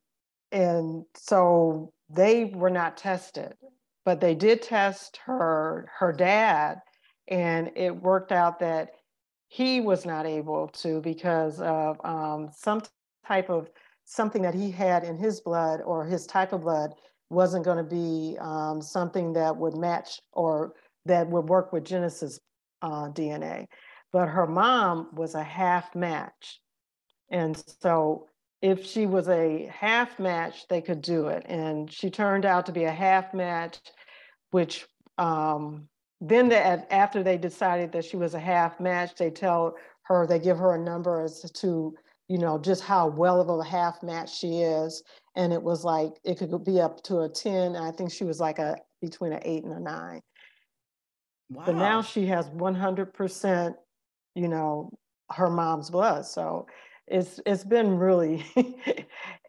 and 0.53 1.03
so 1.17 1.91
they 2.09 2.45
were 2.45 2.69
not 2.69 2.95
tested, 2.95 3.55
but 4.05 4.21
they 4.21 4.35
did 4.35 4.61
test 4.61 5.17
her, 5.25 5.89
her 5.97 6.13
dad, 6.13 6.79
and 7.27 7.71
it 7.75 7.89
worked 7.89 8.31
out 8.31 8.59
that 8.59 8.91
he 9.47 9.81
was 9.81 10.05
not 10.05 10.25
able 10.25 10.67
to 10.67 11.01
because 11.01 11.59
of 11.59 11.97
um, 12.05 12.49
some 12.55 12.81
type 13.27 13.49
of 13.49 13.69
something 14.05 14.43
that 14.43 14.53
he 14.53 14.69
had 14.69 15.03
in 15.03 15.17
his 15.17 15.41
blood 15.41 15.81
or 15.81 16.05
his 16.05 16.27
type 16.27 16.53
of 16.53 16.61
blood 16.61 16.93
wasn't 17.29 17.65
going 17.65 17.77
to 17.77 17.83
be 17.83 18.37
um, 18.39 18.81
something 18.81 19.33
that 19.33 19.55
would 19.55 19.75
match 19.75 20.19
or 20.33 20.73
that 21.05 21.27
would 21.27 21.49
work 21.49 21.73
with 21.73 21.83
Genesis 21.83 22.39
uh, 22.83 23.09
DNA. 23.09 23.65
But 24.11 24.27
her 24.27 24.45
mom 24.45 25.09
was 25.13 25.33
a 25.33 25.43
half 25.43 25.95
match. 25.95 26.61
And 27.31 27.61
so 27.81 28.27
if 28.65 28.83
she 28.83 29.05
was 29.05 29.29
a 29.29 29.69
half 29.71 30.17
match, 30.17 30.67
they 30.67 30.81
could 30.81 31.01
do 31.01 31.27
it. 31.27 31.45
And 31.47 31.91
she 31.91 32.09
turned 32.09 32.45
out 32.45 32.65
to 32.65 32.71
be 32.71 32.85
a 32.85 32.91
half 32.91 33.31
match, 33.31 33.79
which 34.49 34.87
um, 35.19 35.87
then 36.19 36.49
the, 36.49 36.57
after 36.91 37.21
they 37.21 37.37
decided 37.37 37.91
that 37.91 38.05
she 38.05 38.17
was 38.17 38.33
a 38.33 38.39
half 38.39 38.79
match, 38.79 39.13
they 39.15 39.29
tell 39.29 39.75
her, 40.03 40.25
they 40.25 40.39
give 40.39 40.57
her 40.57 40.73
a 40.73 40.79
number 40.79 41.21
as 41.21 41.41
to 41.51 41.95
you 42.27 42.39
know, 42.39 42.57
just 42.57 42.81
how 42.81 43.05
well 43.07 43.39
of 43.39 43.49
a 43.49 43.63
half 43.63 44.01
match 44.01 44.35
she 44.35 44.61
is. 44.61 45.03
And 45.35 45.53
it 45.53 45.61
was 45.61 45.83
like, 45.83 46.13
it 46.23 46.39
could 46.39 46.63
be 46.63 46.81
up 46.81 47.03
to 47.03 47.19
a 47.19 47.29
10. 47.29 47.75
I 47.75 47.91
think 47.91 48.11
she 48.11 48.23
was 48.23 48.39
like 48.39 48.57
a 48.57 48.77
between 48.99 49.31
an 49.31 49.41
eight 49.43 49.63
and 49.63 49.73
a 49.73 49.79
nine. 49.79 50.21
Wow. 51.51 51.63
But 51.67 51.75
now 51.75 52.01
she 52.01 52.25
has 52.25 52.49
100%, 52.49 53.75
you 54.33 54.47
know, 54.47 54.89
her 55.29 55.51
mom's 55.51 55.91
blood. 55.91 56.25
So 56.25 56.65
it's 57.07 57.39
it's 57.45 57.63
been 57.63 57.97
really 57.97 58.45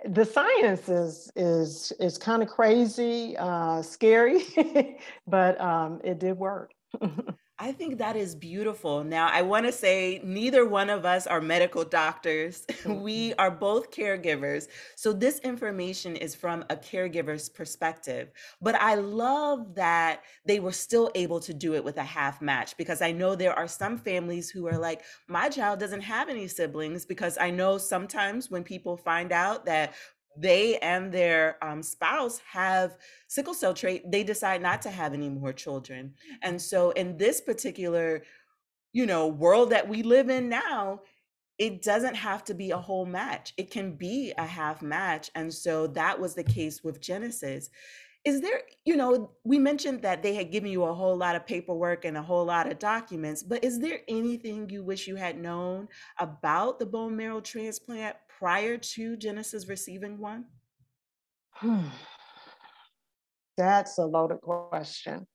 the 0.09 0.25
science 0.25 0.89
is 0.89 1.31
is 1.37 1.93
is 1.99 2.19
kind 2.19 2.43
of 2.43 2.49
crazy, 2.49 3.37
uh, 3.39 3.83
scary, 3.83 4.43
but 5.27 5.61
um, 5.61 6.01
it 6.05 6.19
did 6.19 6.37
work. 6.37 6.73
I 7.59 7.73
think 7.73 7.97
that 7.99 8.17
is 8.17 8.35
beautiful. 8.35 9.03
Now, 9.03 9.31
I 9.33 9.41
want 9.41 9.65
to 9.65 9.73
say 9.73 10.21
neither 10.23 10.67
one 10.67 10.91
of 10.91 11.07
us 11.07 11.27
are 11.27 11.41
medical 11.41 11.85
doctors. 11.85 12.67
we 12.87 13.31
mm-hmm. 13.31 13.41
are 13.41 13.51
both 13.51 13.91
caregivers. 13.91 14.69
So, 14.95 15.15
this 15.15 15.39
information 15.39 16.17
is 16.17 16.35
from 16.35 16.67
a 16.69 16.77
caregiver's 16.77 17.49
perspective. 17.49 18.29
But 18.61 18.75
I 18.75 18.97
love 18.97 19.75
that 19.75 20.23
they 20.45 20.61
were 20.61 20.73
still 20.73 21.11
able 21.15 21.41
to 21.41 21.55
do 21.55 21.75
it 21.75 21.83
with 21.83 21.97
a 21.97 22.05
half 22.05 22.43
match 22.43 22.77
because 22.77 23.01
I 23.01 23.13
know 23.13 23.35
there 23.35 23.55
are 23.55 23.69
some 23.69 23.97
families 23.97 24.51
who 24.51 24.67
are 24.67 24.79
like, 24.79 25.03
my 25.27 25.49
child 25.49 25.81
doesn't 25.81 26.03
have 26.03 26.29
any 26.29 26.49
siblings. 26.49 27.07
Because 27.07 27.39
I 27.39 27.51
know 27.51 27.79
sometimes 27.79 28.51
when 28.51 28.65
people 28.65 28.99
find 28.99 29.33
out 29.33 29.65
that 29.65 29.95
they 30.39 30.79
and 30.79 31.13
their 31.13 31.57
um, 31.63 31.83
spouse 31.83 32.41
have 32.51 32.97
sickle 33.29 33.55
cell 33.55 33.75
trait, 33.75 34.11
they 34.11 34.25
decide 34.25 34.63
not 34.63 34.83
to 34.83 34.91
have 34.91 35.15
any 35.15 35.29
more 35.29 35.53
children. 35.53 36.15
And 36.43 36.61
so, 36.61 36.91
in 36.91 37.17
this 37.17 37.41
particular, 37.41 38.23
you 38.93 39.07
know, 39.07 39.27
world 39.27 39.71
that 39.71 39.89
we 39.89 40.03
live 40.03 40.31
in 40.31 40.49
now, 40.49 41.01
it 41.59 41.83
doesn't 41.83 42.15
have 42.15 42.45
to 42.45 42.55
be 42.55 42.71
a 42.71 42.79
whole 42.79 43.07
match. 43.07 43.55
It 43.57 43.71
can 43.71 43.93
be 43.93 44.33
a 44.37 44.47
half 44.47 44.83
match. 44.83 45.31
And 45.35 45.53
so 45.53 45.87
that 45.89 46.21
was 46.21 46.35
the 46.35 46.45
case 46.45 46.85
with 46.85 47.01
Genesis. 47.01 47.71
Is 48.25 48.41
there, 48.41 48.63
you 48.85 48.97
know, 48.97 49.31
we 49.45 49.59
mentioned 49.59 50.03
that 50.03 50.23
they 50.23 50.35
had 50.35 50.51
given 50.51 50.71
you 50.71 50.85
a 50.85 50.93
whole 50.93 51.17
lot 51.17 51.37
of 51.37 51.47
paperwork 51.47 52.05
and 52.05 52.17
a 52.17 52.23
whole 52.23 52.45
lot 52.45 52.71
of 52.71 52.79
documents, 52.79 53.43
but 53.43 53.63
is 53.63 53.79
there 53.79 54.01
anything 54.09 54.69
you 54.69 54.83
wish 54.83 55.07
you 55.07 55.15
had 55.15 55.39
known 55.39 55.87
about 56.19 56.79
the 56.79 56.87
bone 56.87 57.17
marrow 57.17 57.41
transplant 57.41 58.17
prior 58.39 58.79
to 58.79 59.17
Genesis 59.17 59.69
receiving 59.69 60.19
one? 60.19 60.45
That's 63.57 63.99
a 63.99 64.05
loaded 64.05 64.41
question. 64.41 65.27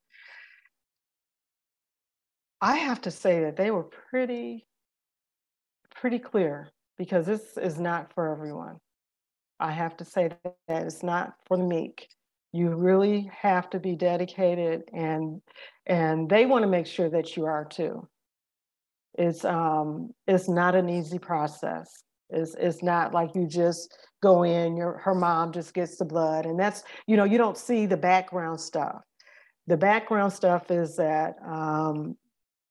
I 2.62 2.78
have 2.78 3.02
to 3.02 3.12
say 3.12 3.42
that 3.42 3.56
they 3.56 3.72
were 3.72 3.84
pretty, 3.84 4.68
pretty 5.96 6.20
clear 6.20 6.70
because 6.98 7.26
this 7.26 7.58
is 7.58 7.80
not 7.80 8.14
for 8.14 8.32
everyone. 8.32 8.78
I 9.60 9.72
have 9.72 9.98
to 9.98 10.06
say 10.06 10.30
that 10.68 10.84
it's 10.84 11.02
not 11.02 11.34
for 11.48 11.58
the 11.58 11.64
meek. 11.64 12.08
You 12.54 12.76
really 12.76 13.32
have 13.42 13.70
to 13.72 13.80
be 13.80 13.96
dedicated 13.96 14.84
and 14.94 15.42
and 15.88 16.30
they 16.30 16.46
want 16.46 16.64
to 16.64 16.68
make 16.68 16.86
sure 16.86 17.10
that 17.10 17.36
you 17.36 17.46
are 17.46 17.66
too. 17.66 18.08
It's 19.18 19.44
um 19.44 20.12
it's 20.28 20.48
not 20.48 20.76
an 20.76 20.90
easy 20.90 21.18
process. 21.18 22.04
It's, 22.32 22.56
it's 22.56 22.84
not 22.84 23.14
like 23.14 23.36
you 23.36 23.48
just 23.48 23.94
go 24.22 24.44
in, 24.44 24.78
your 24.78 25.00
her 25.00 25.16
mom 25.16 25.52
just 25.52 25.74
gets 25.74 25.98
the 25.98 26.06
blood. 26.06 26.46
And 26.46 26.60
that's, 26.60 26.84
you 27.08 27.18
know, 27.18 27.24
you 27.24 27.38
don't 27.38 27.58
see 27.58 27.86
the 27.86 27.98
background 27.98 28.60
stuff. 28.60 29.02
The 29.68 29.78
background 29.78 30.34
stuff 30.34 30.70
is 30.72 30.96
that 30.98 31.36
um, 31.46 32.18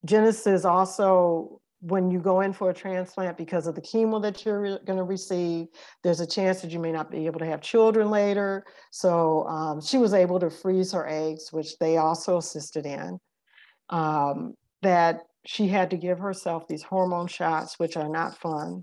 Genesis 0.04 0.64
also, 0.64 1.60
when 1.82 2.10
you 2.10 2.20
go 2.20 2.42
in 2.42 2.52
for 2.52 2.70
a 2.70 2.74
transplant 2.74 3.38
because 3.38 3.66
of 3.66 3.74
the 3.74 3.80
chemo 3.80 4.20
that 4.20 4.44
you're 4.44 4.78
going 4.80 4.98
to 4.98 5.04
receive, 5.04 5.66
there's 6.02 6.20
a 6.20 6.26
chance 6.26 6.60
that 6.60 6.70
you 6.70 6.78
may 6.78 6.92
not 6.92 7.10
be 7.10 7.26
able 7.26 7.38
to 7.38 7.46
have 7.46 7.62
children 7.62 8.10
later. 8.10 8.64
So 8.90 9.46
um, 9.46 9.80
she 9.80 9.96
was 9.96 10.12
able 10.12 10.38
to 10.40 10.50
freeze 10.50 10.92
her 10.92 11.08
eggs, 11.08 11.52
which 11.52 11.78
they 11.78 11.96
also 11.96 12.36
assisted 12.36 12.84
in. 12.84 13.18
Um, 13.88 14.54
that 14.82 15.22
she 15.46 15.68
had 15.68 15.90
to 15.90 15.96
give 15.96 16.18
herself 16.18 16.68
these 16.68 16.82
hormone 16.82 17.26
shots, 17.26 17.78
which 17.78 17.96
are 17.96 18.08
not 18.08 18.36
fun 18.36 18.82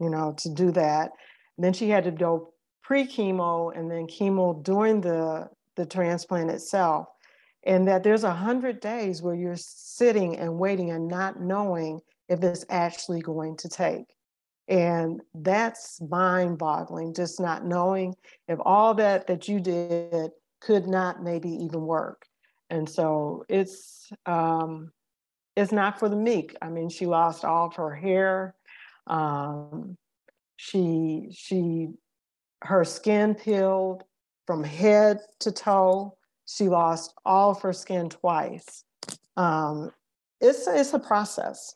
you 0.00 0.10
know, 0.10 0.34
to 0.38 0.48
do 0.48 0.70
that. 0.72 1.10
And 1.56 1.64
then 1.64 1.72
she 1.72 1.88
had 1.88 2.04
to 2.04 2.10
go 2.10 2.52
pre-chemo 2.82 3.76
and 3.76 3.90
then 3.90 4.06
chemo 4.06 4.62
during 4.62 5.00
the, 5.00 5.48
the 5.76 5.86
transplant 5.86 6.50
itself. 6.50 7.08
And 7.64 7.86
that 7.88 8.02
there's 8.02 8.24
a 8.24 8.32
hundred 8.32 8.80
days 8.80 9.20
where 9.20 9.34
you're 9.34 9.56
sitting 9.56 10.38
and 10.38 10.58
waiting 10.58 10.90
and 10.90 11.08
not 11.08 11.40
knowing 11.40 12.00
if 12.28 12.42
it's 12.42 12.64
actually 12.70 13.20
going 13.20 13.56
to 13.58 13.68
take. 13.68 14.14
And 14.68 15.20
that's 15.34 16.00
mind 16.00 16.58
boggling, 16.58 17.14
just 17.14 17.40
not 17.40 17.64
knowing 17.64 18.14
if 18.48 18.58
all 18.64 18.94
that 18.94 19.26
that 19.26 19.48
you 19.48 19.60
did 19.60 20.30
could 20.60 20.86
not 20.86 21.22
maybe 21.22 21.50
even 21.50 21.82
work. 21.82 22.26
And 22.70 22.88
so 22.88 23.44
it's 23.48 24.10
um, 24.26 24.92
it's 25.56 25.72
not 25.72 25.98
for 25.98 26.08
the 26.08 26.16
meek. 26.16 26.54
I 26.60 26.68
mean, 26.68 26.90
she 26.90 27.06
lost 27.06 27.44
all 27.44 27.66
of 27.66 27.74
her 27.76 27.94
hair, 27.94 28.54
um, 29.08 29.96
she 30.56 31.28
she 31.32 31.88
her 32.62 32.84
skin 32.84 33.34
peeled 33.34 34.04
from 34.46 34.64
head 34.64 35.20
to 35.40 35.52
toe. 35.52 36.16
She 36.46 36.68
lost 36.68 37.14
all 37.24 37.50
of 37.50 37.60
her 37.62 37.72
skin 37.72 38.08
twice. 38.08 38.84
Um, 39.36 39.92
it's 40.40 40.66
it's 40.66 40.92
a 40.94 40.98
process. 40.98 41.74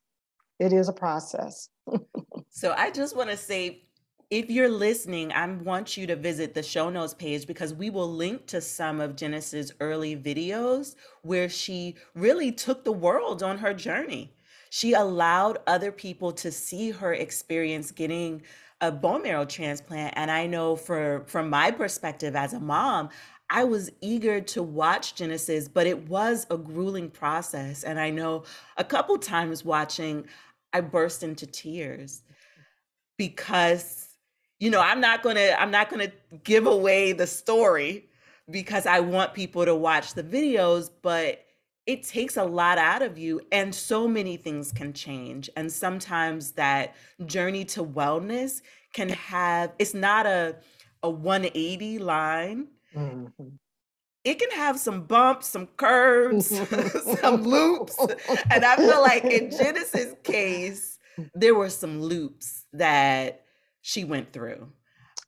It 0.58 0.72
is 0.72 0.88
a 0.88 0.92
process. 0.92 1.68
so 2.50 2.74
I 2.76 2.90
just 2.90 3.16
want 3.16 3.30
to 3.30 3.36
say 3.36 3.84
if 4.30 4.48
you're 4.48 4.70
listening, 4.70 5.30
I 5.30 5.46
want 5.46 5.98
you 5.98 6.06
to 6.06 6.16
visit 6.16 6.54
the 6.54 6.62
show 6.62 6.88
notes 6.88 7.12
page 7.12 7.46
because 7.46 7.74
we 7.74 7.90
will 7.90 8.10
link 8.10 8.46
to 8.46 8.62
some 8.62 8.98
of 8.98 9.14
Genesis' 9.14 9.72
early 9.78 10.16
videos 10.16 10.94
where 11.20 11.50
she 11.50 11.96
really 12.14 12.50
took 12.50 12.82
the 12.82 12.92
world 12.92 13.42
on 13.42 13.58
her 13.58 13.74
journey. 13.74 14.32
She 14.74 14.94
allowed 14.94 15.58
other 15.66 15.92
people 15.92 16.32
to 16.32 16.50
see 16.50 16.92
her 16.92 17.12
experience 17.12 17.90
getting 17.90 18.40
a 18.80 18.90
bone 18.90 19.22
marrow 19.22 19.44
transplant. 19.44 20.14
And 20.16 20.30
I 20.30 20.46
know 20.46 20.76
for 20.76 21.24
from 21.26 21.50
my 21.50 21.70
perspective 21.70 22.34
as 22.34 22.54
a 22.54 22.58
mom, 22.58 23.10
I 23.50 23.64
was 23.64 23.90
eager 24.00 24.40
to 24.40 24.62
watch 24.62 25.14
Genesis, 25.14 25.68
but 25.68 25.86
it 25.86 26.08
was 26.08 26.46
a 26.48 26.56
grueling 26.56 27.10
process. 27.10 27.84
And 27.84 28.00
I 28.00 28.08
know 28.08 28.44
a 28.78 28.82
couple 28.82 29.18
times 29.18 29.62
watching, 29.62 30.24
I 30.72 30.80
burst 30.80 31.22
into 31.22 31.46
tears 31.46 32.22
because 33.18 34.08
you 34.58 34.70
know 34.70 34.80
i'm 34.80 35.02
not 35.02 35.22
gonna 35.22 35.54
i'm 35.58 35.70
not 35.70 35.90
gonna 35.90 36.10
give 36.44 36.66
away 36.66 37.12
the 37.12 37.26
story 37.26 38.08
because 38.50 38.86
i 38.86 39.00
want 39.00 39.34
people 39.34 39.66
to 39.66 39.74
watch 39.74 40.14
the 40.14 40.22
videos 40.22 40.88
but 41.02 41.44
it 41.86 42.04
takes 42.04 42.36
a 42.36 42.44
lot 42.44 42.78
out 42.78 43.02
of 43.02 43.18
you 43.18 43.40
and 43.50 43.74
so 43.74 44.06
many 44.06 44.36
things 44.36 44.72
can 44.72 44.92
change 44.92 45.50
and 45.56 45.70
sometimes 45.70 46.52
that 46.52 46.94
journey 47.26 47.64
to 47.64 47.84
wellness 47.84 48.62
can 48.92 49.08
have 49.08 49.72
it's 49.78 49.94
not 49.94 50.26
a 50.26 50.56
a 51.02 51.10
180 51.10 51.98
line 51.98 52.68
mm-hmm. 52.94 53.44
it 54.24 54.38
can 54.38 54.50
have 54.52 54.78
some 54.78 55.02
bumps 55.02 55.48
some 55.48 55.66
curves 55.76 56.46
some 57.20 57.42
loops 57.42 57.98
and 58.50 58.64
i 58.64 58.76
feel 58.76 59.00
like 59.00 59.24
in 59.24 59.50
genesis 59.50 60.14
case 60.22 60.98
there 61.34 61.54
were 61.54 61.70
some 61.70 62.00
loops 62.00 62.64
that 62.72 63.44
she 63.80 64.04
went 64.04 64.32
through 64.32 64.68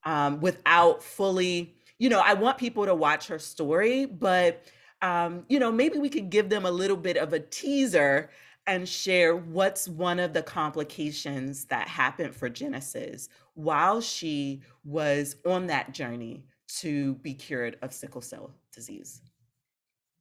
um, 0.04 0.40
without 0.40 1.02
fully, 1.02 1.74
you 1.98 2.08
know, 2.08 2.20
I 2.20 2.34
want 2.34 2.58
people 2.58 2.86
to 2.86 2.94
watch 2.94 3.28
her 3.28 3.38
story, 3.38 4.06
but, 4.06 4.64
um, 5.04 5.44
you 5.48 5.58
know, 5.58 5.70
maybe 5.70 5.98
we 5.98 6.08
could 6.08 6.30
give 6.30 6.48
them 6.48 6.64
a 6.64 6.70
little 6.70 6.96
bit 6.96 7.18
of 7.18 7.34
a 7.34 7.40
teaser 7.40 8.30
and 8.66 8.88
share 8.88 9.36
what's 9.36 9.86
one 9.86 10.18
of 10.18 10.32
the 10.32 10.42
complications 10.42 11.66
that 11.66 11.86
happened 11.86 12.34
for 12.34 12.48
Genesis 12.48 13.28
while 13.52 14.00
she 14.00 14.62
was 14.82 15.36
on 15.46 15.66
that 15.66 15.92
journey 15.92 16.42
to 16.66 17.16
be 17.16 17.34
cured 17.34 17.76
of 17.82 17.92
sickle 17.92 18.22
cell 18.22 18.54
disease. 18.72 19.20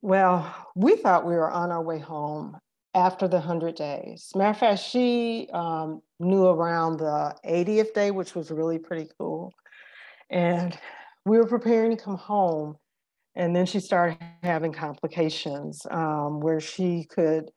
Well, 0.01 0.53
we 0.75 0.97
thought 0.97 1.25
we 1.25 1.35
were 1.35 1.49
on 1.49 1.71
our 1.71 1.81
way 1.81 1.99
home 1.99 2.57
after 2.93 3.25
the 3.25 3.37
100 3.37 3.75
days. 3.75 4.33
Matter 4.35 4.49
of 4.49 4.57
fact, 4.57 4.81
she 4.81 5.47
um, 5.53 6.01
knew 6.19 6.45
around 6.45 6.97
the 6.97 7.33
80th 7.45 7.93
day, 7.93 8.11
which 8.11 8.35
was 8.35 8.51
really 8.51 8.79
pretty 8.79 9.09
cool. 9.17 9.53
And 10.29 10.77
we 11.25 11.37
were 11.37 11.47
preparing 11.47 11.95
to 11.95 12.03
come 12.03 12.17
home. 12.17 12.75
And 13.35 13.55
then 13.55 13.65
she 13.65 13.79
started 13.79 14.17
having 14.43 14.71
complications 14.71 15.85
um, 15.89 16.39
where 16.39 16.59
she 16.59 17.05
could 17.09 17.49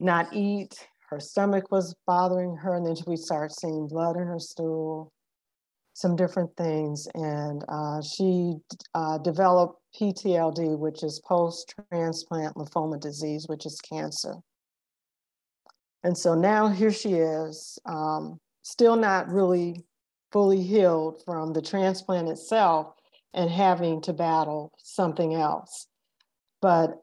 not 0.00 0.32
eat. 0.32 0.88
Her 1.10 1.20
stomach 1.20 1.70
was 1.70 1.94
bothering 2.06 2.56
her. 2.56 2.74
And 2.74 2.86
then 2.86 2.96
we 3.06 3.16
started 3.16 3.54
seeing 3.54 3.86
blood 3.86 4.16
in 4.16 4.26
her 4.26 4.38
stool, 4.38 5.12
some 5.92 6.16
different 6.16 6.56
things. 6.56 7.06
And 7.14 7.62
uh, 7.68 8.00
she 8.00 8.54
uh, 8.94 9.18
developed 9.18 9.80
PTLD, 10.00 10.78
which 10.78 11.02
is 11.02 11.20
post 11.26 11.74
transplant 11.90 12.56
lymphoma 12.56 12.98
disease, 12.98 13.46
which 13.46 13.66
is 13.66 13.80
cancer. 13.80 14.36
And 16.02 16.16
so 16.16 16.34
now 16.34 16.68
here 16.68 16.92
she 16.92 17.14
is, 17.14 17.78
um, 17.86 18.38
still 18.62 18.96
not 18.96 19.28
really 19.28 19.84
fully 20.32 20.62
healed 20.62 21.22
from 21.24 21.52
the 21.52 21.62
transplant 21.62 22.28
itself 22.28 22.94
and 23.34 23.50
having 23.50 24.00
to 24.02 24.12
battle 24.12 24.72
something 24.78 25.34
else. 25.34 25.86
But 26.62 27.00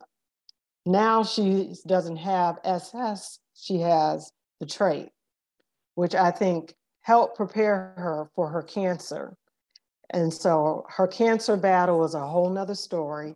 now 0.86 1.24
she 1.24 1.76
doesn't 1.86 2.18
have 2.18 2.58
SS, 2.64 3.40
she 3.54 3.80
has 3.80 4.32
the 4.60 4.66
trait, 4.66 5.10
which 5.96 6.16
I 6.16 6.32
think 6.32 6.74
helped 7.02 7.36
prepare 7.36 7.94
her 7.98 8.30
for 8.36 8.50
her 8.50 8.64
cancer. 8.64 9.36
And 10.12 10.34
so 10.34 10.86
her 10.90 11.08
cancer 11.08 11.58
battle 11.58 12.04
is 12.04 12.16
a 12.16 12.26
whole 12.26 12.50
nother 12.50 12.76
story. 12.76 13.36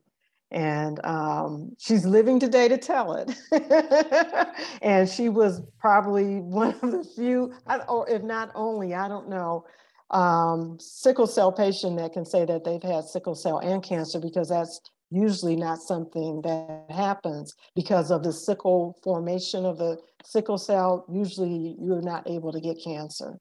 And 0.51 1.03
um, 1.05 1.75
she's 1.79 2.05
living 2.05 2.39
today 2.39 2.67
to 2.67 2.77
tell 2.77 3.13
it. 3.13 3.35
and 4.81 5.09
she 5.09 5.27
was 5.29 5.61
probably 5.79 6.39
one 6.39 6.75
of 6.81 6.91
the 6.91 7.03
few, 7.15 7.53
or 7.87 8.09
if 8.09 8.23
not 8.23 8.51
only, 8.55 8.93
I 8.93 9.07
don't 9.07 9.27
know, 9.27 9.65
um, 10.11 10.77
sickle 10.79 11.27
cell 11.27 11.51
patient 11.51 11.97
that 11.97 12.13
can 12.13 12.25
say 12.25 12.45
that 12.45 12.63
they've 12.63 12.83
had 12.83 13.05
sickle 13.05 13.35
cell 13.35 13.59
and 13.59 13.83
cancer 13.83 14.19
because 14.19 14.49
that's 14.49 14.79
usually 15.11 15.55
not 15.55 15.81
something 15.81 16.41
that 16.43 16.85
happens 16.89 17.55
because 17.75 18.11
of 18.11 18.23
the 18.23 18.33
sickle 18.33 18.97
formation 19.03 19.65
of 19.65 19.77
the 19.77 19.97
sickle 20.23 20.57
cell. 20.57 21.05
Usually 21.11 21.75
you're 21.79 22.01
not 22.01 22.29
able 22.29 22.51
to 22.51 22.59
get 22.59 22.77
cancer. 22.83 23.37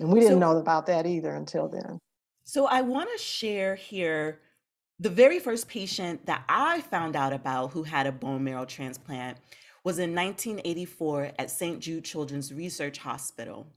And 0.00 0.12
we 0.12 0.20
didn't 0.20 0.36
so, 0.36 0.52
know 0.52 0.58
about 0.58 0.86
that 0.86 1.06
either 1.06 1.34
until 1.34 1.68
then. 1.68 1.98
So 2.44 2.66
I 2.66 2.82
want 2.82 3.10
to 3.12 3.22
share 3.22 3.74
here 3.74 4.40
the 5.00 5.10
very 5.10 5.38
first 5.38 5.68
patient 5.68 6.26
that 6.26 6.44
I 6.48 6.80
found 6.82 7.14
out 7.14 7.32
about 7.32 7.72
who 7.72 7.82
had 7.82 8.06
a 8.06 8.12
bone 8.12 8.42
marrow 8.42 8.64
transplant 8.64 9.38
was 9.84 9.98
in 9.98 10.14
1984 10.14 11.32
at 11.38 11.50
St. 11.50 11.80
Jude 11.80 12.04
Children's 12.04 12.52
Research 12.52 12.98
Hospital. 12.98 13.68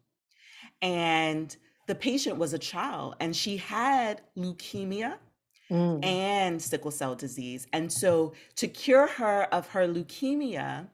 And 0.82 1.56
the 1.92 1.96
patient 1.96 2.38
was 2.38 2.54
a 2.54 2.58
child 2.58 3.16
and 3.20 3.36
she 3.36 3.58
had 3.58 4.22
leukemia 4.38 5.16
mm. 5.70 6.06
and 6.06 6.62
sickle 6.62 6.90
cell 6.90 7.16
disease. 7.16 7.68
And 7.74 7.92
so 7.92 8.32
to 8.56 8.70
cure 8.70 9.08
her 9.08 9.44
of 9.54 9.68
her 9.68 9.86
leukemia, 9.86 10.88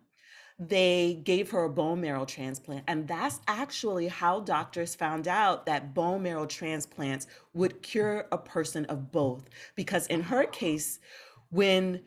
they 0.57 1.21
gave 1.23 1.51
her 1.51 1.65
a 1.65 1.69
bone 1.69 2.01
marrow 2.01 2.25
transplant. 2.25 2.83
And 2.87 3.07
that's 3.07 3.39
actually 3.47 4.07
how 4.07 4.39
doctors 4.39 4.95
found 4.95 5.27
out 5.27 5.67
that 5.67 5.93
bone 5.93 6.23
marrow 6.23 6.47
transplants 6.47 7.27
would 7.53 7.83
cure 7.83 8.25
a 8.31 8.39
person 8.39 8.85
of 8.85 9.11
both. 9.11 9.47
Because 9.75 10.07
in 10.07 10.23
her 10.23 10.45
case, 10.45 10.97
when 11.51 12.01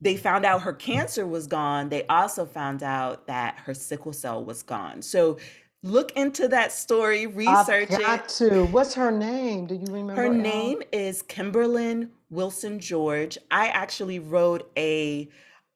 they 0.00 0.16
found 0.16 0.44
out 0.44 0.62
her 0.62 0.74
cancer 0.74 1.26
was 1.26 1.48
gone, 1.48 1.88
they 1.88 2.06
also 2.06 2.46
found 2.46 2.84
out 2.84 3.26
that 3.26 3.58
her 3.64 3.74
sickle 3.74 4.12
cell 4.12 4.44
was 4.44 4.62
gone. 4.62 5.02
So 5.02 5.38
look 5.82 6.12
into 6.12 6.48
that 6.48 6.72
story, 6.72 7.26
research 7.26 7.90
I've 7.90 8.00
got 8.00 8.24
it. 8.24 8.28
to. 8.50 8.64
What's 8.66 8.94
her 8.94 9.10
name? 9.10 9.66
Do 9.66 9.74
you 9.74 9.86
remember? 9.86 10.14
Her 10.14 10.28
name 10.28 10.82
is 10.92 11.22
Kimberlyn 11.22 12.10
Wilson 12.30 12.78
George. 12.78 13.38
I 13.50 13.68
actually 13.68 14.18
wrote 14.18 14.70
a 14.76 15.28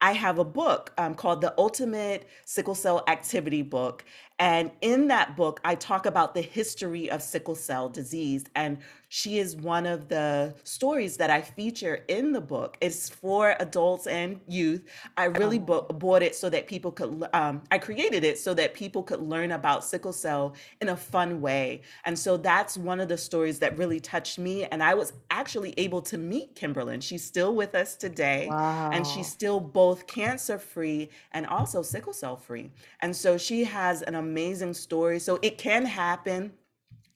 I 0.03 0.13
have 0.13 0.39
a 0.39 0.45
book 0.45 0.93
um, 0.97 1.15
called 1.15 1.43
The 1.43 1.53
Ultimate 1.59 2.27
Sickle 2.47 2.75
Cell 2.75 3.05
Activity 3.07 3.63
Book. 3.63 4.05
And 4.39 4.71
in 4.81 5.09
that 5.09 5.37
book, 5.37 5.61
I 5.63 5.75
talk 5.75 6.07
about 6.07 6.35
the 6.35 6.41
history 6.41 7.11
of 7.11 7.23
sickle 7.23 7.55
cell 7.55 7.91
disease. 7.91 8.45
And 8.55 8.79
she 9.13 9.41
is 9.41 9.57
one 9.57 9.87
of 9.87 10.07
the 10.07 10.55
stories 10.63 11.17
that 11.17 11.31
I 11.31 11.43
feature 11.43 12.05
in 12.07 12.31
the 12.31 12.41
book. 12.41 12.77
It's 12.81 13.09
for 13.09 13.57
adults 13.59 14.07
and 14.07 14.41
youth. 14.47 14.85
I 15.17 15.25
really 15.25 15.61
oh. 15.67 15.83
bought 15.83 16.23
it 16.23 16.37
so 16.37 16.49
that 16.49 16.69
people 16.69 16.93
could, 16.93 17.27
um, 17.33 17.61
I 17.73 17.79
created 17.79 18.23
it 18.23 18.39
so 18.39 18.55
that 18.55 18.73
people 18.73 19.03
could 19.03 19.21
learn 19.21 19.51
about 19.51 19.85
sickle 19.85 20.13
cell 20.13 20.55
in 20.81 20.91
a 20.91 20.97
fun 20.97 21.41
way. 21.41 21.83
And 22.05 22.17
so 22.17 22.37
that's 22.37 22.79
one 22.79 23.01
of 23.01 23.09
the 23.09 23.19
stories 23.19 23.59
that 23.59 23.77
really 23.77 23.99
touched 23.99 24.39
me. 24.39 24.67
And 24.67 24.81
I 24.81 24.95
was 24.95 25.13
actually 25.33 25.75
able 25.77 26.03
to 26.03 26.17
meet 26.17 26.55
Kimberlyn. 26.55 27.03
She's 27.03 27.25
still 27.25 27.57
with 27.57 27.75
us 27.75 27.97
today. 27.97 28.47
Wow. 28.49 28.91
And 28.93 29.05
she's 29.05 29.27
still 29.27 29.59
both 29.59 30.07
cancer 30.07 30.57
free 30.57 31.11
and 31.33 31.49
also 31.49 31.83
sickle 31.83 32.13
cell 32.13 32.37
free. 32.37 32.71
And 33.01 33.15
so 33.15 33.37
she 33.37 33.65
has 33.65 34.03
an 34.03 34.15
amazing 34.15 34.75
story. 34.75 35.19
So 35.19 35.41
it 35.43 35.59
can 35.59 35.85
happen. 35.85 36.53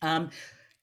Um, 0.03 0.31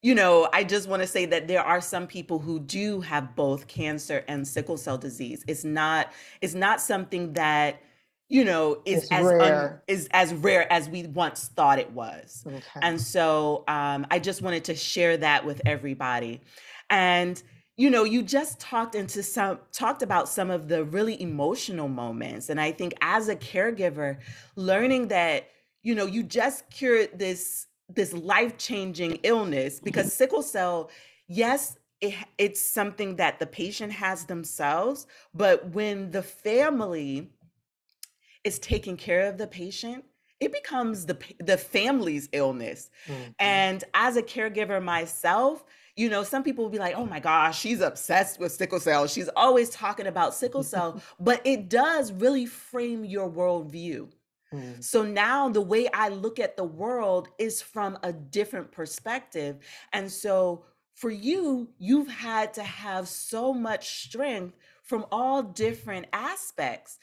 you 0.01 0.15
know, 0.15 0.49
I 0.51 0.63
just 0.63 0.89
want 0.89 1.03
to 1.03 1.07
say 1.07 1.25
that 1.27 1.47
there 1.47 1.63
are 1.63 1.79
some 1.79 2.07
people 2.07 2.39
who 2.39 2.59
do 2.59 3.01
have 3.01 3.35
both 3.35 3.67
cancer 3.67 4.23
and 4.27 4.47
sickle 4.47 4.77
cell 4.77 4.97
disease. 4.97 5.43
It's 5.47 5.63
not 5.63 6.11
it's 6.41 6.55
not 6.55 6.81
something 6.81 7.33
that 7.33 7.81
you 8.27 8.43
know 8.43 8.81
is 8.85 9.03
it's 9.03 9.11
as 9.11 9.27
un, 9.27 9.79
is 9.87 10.07
as 10.11 10.33
rare 10.33 10.71
as 10.73 10.89
we 10.89 11.03
once 11.07 11.49
thought 11.55 11.77
it 11.77 11.91
was. 11.91 12.43
Okay. 12.47 12.79
And 12.81 12.99
so 12.99 13.63
um, 13.67 14.07
I 14.09 14.17
just 14.17 14.41
wanted 14.41 14.63
to 14.65 14.75
share 14.75 15.17
that 15.17 15.45
with 15.45 15.61
everybody. 15.65 16.41
And 16.89 17.41
you 17.77 17.89
know, 17.89 18.03
you 18.03 18.21
just 18.23 18.59
talked 18.59 18.95
into 18.95 19.21
some 19.21 19.59
talked 19.71 20.01
about 20.01 20.27
some 20.27 20.49
of 20.49 20.67
the 20.67 20.83
really 20.83 21.21
emotional 21.21 21.87
moments, 21.87 22.49
and 22.49 22.59
I 22.59 22.71
think 22.71 22.93
as 23.01 23.27
a 23.27 23.35
caregiver, 23.35 24.17
learning 24.55 25.09
that 25.09 25.49
you 25.83 25.93
know 25.93 26.07
you 26.07 26.23
just 26.23 26.69
cured 26.71 27.19
this 27.19 27.67
this 27.95 28.13
life-changing 28.13 29.19
illness 29.23 29.79
because 29.79 30.05
mm-hmm. 30.07 30.11
sickle 30.11 30.43
cell 30.43 30.89
yes 31.27 31.77
it, 31.99 32.15
it's 32.37 32.59
something 32.59 33.15
that 33.17 33.39
the 33.39 33.45
patient 33.45 33.91
has 33.91 34.25
themselves 34.25 35.07
but 35.33 35.69
when 35.69 36.11
the 36.11 36.23
family 36.23 37.29
is 38.43 38.59
taking 38.59 38.97
care 38.97 39.27
of 39.27 39.37
the 39.37 39.47
patient 39.47 40.03
it 40.39 40.51
becomes 40.51 41.05
the 41.05 41.17
the 41.39 41.57
family's 41.57 42.27
illness 42.33 42.89
mm-hmm. 43.07 43.31
and 43.39 43.83
as 43.93 44.17
a 44.17 44.23
caregiver 44.23 44.83
myself 44.83 45.63
you 45.95 46.09
know 46.09 46.23
some 46.23 46.43
people 46.43 46.63
will 46.63 46.71
be 46.71 46.79
like 46.79 46.95
oh 46.95 47.05
my 47.05 47.19
gosh 47.19 47.59
she's 47.59 47.81
obsessed 47.81 48.39
with 48.39 48.51
sickle 48.51 48.79
cell 48.79 49.07
she's 49.07 49.29
always 49.35 49.69
talking 49.69 50.07
about 50.07 50.33
sickle 50.33 50.63
cell 50.63 51.01
but 51.19 51.41
it 51.45 51.69
does 51.69 52.11
really 52.11 52.45
frame 52.45 53.05
your 53.05 53.29
worldview 53.29 54.07
Mm. 54.53 54.83
So 54.83 55.03
now 55.03 55.49
the 55.49 55.61
way 55.61 55.87
I 55.93 56.09
look 56.09 56.39
at 56.39 56.57
the 56.57 56.63
world 56.63 57.29
is 57.37 57.61
from 57.61 57.97
a 58.03 58.11
different 58.11 58.71
perspective. 58.71 59.57
And 59.93 60.11
so 60.11 60.65
for 60.95 61.09
you, 61.09 61.69
you've 61.79 62.09
had 62.09 62.53
to 62.55 62.63
have 62.63 63.07
so 63.07 63.53
much 63.53 64.03
strength 64.03 64.55
from 64.83 65.05
all 65.11 65.41
different 65.41 66.07
aspects. 66.13 66.99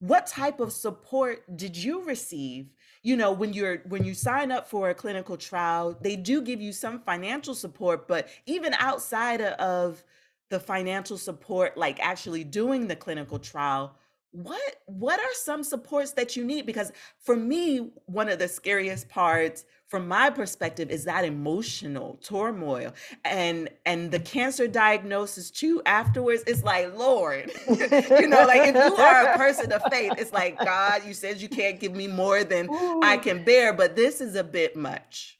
What 0.00 0.26
type 0.26 0.60
of 0.60 0.72
support 0.72 1.56
did 1.56 1.76
you 1.76 2.04
receive? 2.04 2.72
You 3.02 3.16
know, 3.16 3.32
when 3.32 3.52
you're 3.52 3.78
when 3.88 4.04
you 4.04 4.14
sign 4.14 4.52
up 4.52 4.68
for 4.68 4.90
a 4.90 4.94
clinical 4.94 5.36
trial, 5.36 5.96
they 6.02 6.16
do 6.16 6.42
give 6.42 6.60
you 6.60 6.72
some 6.72 7.00
financial 7.00 7.54
support, 7.54 8.06
but 8.06 8.28
even 8.44 8.74
outside 8.74 9.40
of 9.40 10.04
the 10.50 10.60
financial 10.60 11.16
support 11.16 11.76
like 11.76 11.98
actually 12.00 12.44
doing 12.44 12.86
the 12.86 12.96
clinical 12.96 13.38
trial, 13.38 13.96
what 14.36 14.76
what 14.86 15.18
are 15.18 15.34
some 15.34 15.64
supports 15.64 16.12
that 16.12 16.36
you 16.36 16.44
need 16.44 16.66
because 16.66 16.92
for 17.18 17.36
me 17.36 17.90
one 18.04 18.28
of 18.28 18.38
the 18.38 18.46
scariest 18.46 19.08
parts 19.08 19.64
from 19.88 20.06
my 20.06 20.28
perspective 20.28 20.90
is 20.90 21.04
that 21.04 21.24
emotional 21.24 22.18
turmoil 22.22 22.92
and 23.24 23.68
and 23.86 24.10
the 24.10 24.20
cancer 24.20 24.68
diagnosis 24.68 25.50
too 25.50 25.80
afterwards 25.86 26.42
it's 26.46 26.62
like 26.62 26.94
lord 26.96 27.50
you 27.68 28.28
know 28.28 28.44
like 28.46 28.68
if 28.68 28.74
you 28.74 28.96
are 28.96 29.32
a 29.32 29.36
person 29.44 29.72
of 29.72 29.82
faith 29.90 30.12
it's 30.18 30.32
like 30.32 30.58
god 30.58 31.02
you 31.06 31.14
said 31.14 31.40
you 31.40 31.48
can't 31.48 31.80
give 31.80 31.94
me 31.94 32.06
more 32.06 32.44
than 32.44 32.68
Ooh. 32.70 33.00
i 33.02 33.16
can 33.16 33.42
bear 33.42 33.72
but 33.72 33.96
this 33.96 34.20
is 34.20 34.34
a 34.34 34.44
bit 34.44 34.76
much 34.76 35.38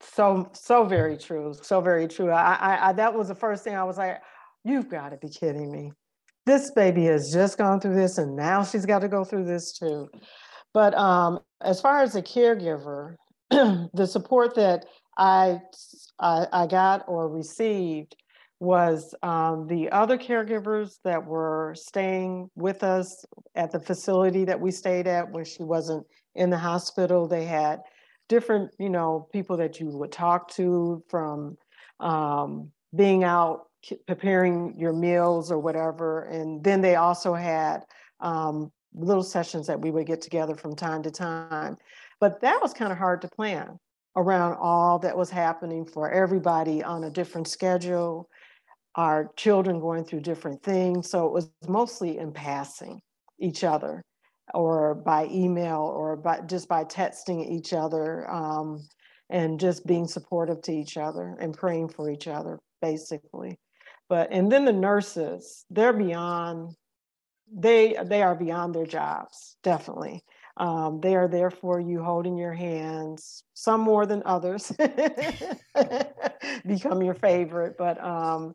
So 0.00 0.50
so 0.52 0.84
very 0.84 1.16
true. 1.16 1.54
So 1.62 1.80
very 1.80 2.08
true. 2.08 2.30
I, 2.30 2.54
I, 2.54 2.88
I 2.88 2.92
that 2.94 3.14
was 3.14 3.28
the 3.28 3.34
first 3.34 3.62
thing 3.64 3.76
I 3.76 3.84
was 3.84 3.98
like, 3.98 4.20
you've 4.64 4.88
got 4.88 5.10
to 5.10 5.16
be 5.16 5.28
kidding 5.28 5.70
me. 5.70 5.92
This 6.48 6.70
baby 6.70 7.04
has 7.04 7.30
just 7.30 7.58
gone 7.58 7.78
through 7.78 7.96
this, 7.96 8.16
and 8.16 8.34
now 8.34 8.64
she's 8.64 8.86
got 8.86 9.00
to 9.00 9.08
go 9.08 9.22
through 9.22 9.44
this 9.44 9.78
too. 9.78 10.08
But 10.72 10.94
um, 10.94 11.40
as 11.60 11.78
far 11.78 12.00
as 12.00 12.16
a 12.16 12.22
caregiver, 12.22 13.16
the 13.50 14.06
support 14.06 14.54
that 14.54 14.86
I, 15.18 15.60
I, 16.18 16.46
I 16.50 16.66
got 16.66 17.04
or 17.06 17.28
received 17.28 18.16
was 18.60 19.14
um, 19.22 19.66
the 19.66 19.90
other 19.90 20.16
caregivers 20.16 21.00
that 21.04 21.22
were 21.22 21.74
staying 21.76 22.48
with 22.54 22.82
us 22.82 23.26
at 23.54 23.70
the 23.70 23.80
facility 23.80 24.46
that 24.46 24.58
we 24.58 24.70
stayed 24.70 25.06
at 25.06 25.30
when 25.30 25.44
she 25.44 25.62
wasn't 25.62 26.06
in 26.34 26.48
the 26.48 26.56
hospital. 26.56 27.28
They 27.28 27.44
had 27.44 27.80
different, 28.26 28.70
you 28.78 28.88
know, 28.88 29.28
people 29.34 29.58
that 29.58 29.80
you 29.80 29.88
would 29.88 30.12
talk 30.12 30.50
to 30.52 31.04
from 31.10 31.58
um, 32.00 32.70
being 32.96 33.22
out 33.22 33.67
preparing 34.06 34.74
your 34.78 34.92
meals 34.92 35.50
or 35.50 35.58
whatever. 35.58 36.22
And 36.24 36.62
then 36.62 36.80
they 36.80 36.96
also 36.96 37.34
had 37.34 37.84
um, 38.20 38.70
little 38.94 39.22
sessions 39.22 39.66
that 39.66 39.80
we 39.80 39.90
would 39.90 40.06
get 40.06 40.20
together 40.20 40.54
from 40.54 40.74
time 40.74 41.02
to 41.02 41.10
time. 41.10 41.76
But 42.20 42.40
that 42.40 42.60
was 42.60 42.74
kind 42.74 42.92
of 42.92 42.98
hard 42.98 43.22
to 43.22 43.28
plan 43.28 43.78
around 44.16 44.56
all 44.60 44.98
that 44.98 45.16
was 45.16 45.30
happening 45.30 45.84
for 45.84 46.10
everybody 46.10 46.82
on 46.82 47.04
a 47.04 47.10
different 47.10 47.46
schedule, 47.46 48.28
our 48.96 49.30
children 49.36 49.78
going 49.78 50.04
through 50.04 50.20
different 50.20 50.62
things. 50.62 51.08
So 51.08 51.26
it 51.26 51.32
was 51.32 51.50
mostly 51.68 52.18
in 52.18 52.32
passing 52.32 53.00
each 53.38 53.62
other 53.62 54.02
or 54.54 54.94
by 54.94 55.28
email 55.30 55.82
or 55.82 56.16
by 56.16 56.40
just 56.40 56.68
by 56.68 56.84
texting 56.84 57.48
each 57.48 57.72
other 57.72 58.28
um, 58.30 58.80
and 59.30 59.60
just 59.60 59.86
being 59.86 60.08
supportive 60.08 60.62
to 60.62 60.72
each 60.72 60.96
other 60.96 61.36
and 61.40 61.56
praying 61.56 61.90
for 61.90 62.10
each 62.10 62.26
other, 62.26 62.58
basically. 62.80 63.56
But 64.08 64.32
and 64.32 64.50
then 64.50 64.64
the 64.64 64.72
nurses, 64.72 65.64
they're 65.70 65.92
beyond 65.92 66.74
they 67.52 67.96
they 68.04 68.22
are 68.22 68.34
beyond 68.34 68.74
their 68.74 68.86
jobs, 68.86 69.56
definitely. 69.62 70.22
Um, 70.56 71.00
they 71.00 71.14
are 71.14 71.28
there 71.28 71.50
for 71.50 71.78
you, 71.78 72.02
holding 72.02 72.36
your 72.36 72.52
hands, 72.52 73.44
some 73.54 73.80
more 73.80 74.06
than 74.06 74.22
others 74.26 74.72
become 76.66 77.02
your 77.02 77.14
favorite. 77.14 77.76
But 77.78 78.02
um, 78.02 78.54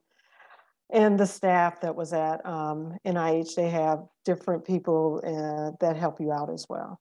and 0.92 1.20
the 1.20 1.26
staff 1.26 1.82
that 1.82 1.96
was 1.96 2.14
at 2.14 2.46
um, 2.46 2.98
NIH, 3.06 3.56
they 3.56 3.70
have 3.70 4.06
different 4.26 4.66
people 4.66 5.22
uh, 5.26 5.76
that 5.80 5.96
help 5.96 6.20
you 6.20 6.32
out 6.32 6.52
as 6.52 6.66
well. 6.70 7.00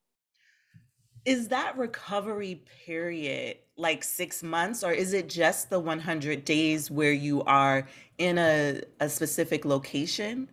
Is 1.24 1.48
that 1.48 1.76
recovery 1.78 2.62
period 2.84 3.58
like 3.76 4.02
six 4.02 4.42
months, 4.42 4.82
or 4.82 4.92
is 4.92 5.12
it 5.12 5.28
just 5.28 5.70
the 5.70 5.78
100 5.78 6.44
days 6.44 6.90
where 6.90 7.12
you 7.12 7.42
are 7.44 7.86
in 8.18 8.38
a, 8.38 8.80
a 9.00 9.08
specific 9.08 9.64
location? 9.64 10.48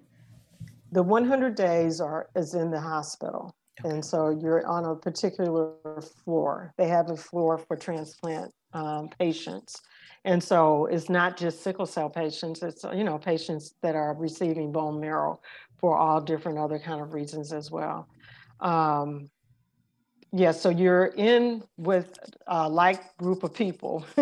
The 0.91 1.03
100 1.03 1.55
days 1.55 1.99
are 1.99 2.29
is 2.35 2.53
in 2.53 2.71
the 2.71 2.79
hospital. 2.79 3.55
Okay. 3.79 3.93
And 3.93 4.05
so 4.05 4.29
you're 4.29 4.65
on 4.65 4.85
a 4.85 4.95
particular 4.95 5.73
floor. 6.23 6.73
They 6.77 6.87
have 6.87 7.09
a 7.09 7.15
floor 7.15 7.57
for 7.57 7.75
transplant 7.75 8.51
um, 8.73 9.09
patients. 9.19 9.81
And 10.25 10.43
so 10.43 10.85
it's 10.87 11.09
not 11.09 11.37
just 11.37 11.63
sickle 11.63 11.85
cell 11.85 12.09
patients, 12.09 12.61
it's, 12.61 12.83
you 12.93 13.03
know, 13.03 13.17
patients 13.17 13.75
that 13.81 13.95
are 13.95 14.13
receiving 14.13 14.71
bone 14.71 14.99
marrow 14.99 15.39
for 15.77 15.97
all 15.97 16.19
different 16.19 16.57
other 16.57 16.77
kind 16.77 17.01
of 17.01 17.13
reasons 17.13 17.53
as 17.53 17.71
well. 17.71 18.07
Um, 18.59 19.29
yeah, 20.31 20.51
so 20.51 20.69
you're 20.69 21.07
in 21.17 21.63
with 21.77 22.17
a 22.47 22.69
like 22.69 23.17
group 23.17 23.43
of 23.43 23.53
people 23.53 24.05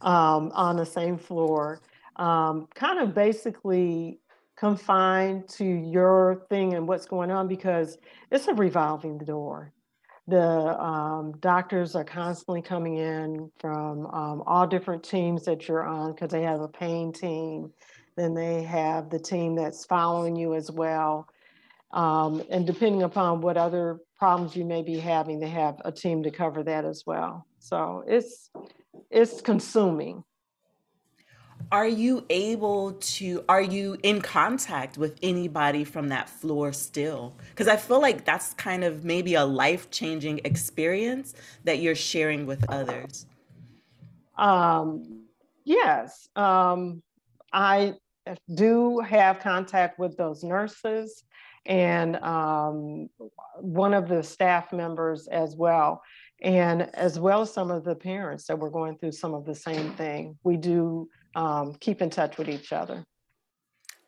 um, 0.00 0.50
on 0.54 0.76
the 0.76 0.86
same 0.86 1.18
floor, 1.18 1.82
um, 2.16 2.66
kind 2.74 2.98
of 3.00 3.14
basically 3.14 4.20
confined 4.56 5.48
to 5.50 5.64
your 5.64 6.46
thing 6.48 6.74
and 6.74 6.88
what's 6.88 7.06
going 7.06 7.30
on 7.30 7.46
because 7.46 7.98
it's 8.30 8.48
a 8.48 8.54
revolving 8.54 9.18
door. 9.18 9.72
The 10.28 10.40
um, 10.82 11.32
doctors 11.40 11.94
are 11.94 12.04
constantly 12.04 12.62
coming 12.62 12.96
in 12.96 13.50
from 13.60 14.06
um, 14.06 14.42
all 14.46 14.66
different 14.66 15.04
teams 15.04 15.44
that 15.44 15.68
you're 15.68 15.84
on 15.84 16.12
because 16.12 16.30
they 16.30 16.42
have 16.42 16.60
a 16.60 16.68
pain 16.68 17.12
team. 17.12 17.72
Then 18.16 18.34
they 18.34 18.62
have 18.62 19.10
the 19.10 19.20
team 19.20 19.54
that's 19.56 19.84
following 19.84 20.36
you 20.36 20.54
as 20.54 20.70
well. 20.70 21.28
Um, 21.92 22.42
and 22.50 22.66
depending 22.66 23.02
upon 23.02 23.40
what 23.40 23.56
other 23.56 24.00
problems 24.18 24.56
you 24.56 24.64
may 24.64 24.82
be 24.82 24.98
having, 24.98 25.40
they 25.40 25.48
have 25.48 25.80
a 25.84 25.92
team 25.92 26.22
to 26.24 26.30
cover 26.30 26.62
that 26.64 26.84
as 26.84 27.04
well. 27.06 27.46
So 27.58 28.04
it's 28.06 28.50
it's 29.10 29.40
consuming. 29.40 30.24
Are 31.72 31.86
you 31.88 32.24
able 32.30 32.92
to 32.92 33.44
are 33.48 33.62
you 33.62 33.96
in 34.02 34.20
contact 34.20 34.98
with 34.98 35.18
anybody 35.22 35.84
from 35.84 36.08
that 36.10 36.28
floor 36.28 36.72
still? 36.72 37.34
Because 37.50 37.66
i 37.66 37.76
feel 37.76 38.00
like 38.00 38.24
that's 38.24 38.54
kind 38.54 38.84
of 38.84 39.04
maybe 39.04 39.34
a 39.34 39.44
life-changing 39.44 40.42
experience 40.44 41.34
that 41.64 41.78
you're 41.78 41.94
sharing 41.94 42.46
with 42.46 42.64
others. 42.68 43.26
Um 44.36 45.24
yes 45.64 46.28
um 46.36 47.02
i 47.52 47.94
do 48.54 49.00
have 49.00 49.40
contact 49.40 49.98
with 49.98 50.16
those 50.16 50.44
nurses 50.44 51.24
and 51.66 52.16
um, 52.16 53.08
one 53.60 53.94
of 53.94 54.08
the 54.08 54.22
staff 54.22 54.72
members 54.72 55.26
as 55.28 55.56
well 55.56 56.02
and 56.42 56.82
as 56.94 57.18
well 57.18 57.42
as 57.42 57.52
some 57.52 57.70
of 57.70 57.84
the 57.84 57.94
parents 57.94 58.46
that 58.46 58.58
were 58.58 58.70
going 58.70 58.98
through 58.98 59.12
some 59.12 59.34
of 59.34 59.44
the 59.44 59.54
same 59.54 59.92
thing 59.92 60.36
we 60.44 60.56
do 60.56 61.08
um, 61.34 61.74
keep 61.80 62.02
in 62.02 62.10
touch 62.10 62.38
with 62.38 62.48
each 62.48 62.72
other. 62.72 63.04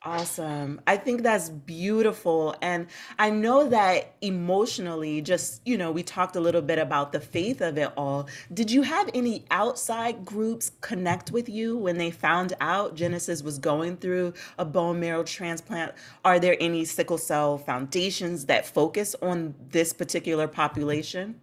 Awesome. 0.05 0.81
I 0.87 0.97
think 0.97 1.25
that's 1.25 1.49
beautiful. 1.49 2.55
And 2.63 2.87
I 3.19 3.31
know 3.31 3.69
that 3.69 4.15
emotionally, 4.21 5.21
just, 5.21 5.61
you 5.67 5.77
know, 5.77 5.91
we 5.91 6.05
talked 6.05 6.37
a 6.37 6.41
little 6.41 6.63
bit 6.63 6.79
about 6.79 7.11
the 7.11 7.19
faith 7.19 7.61
of 7.61 7.77
it 7.79 7.93
all. 7.97 8.29
Did 8.55 8.71
you 8.71 8.83
have 8.83 9.11
any 9.13 9.45
outside 9.51 10.25
groups 10.25 10.71
connect 10.83 11.33
with 11.33 11.49
you 11.49 11.77
when 11.77 11.99
they 11.99 12.13
found 12.13 12.53
out 12.61 12.95
Genesis 12.95 13.43
was 13.43 13.59
going 13.59 13.97
through 13.97 14.35
a 14.57 14.65
bone 14.65 15.01
marrow 15.01 15.25
transplant? 15.25 15.93
Are 16.25 16.39
there 16.39 16.57
any 16.61 16.85
sickle 16.85 17.19
cell 17.19 17.59
foundations 17.59 18.47
that 18.47 18.67
focus 18.67 19.17
on 19.21 19.53
this 19.71 19.93
particular 19.93 20.47
population? 20.47 21.41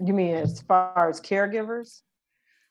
You 0.00 0.14
mean 0.14 0.36
as 0.36 0.60
far 0.60 1.08
as 1.10 1.20
caregivers? 1.20 2.02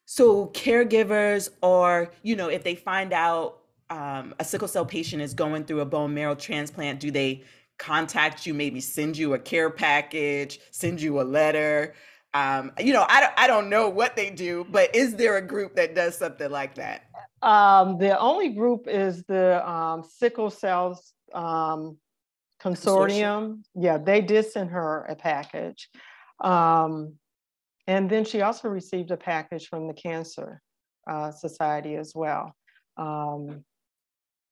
So 0.05 0.47
caregivers, 0.47 1.49
or 1.61 2.11
you 2.23 2.37
know, 2.37 2.47
if 2.47 2.63
they 2.63 2.75
find 2.75 3.11
out 3.11 3.59
um, 3.89 4.33
a 4.39 4.43
sickle 4.43 4.67
cell 4.67 4.85
patient 4.85 5.21
is 5.21 5.33
going 5.33 5.65
through 5.65 5.81
a 5.81 5.85
bone 5.85 6.13
marrow 6.13 6.35
transplant, 6.35 6.99
do 6.99 7.11
they 7.11 7.43
contact 7.77 8.45
you? 8.45 8.53
Maybe 8.53 8.79
send 8.79 9.17
you 9.17 9.33
a 9.33 9.39
care 9.39 9.69
package, 9.69 10.59
send 10.71 11.01
you 11.01 11.21
a 11.21 11.23
letter. 11.23 11.93
Um, 12.33 12.71
you 12.79 12.91
know, 12.93 13.05
I 13.07 13.21
don't, 13.21 13.33
I 13.37 13.47
don't 13.47 13.69
know 13.69 13.87
what 13.87 14.15
they 14.15 14.29
do, 14.29 14.65
but 14.69 14.93
is 14.95 15.15
there 15.15 15.37
a 15.37 15.41
group 15.41 15.75
that 15.75 15.95
does 15.95 16.17
something 16.17 16.51
like 16.51 16.75
that? 16.75 17.03
Um, 17.41 17.97
the 17.97 18.19
only 18.19 18.49
group 18.49 18.87
is 18.87 19.23
the 19.23 19.67
um, 19.69 20.03
sickle 20.03 20.49
cells 20.49 21.13
um, 21.33 21.97
consortium. 22.61 22.73
consortium. 22.73 23.63
Yeah, 23.75 23.97
they 23.97 24.21
did 24.21 24.45
send 24.51 24.71
her 24.71 25.05
a 25.07 25.15
package. 25.15 25.89
Um, 26.43 27.13
and 27.87 28.09
then 28.09 28.25
she 28.25 28.41
also 28.41 28.67
received 28.67 29.11
a 29.11 29.17
package 29.17 29.67
from 29.67 29.87
the 29.87 29.93
Cancer 29.93 30.61
uh, 31.09 31.31
Society 31.31 31.95
as 31.95 32.13
well. 32.15 32.53
Um, 32.97 33.63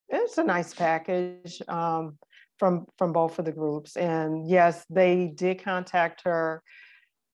it's 0.09 0.37
a 0.37 0.43
nice 0.43 0.73
package 0.73 1.61
um, 1.67 2.17
from 2.57 2.85
from 2.97 3.13
both 3.13 3.39
of 3.39 3.45
the 3.45 3.51
groups. 3.51 3.97
And 3.97 4.47
yes, 4.47 4.85
they 4.89 5.31
did 5.35 5.63
contact 5.63 6.21
her. 6.25 6.61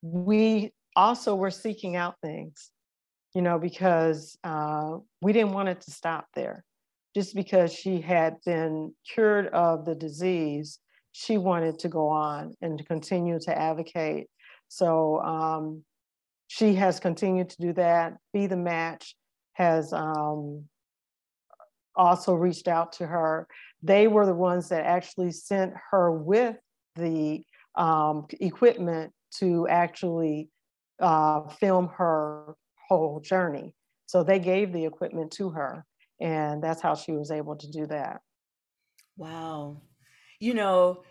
We 0.01 0.71
also 0.95 1.35
were 1.35 1.51
seeking 1.51 1.95
out 1.95 2.15
things, 2.21 2.71
you 3.33 3.41
know, 3.41 3.59
because 3.59 4.37
uh, 4.43 4.97
we 5.21 5.33
didn't 5.33 5.53
want 5.53 5.69
it 5.69 5.81
to 5.81 5.91
stop 5.91 6.27
there. 6.35 6.63
Just 7.15 7.35
because 7.35 7.73
she 7.73 8.01
had 8.01 8.35
been 8.45 8.93
cured 9.13 9.47
of 9.47 9.83
the 9.83 9.95
disease, 9.95 10.79
she 11.11 11.37
wanted 11.37 11.79
to 11.79 11.89
go 11.89 12.07
on 12.07 12.53
and 12.61 12.77
to 12.77 12.83
continue 12.83 13.39
to 13.39 13.57
advocate. 13.57 14.27
So 14.67 15.19
um, 15.21 15.83
she 16.47 16.75
has 16.75 16.99
continued 16.99 17.49
to 17.49 17.61
do 17.61 17.73
that. 17.73 18.13
Be 18.31 18.47
the 18.47 18.57
Match 18.57 19.15
has 19.53 19.91
um, 19.91 20.65
also 21.99 22.33
reached 22.33 22.67
out 22.67 22.93
to 22.93 23.05
her. 23.05 23.47
They 23.83 24.07
were 24.07 24.25
the 24.25 24.33
ones 24.33 24.69
that 24.69 24.85
actually 24.85 25.31
sent 25.31 25.73
her 25.91 26.11
with 26.11 26.55
the 26.95 27.43
um, 27.75 28.25
equipment 28.39 29.11
to 29.39 29.67
actually 29.67 30.49
uh, 30.99 31.47
film 31.49 31.89
her 31.97 32.55
whole 32.87 33.19
journey. 33.19 33.75
So 34.05 34.23
they 34.23 34.39
gave 34.39 34.73
the 34.73 34.85
equipment 34.85 35.31
to 35.33 35.49
her, 35.49 35.85
and 36.19 36.63
that's 36.63 36.81
how 36.81 36.95
she 36.95 37.11
was 37.11 37.31
able 37.31 37.55
to 37.57 37.71
do 37.71 37.85
that. 37.87 38.21
Wow. 39.17 39.81
You 40.39 40.53
know, 40.53 41.03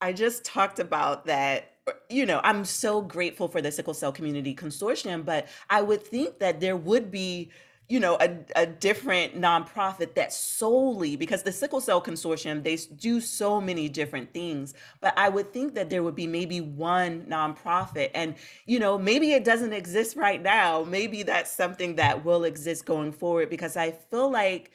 I 0.00 0.12
just 0.12 0.44
talked 0.44 0.78
about 0.78 1.26
that 1.26 1.66
you 2.08 2.26
know, 2.26 2.40
I'm 2.44 2.64
so 2.64 3.00
grateful 3.00 3.48
for 3.48 3.60
the 3.60 3.72
Sickle 3.72 3.94
Cell 3.94 4.12
Community 4.12 4.54
Consortium, 4.54 5.24
but 5.24 5.48
I 5.68 5.82
would 5.82 6.02
think 6.02 6.38
that 6.38 6.60
there 6.60 6.76
would 6.76 7.10
be 7.10 7.50
you 7.90 7.98
know 8.00 8.16
a, 8.20 8.30
a 8.54 8.66
different 8.66 9.38
nonprofit 9.38 10.14
that 10.14 10.32
solely 10.32 11.16
because 11.16 11.42
the 11.42 11.52
sickle 11.52 11.80
cell 11.80 12.00
consortium 12.00 12.62
they 12.62 12.76
do 12.96 13.20
so 13.20 13.60
many 13.60 13.88
different 13.88 14.32
things 14.32 14.74
but 15.00 15.12
i 15.16 15.28
would 15.28 15.52
think 15.52 15.74
that 15.74 15.90
there 15.90 16.02
would 16.02 16.14
be 16.14 16.26
maybe 16.26 16.60
one 16.60 17.22
nonprofit 17.22 18.10
and 18.14 18.36
you 18.66 18.78
know 18.78 18.96
maybe 18.96 19.32
it 19.32 19.44
doesn't 19.44 19.72
exist 19.72 20.16
right 20.16 20.42
now. 20.42 20.84
Maybe 20.84 21.22
that's 21.22 21.50
something 21.50 21.96
that 21.96 22.24
will 22.24 22.44
exist 22.44 22.84
going 22.86 23.12
forward 23.12 23.50
because 23.50 23.76
i 23.76 23.90
feel 23.90 24.30
like 24.30 24.70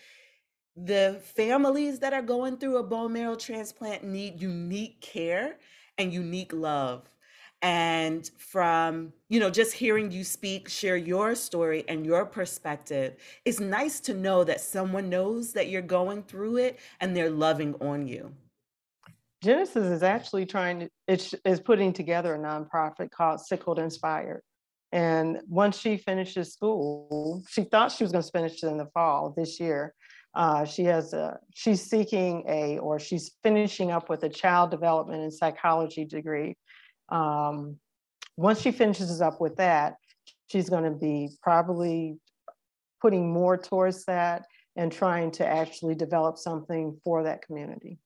the 0.75 1.21
families 1.23 1.99
that 1.99 2.13
are 2.13 2.21
going 2.21 2.57
through 2.57 2.77
a 2.77 2.83
bone 2.83 3.13
marrow 3.13 3.35
transplant 3.35 4.03
need 4.03 4.41
unique 4.41 4.99
care 4.99 5.57
and 5.97 6.11
unique 6.13 6.51
love 6.53 7.09
and 7.61 8.29
from 8.37 9.13
you 9.29 9.39
know 9.39 9.49
just 9.49 9.73
hearing 9.73 10.11
you 10.11 10.23
speak 10.23 10.69
share 10.69 10.97
your 10.97 11.35
story 11.35 11.83
and 11.87 12.05
your 12.05 12.25
perspective 12.25 13.15
it's 13.45 13.59
nice 13.59 13.99
to 13.99 14.13
know 14.13 14.43
that 14.43 14.61
someone 14.61 15.09
knows 15.09 15.53
that 15.53 15.69
you're 15.69 15.81
going 15.81 16.21
through 16.23 16.57
it 16.57 16.79
and 16.99 17.15
they're 17.15 17.29
loving 17.29 17.75
on 17.81 18.07
you. 18.07 18.31
Genesis 19.41 19.85
is 19.85 20.03
actually 20.03 20.45
trying 20.45 20.79
to 20.79 20.89
it's 21.07 21.33
is 21.45 21.59
putting 21.59 21.93
together 21.93 22.35
a 22.35 22.39
nonprofit 22.39 23.11
called 23.11 23.39
sickled 23.39 23.79
inspired. 23.79 24.41
And 24.91 25.39
once 25.47 25.77
she 25.77 25.97
finishes 25.97 26.53
school 26.53 27.43
she 27.49 27.63
thought 27.63 27.91
she 27.91 28.03
was 28.03 28.11
going 28.11 28.23
to 28.23 28.31
finish 28.31 28.63
it 28.63 28.67
in 28.67 28.77
the 28.77 28.87
fall 28.87 29.33
this 29.35 29.59
year. 29.59 29.93
Uh, 30.33 30.65
she 30.65 30.83
has 30.83 31.13
a 31.13 31.39
she's 31.53 31.81
seeking 31.81 32.43
a 32.47 32.77
or 32.79 32.99
she's 32.99 33.31
finishing 33.41 33.91
up 33.91 34.09
with 34.09 34.23
a 34.23 34.29
child 34.29 34.69
development 34.69 35.23
and 35.23 35.33
psychology 35.33 36.05
degree 36.05 36.55
um, 37.09 37.77
once 38.37 38.61
she 38.61 38.71
finishes 38.71 39.21
up 39.21 39.39
with 39.39 39.55
that, 39.57 39.95
she's 40.47 40.69
going 40.69 40.83
to 40.83 40.97
be 40.97 41.29
probably 41.41 42.17
putting 43.01 43.31
more 43.31 43.57
towards 43.57 44.05
that 44.05 44.45
and 44.75 44.91
trying 44.91 45.31
to 45.31 45.45
actually 45.45 45.95
develop 45.95 46.37
something 46.37 46.99
for 47.03 47.23
that 47.23 47.41
community. 47.41 47.97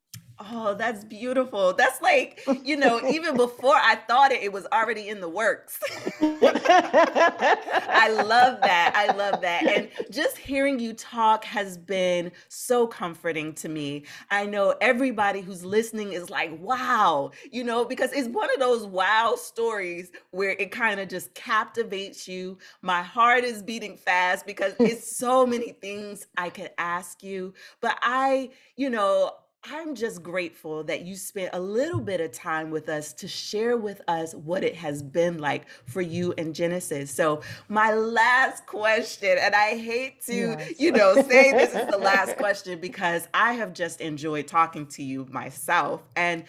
Oh, 0.41 0.73
that's 0.73 1.03
beautiful. 1.03 1.73
That's 1.73 2.01
like, 2.01 2.41
you 2.63 2.77
know, 2.77 3.05
even 3.09 3.35
before 3.35 3.75
I 3.75 3.95
thought 4.07 4.31
it, 4.31 4.41
it 4.41 4.53
was 4.53 4.65
already 4.71 5.09
in 5.09 5.19
the 5.19 5.27
works. 5.27 5.77
I 6.21 8.09
love 8.25 8.61
that. 8.61 8.93
I 8.95 9.13
love 9.17 9.41
that. 9.41 9.67
And 9.67 9.89
just 10.09 10.37
hearing 10.37 10.79
you 10.79 10.93
talk 10.93 11.43
has 11.43 11.77
been 11.77 12.31
so 12.47 12.87
comforting 12.87 13.51
to 13.55 13.67
me. 13.67 14.05
I 14.31 14.45
know 14.45 14.75
everybody 14.79 15.41
who's 15.41 15.65
listening 15.65 16.13
is 16.13 16.29
like, 16.29 16.57
wow, 16.61 17.31
you 17.51 17.65
know, 17.65 17.83
because 17.83 18.13
it's 18.13 18.29
one 18.29 18.49
of 18.53 18.61
those 18.61 18.85
wow 18.85 19.35
stories 19.35 20.09
where 20.31 20.51
it 20.51 20.71
kind 20.71 21.01
of 21.01 21.09
just 21.09 21.33
captivates 21.33 22.29
you. 22.29 22.57
My 22.81 23.01
heart 23.01 23.43
is 23.43 23.61
beating 23.61 23.97
fast 23.97 24.45
because 24.45 24.73
it's 24.79 25.17
so 25.17 25.45
many 25.45 25.73
things 25.73 26.27
I 26.37 26.49
could 26.49 26.71
ask 26.77 27.23
you. 27.23 27.53
But 27.81 27.99
I, 28.01 28.51
you 28.77 28.89
know, 28.89 29.33
I'm 29.63 29.93
just 29.93 30.23
grateful 30.23 30.85
that 30.85 31.01
you 31.01 31.15
spent 31.15 31.49
a 31.53 31.59
little 31.59 31.99
bit 31.99 32.21
of 32.21 32.31
time 32.31 32.71
with 32.71 32.87
us 32.87 33.11
to 33.13 33.27
share 33.27 33.75
with 33.75 34.01
us 34.07 34.33
what 34.33 34.63
it 34.63 34.75
has 34.75 35.03
been 35.03 35.37
like 35.37 35.67
for 35.85 36.01
you 36.01 36.33
and 36.37 36.55
Genesis. 36.55 37.11
So, 37.11 37.41
my 37.67 37.93
last 37.93 38.65
question, 38.65 39.37
and 39.37 39.53
I 39.53 39.77
hate 39.77 40.21
to, 40.27 40.33
yes. 40.33 40.79
you 40.79 40.93
know, 40.93 41.15
say 41.15 41.51
this 41.51 41.75
is 41.75 41.87
the 41.87 41.97
last 41.97 42.37
question 42.37 42.79
because 42.79 43.27
I 43.33 43.53
have 43.53 43.73
just 43.73 43.99
enjoyed 43.99 44.47
talking 44.47 44.87
to 44.87 45.03
you 45.03 45.27
myself. 45.29 46.03
And 46.15 46.45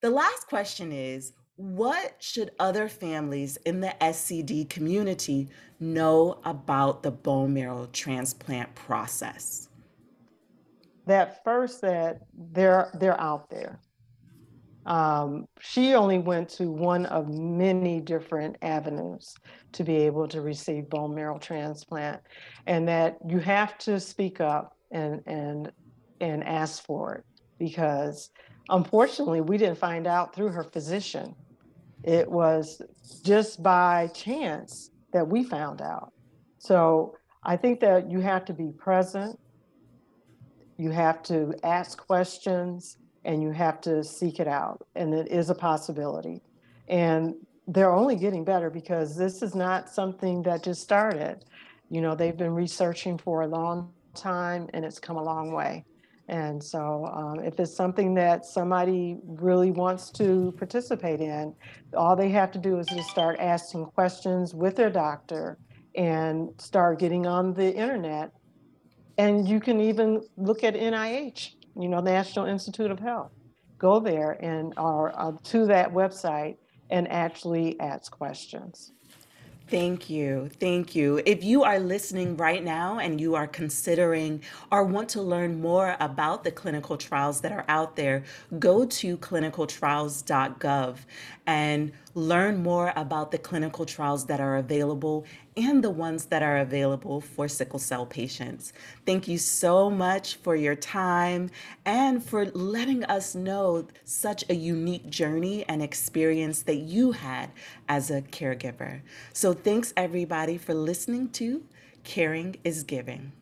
the 0.00 0.10
last 0.10 0.48
question 0.48 0.92
is 0.92 1.32
what 1.56 2.14
should 2.20 2.52
other 2.58 2.88
families 2.88 3.58
in 3.66 3.80
the 3.80 3.94
SCD 4.00 4.66
community 4.66 5.50
know 5.78 6.38
about 6.46 7.02
the 7.02 7.10
bone 7.10 7.52
marrow 7.52 7.86
transplant 7.92 8.74
process? 8.74 9.69
That 11.06 11.42
first 11.44 11.80
that 11.82 12.18
they're 12.52 12.90
they're 12.94 13.20
out 13.20 13.50
there. 13.50 13.80
Um, 14.86 15.46
she 15.60 15.94
only 15.94 16.18
went 16.18 16.48
to 16.50 16.70
one 16.70 17.06
of 17.06 17.28
many 17.28 18.00
different 18.00 18.56
avenues 18.62 19.34
to 19.72 19.84
be 19.84 19.96
able 19.96 20.26
to 20.28 20.40
receive 20.40 20.88
bone 20.88 21.14
marrow 21.14 21.38
transplant, 21.38 22.20
and 22.66 22.88
that 22.88 23.18
you 23.28 23.38
have 23.38 23.76
to 23.78 24.00
speak 24.00 24.40
up 24.40 24.76
and 24.90 25.22
and 25.26 25.72
and 26.20 26.44
ask 26.44 26.84
for 26.84 27.14
it 27.14 27.24
because 27.58 28.30
unfortunately 28.68 29.40
we 29.40 29.58
didn't 29.58 29.78
find 29.78 30.06
out 30.06 30.34
through 30.34 30.48
her 30.48 30.64
physician. 30.64 31.34
It 32.02 32.30
was 32.30 32.80
just 33.24 33.62
by 33.62 34.08
chance 34.14 34.90
that 35.12 35.28
we 35.28 35.44
found 35.44 35.82
out. 35.82 36.12
So 36.58 37.14
I 37.42 37.56
think 37.56 37.80
that 37.80 38.10
you 38.10 38.20
have 38.20 38.44
to 38.46 38.52
be 38.52 38.70
present 38.78 39.38
you 40.80 40.90
have 40.90 41.22
to 41.22 41.54
ask 41.62 41.98
questions 41.98 42.96
and 43.26 43.42
you 43.42 43.50
have 43.50 43.82
to 43.82 44.02
seek 44.02 44.40
it 44.40 44.48
out. 44.48 44.86
And 44.94 45.12
it 45.12 45.28
is 45.28 45.50
a 45.50 45.54
possibility. 45.54 46.40
And 46.88 47.34
they're 47.68 47.92
only 47.92 48.16
getting 48.16 48.44
better 48.44 48.70
because 48.70 49.14
this 49.14 49.42
is 49.42 49.54
not 49.54 49.90
something 49.90 50.42
that 50.44 50.62
just 50.62 50.80
started. 50.80 51.44
You 51.90 52.00
know, 52.00 52.14
they've 52.14 52.36
been 52.36 52.54
researching 52.54 53.18
for 53.18 53.42
a 53.42 53.46
long 53.46 53.92
time 54.14 54.70
and 54.72 54.84
it's 54.84 54.98
come 54.98 55.16
a 55.16 55.22
long 55.22 55.52
way. 55.52 55.84
And 56.28 56.62
so, 56.62 57.10
um, 57.12 57.44
if 57.44 57.58
it's 57.58 57.74
something 57.74 58.14
that 58.14 58.46
somebody 58.46 59.18
really 59.26 59.72
wants 59.72 60.10
to 60.12 60.54
participate 60.56 61.20
in, 61.20 61.54
all 61.94 62.16
they 62.16 62.30
have 62.30 62.52
to 62.52 62.58
do 62.58 62.78
is 62.78 62.86
just 62.86 63.10
start 63.10 63.38
asking 63.38 63.86
questions 63.86 64.54
with 64.54 64.76
their 64.76 64.90
doctor 64.90 65.58
and 65.96 66.48
start 66.58 67.00
getting 67.00 67.26
on 67.26 67.52
the 67.52 67.74
internet 67.74 68.32
and 69.20 69.46
you 69.46 69.60
can 69.60 69.82
even 69.82 70.22
look 70.38 70.64
at 70.64 70.74
NIH, 70.74 71.50
you 71.78 71.88
know, 71.88 72.00
National 72.00 72.46
Institute 72.46 72.90
of 72.90 72.98
Health. 72.98 73.32
Go 73.76 74.00
there 74.00 74.32
and 74.40 74.72
or 74.78 75.12
uh, 75.14 75.32
to 75.44 75.66
that 75.66 75.92
website 75.92 76.56
and 76.88 77.06
actually 77.08 77.78
ask 77.80 78.10
questions. 78.10 78.92
Thank 79.68 80.10
you. 80.10 80.50
Thank 80.58 80.96
you. 80.96 81.22
If 81.24 81.44
you 81.44 81.62
are 81.62 81.78
listening 81.78 82.36
right 82.36 82.64
now 82.64 82.98
and 82.98 83.20
you 83.20 83.36
are 83.36 83.46
considering 83.46 84.42
or 84.72 84.84
want 84.84 85.08
to 85.10 85.22
learn 85.22 85.60
more 85.60 85.96
about 86.00 86.42
the 86.42 86.50
clinical 86.50 86.96
trials 86.96 87.40
that 87.42 87.52
are 87.52 87.64
out 87.68 87.94
there, 87.94 88.24
go 88.58 88.84
to 88.84 89.16
clinicaltrials.gov 89.18 90.96
and 91.46 91.92
learn 92.14 92.62
more 92.62 92.92
about 92.96 93.30
the 93.30 93.38
clinical 93.38 93.84
trials 93.84 94.26
that 94.26 94.40
are 94.40 94.56
available 94.56 95.24
and 95.56 95.82
the 95.84 95.90
ones 95.90 96.26
that 96.26 96.42
are 96.42 96.58
available 96.58 97.20
for 97.20 97.48
sickle 97.48 97.78
cell 97.78 98.06
patients. 98.06 98.72
Thank 99.06 99.28
you 99.28 99.38
so 99.38 99.90
much 99.90 100.36
for 100.36 100.56
your 100.56 100.74
time 100.74 101.50
and 101.84 102.22
for 102.22 102.46
letting 102.46 103.04
us 103.04 103.34
know 103.34 103.86
such 104.04 104.44
a 104.48 104.54
unique 104.54 105.08
journey 105.10 105.64
and 105.68 105.82
experience 105.82 106.62
that 106.62 106.76
you 106.76 107.12
had 107.12 107.50
as 107.88 108.10
a 108.10 108.22
caregiver. 108.22 109.00
So, 109.32 109.52
thanks 109.52 109.92
everybody 109.96 110.58
for 110.58 110.74
listening 110.74 111.30
to 111.30 111.62
Caring 112.04 112.56
is 112.64 112.82
Giving. 112.82 113.32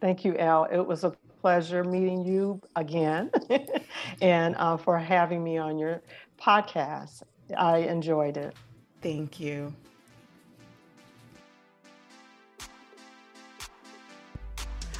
Thank 0.00 0.24
you, 0.24 0.36
Al. 0.36 0.64
It 0.64 0.80
was 0.80 1.04
a 1.04 1.12
pleasure 1.40 1.84
meeting 1.84 2.24
you 2.24 2.60
again 2.76 3.30
and 4.20 4.56
uh, 4.56 4.76
for 4.76 4.98
having 4.98 5.42
me 5.42 5.58
on 5.58 5.78
your 5.78 6.02
podcast. 6.40 7.22
I 7.54 7.78
enjoyed 7.78 8.36
it. 8.36 8.54
Thank 9.00 9.40
you. 9.40 9.74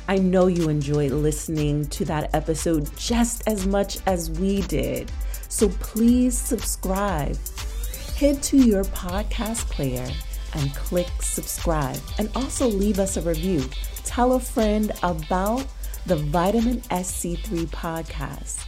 I 0.09 0.19
know 0.19 0.47
you 0.49 0.69
enjoyed 0.69 1.13
listening 1.13 1.87
to 1.87 2.05
that 2.07 2.35
episode 2.35 2.91
just 2.97 3.47
as 3.49 3.67
much 3.67 3.99
as 4.07 4.31
we 4.31 4.63
did. 4.63 5.11
So 5.49 5.69
please 5.69 6.37
subscribe. 6.37 7.39
Head 8.17 8.43
to 8.45 8.57
your 8.57 8.85
podcast 8.85 9.71
player 9.71 10.09
and 10.55 10.75
click 10.75 11.09
subscribe 11.21 12.01
and 12.19 12.29
also 12.35 12.67
leave 12.69 12.99
us 12.99 13.17
a 13.17 13.23
review. 13.23 13.65
Tell 14.05 14.33
a 14.33 14.41
friend 14.41 14.91
about 15.03 15.67
the 16.07 16.17
Vitamin 16.17 16.81
SC3 16.83 17.67
podcast 17.69 18.67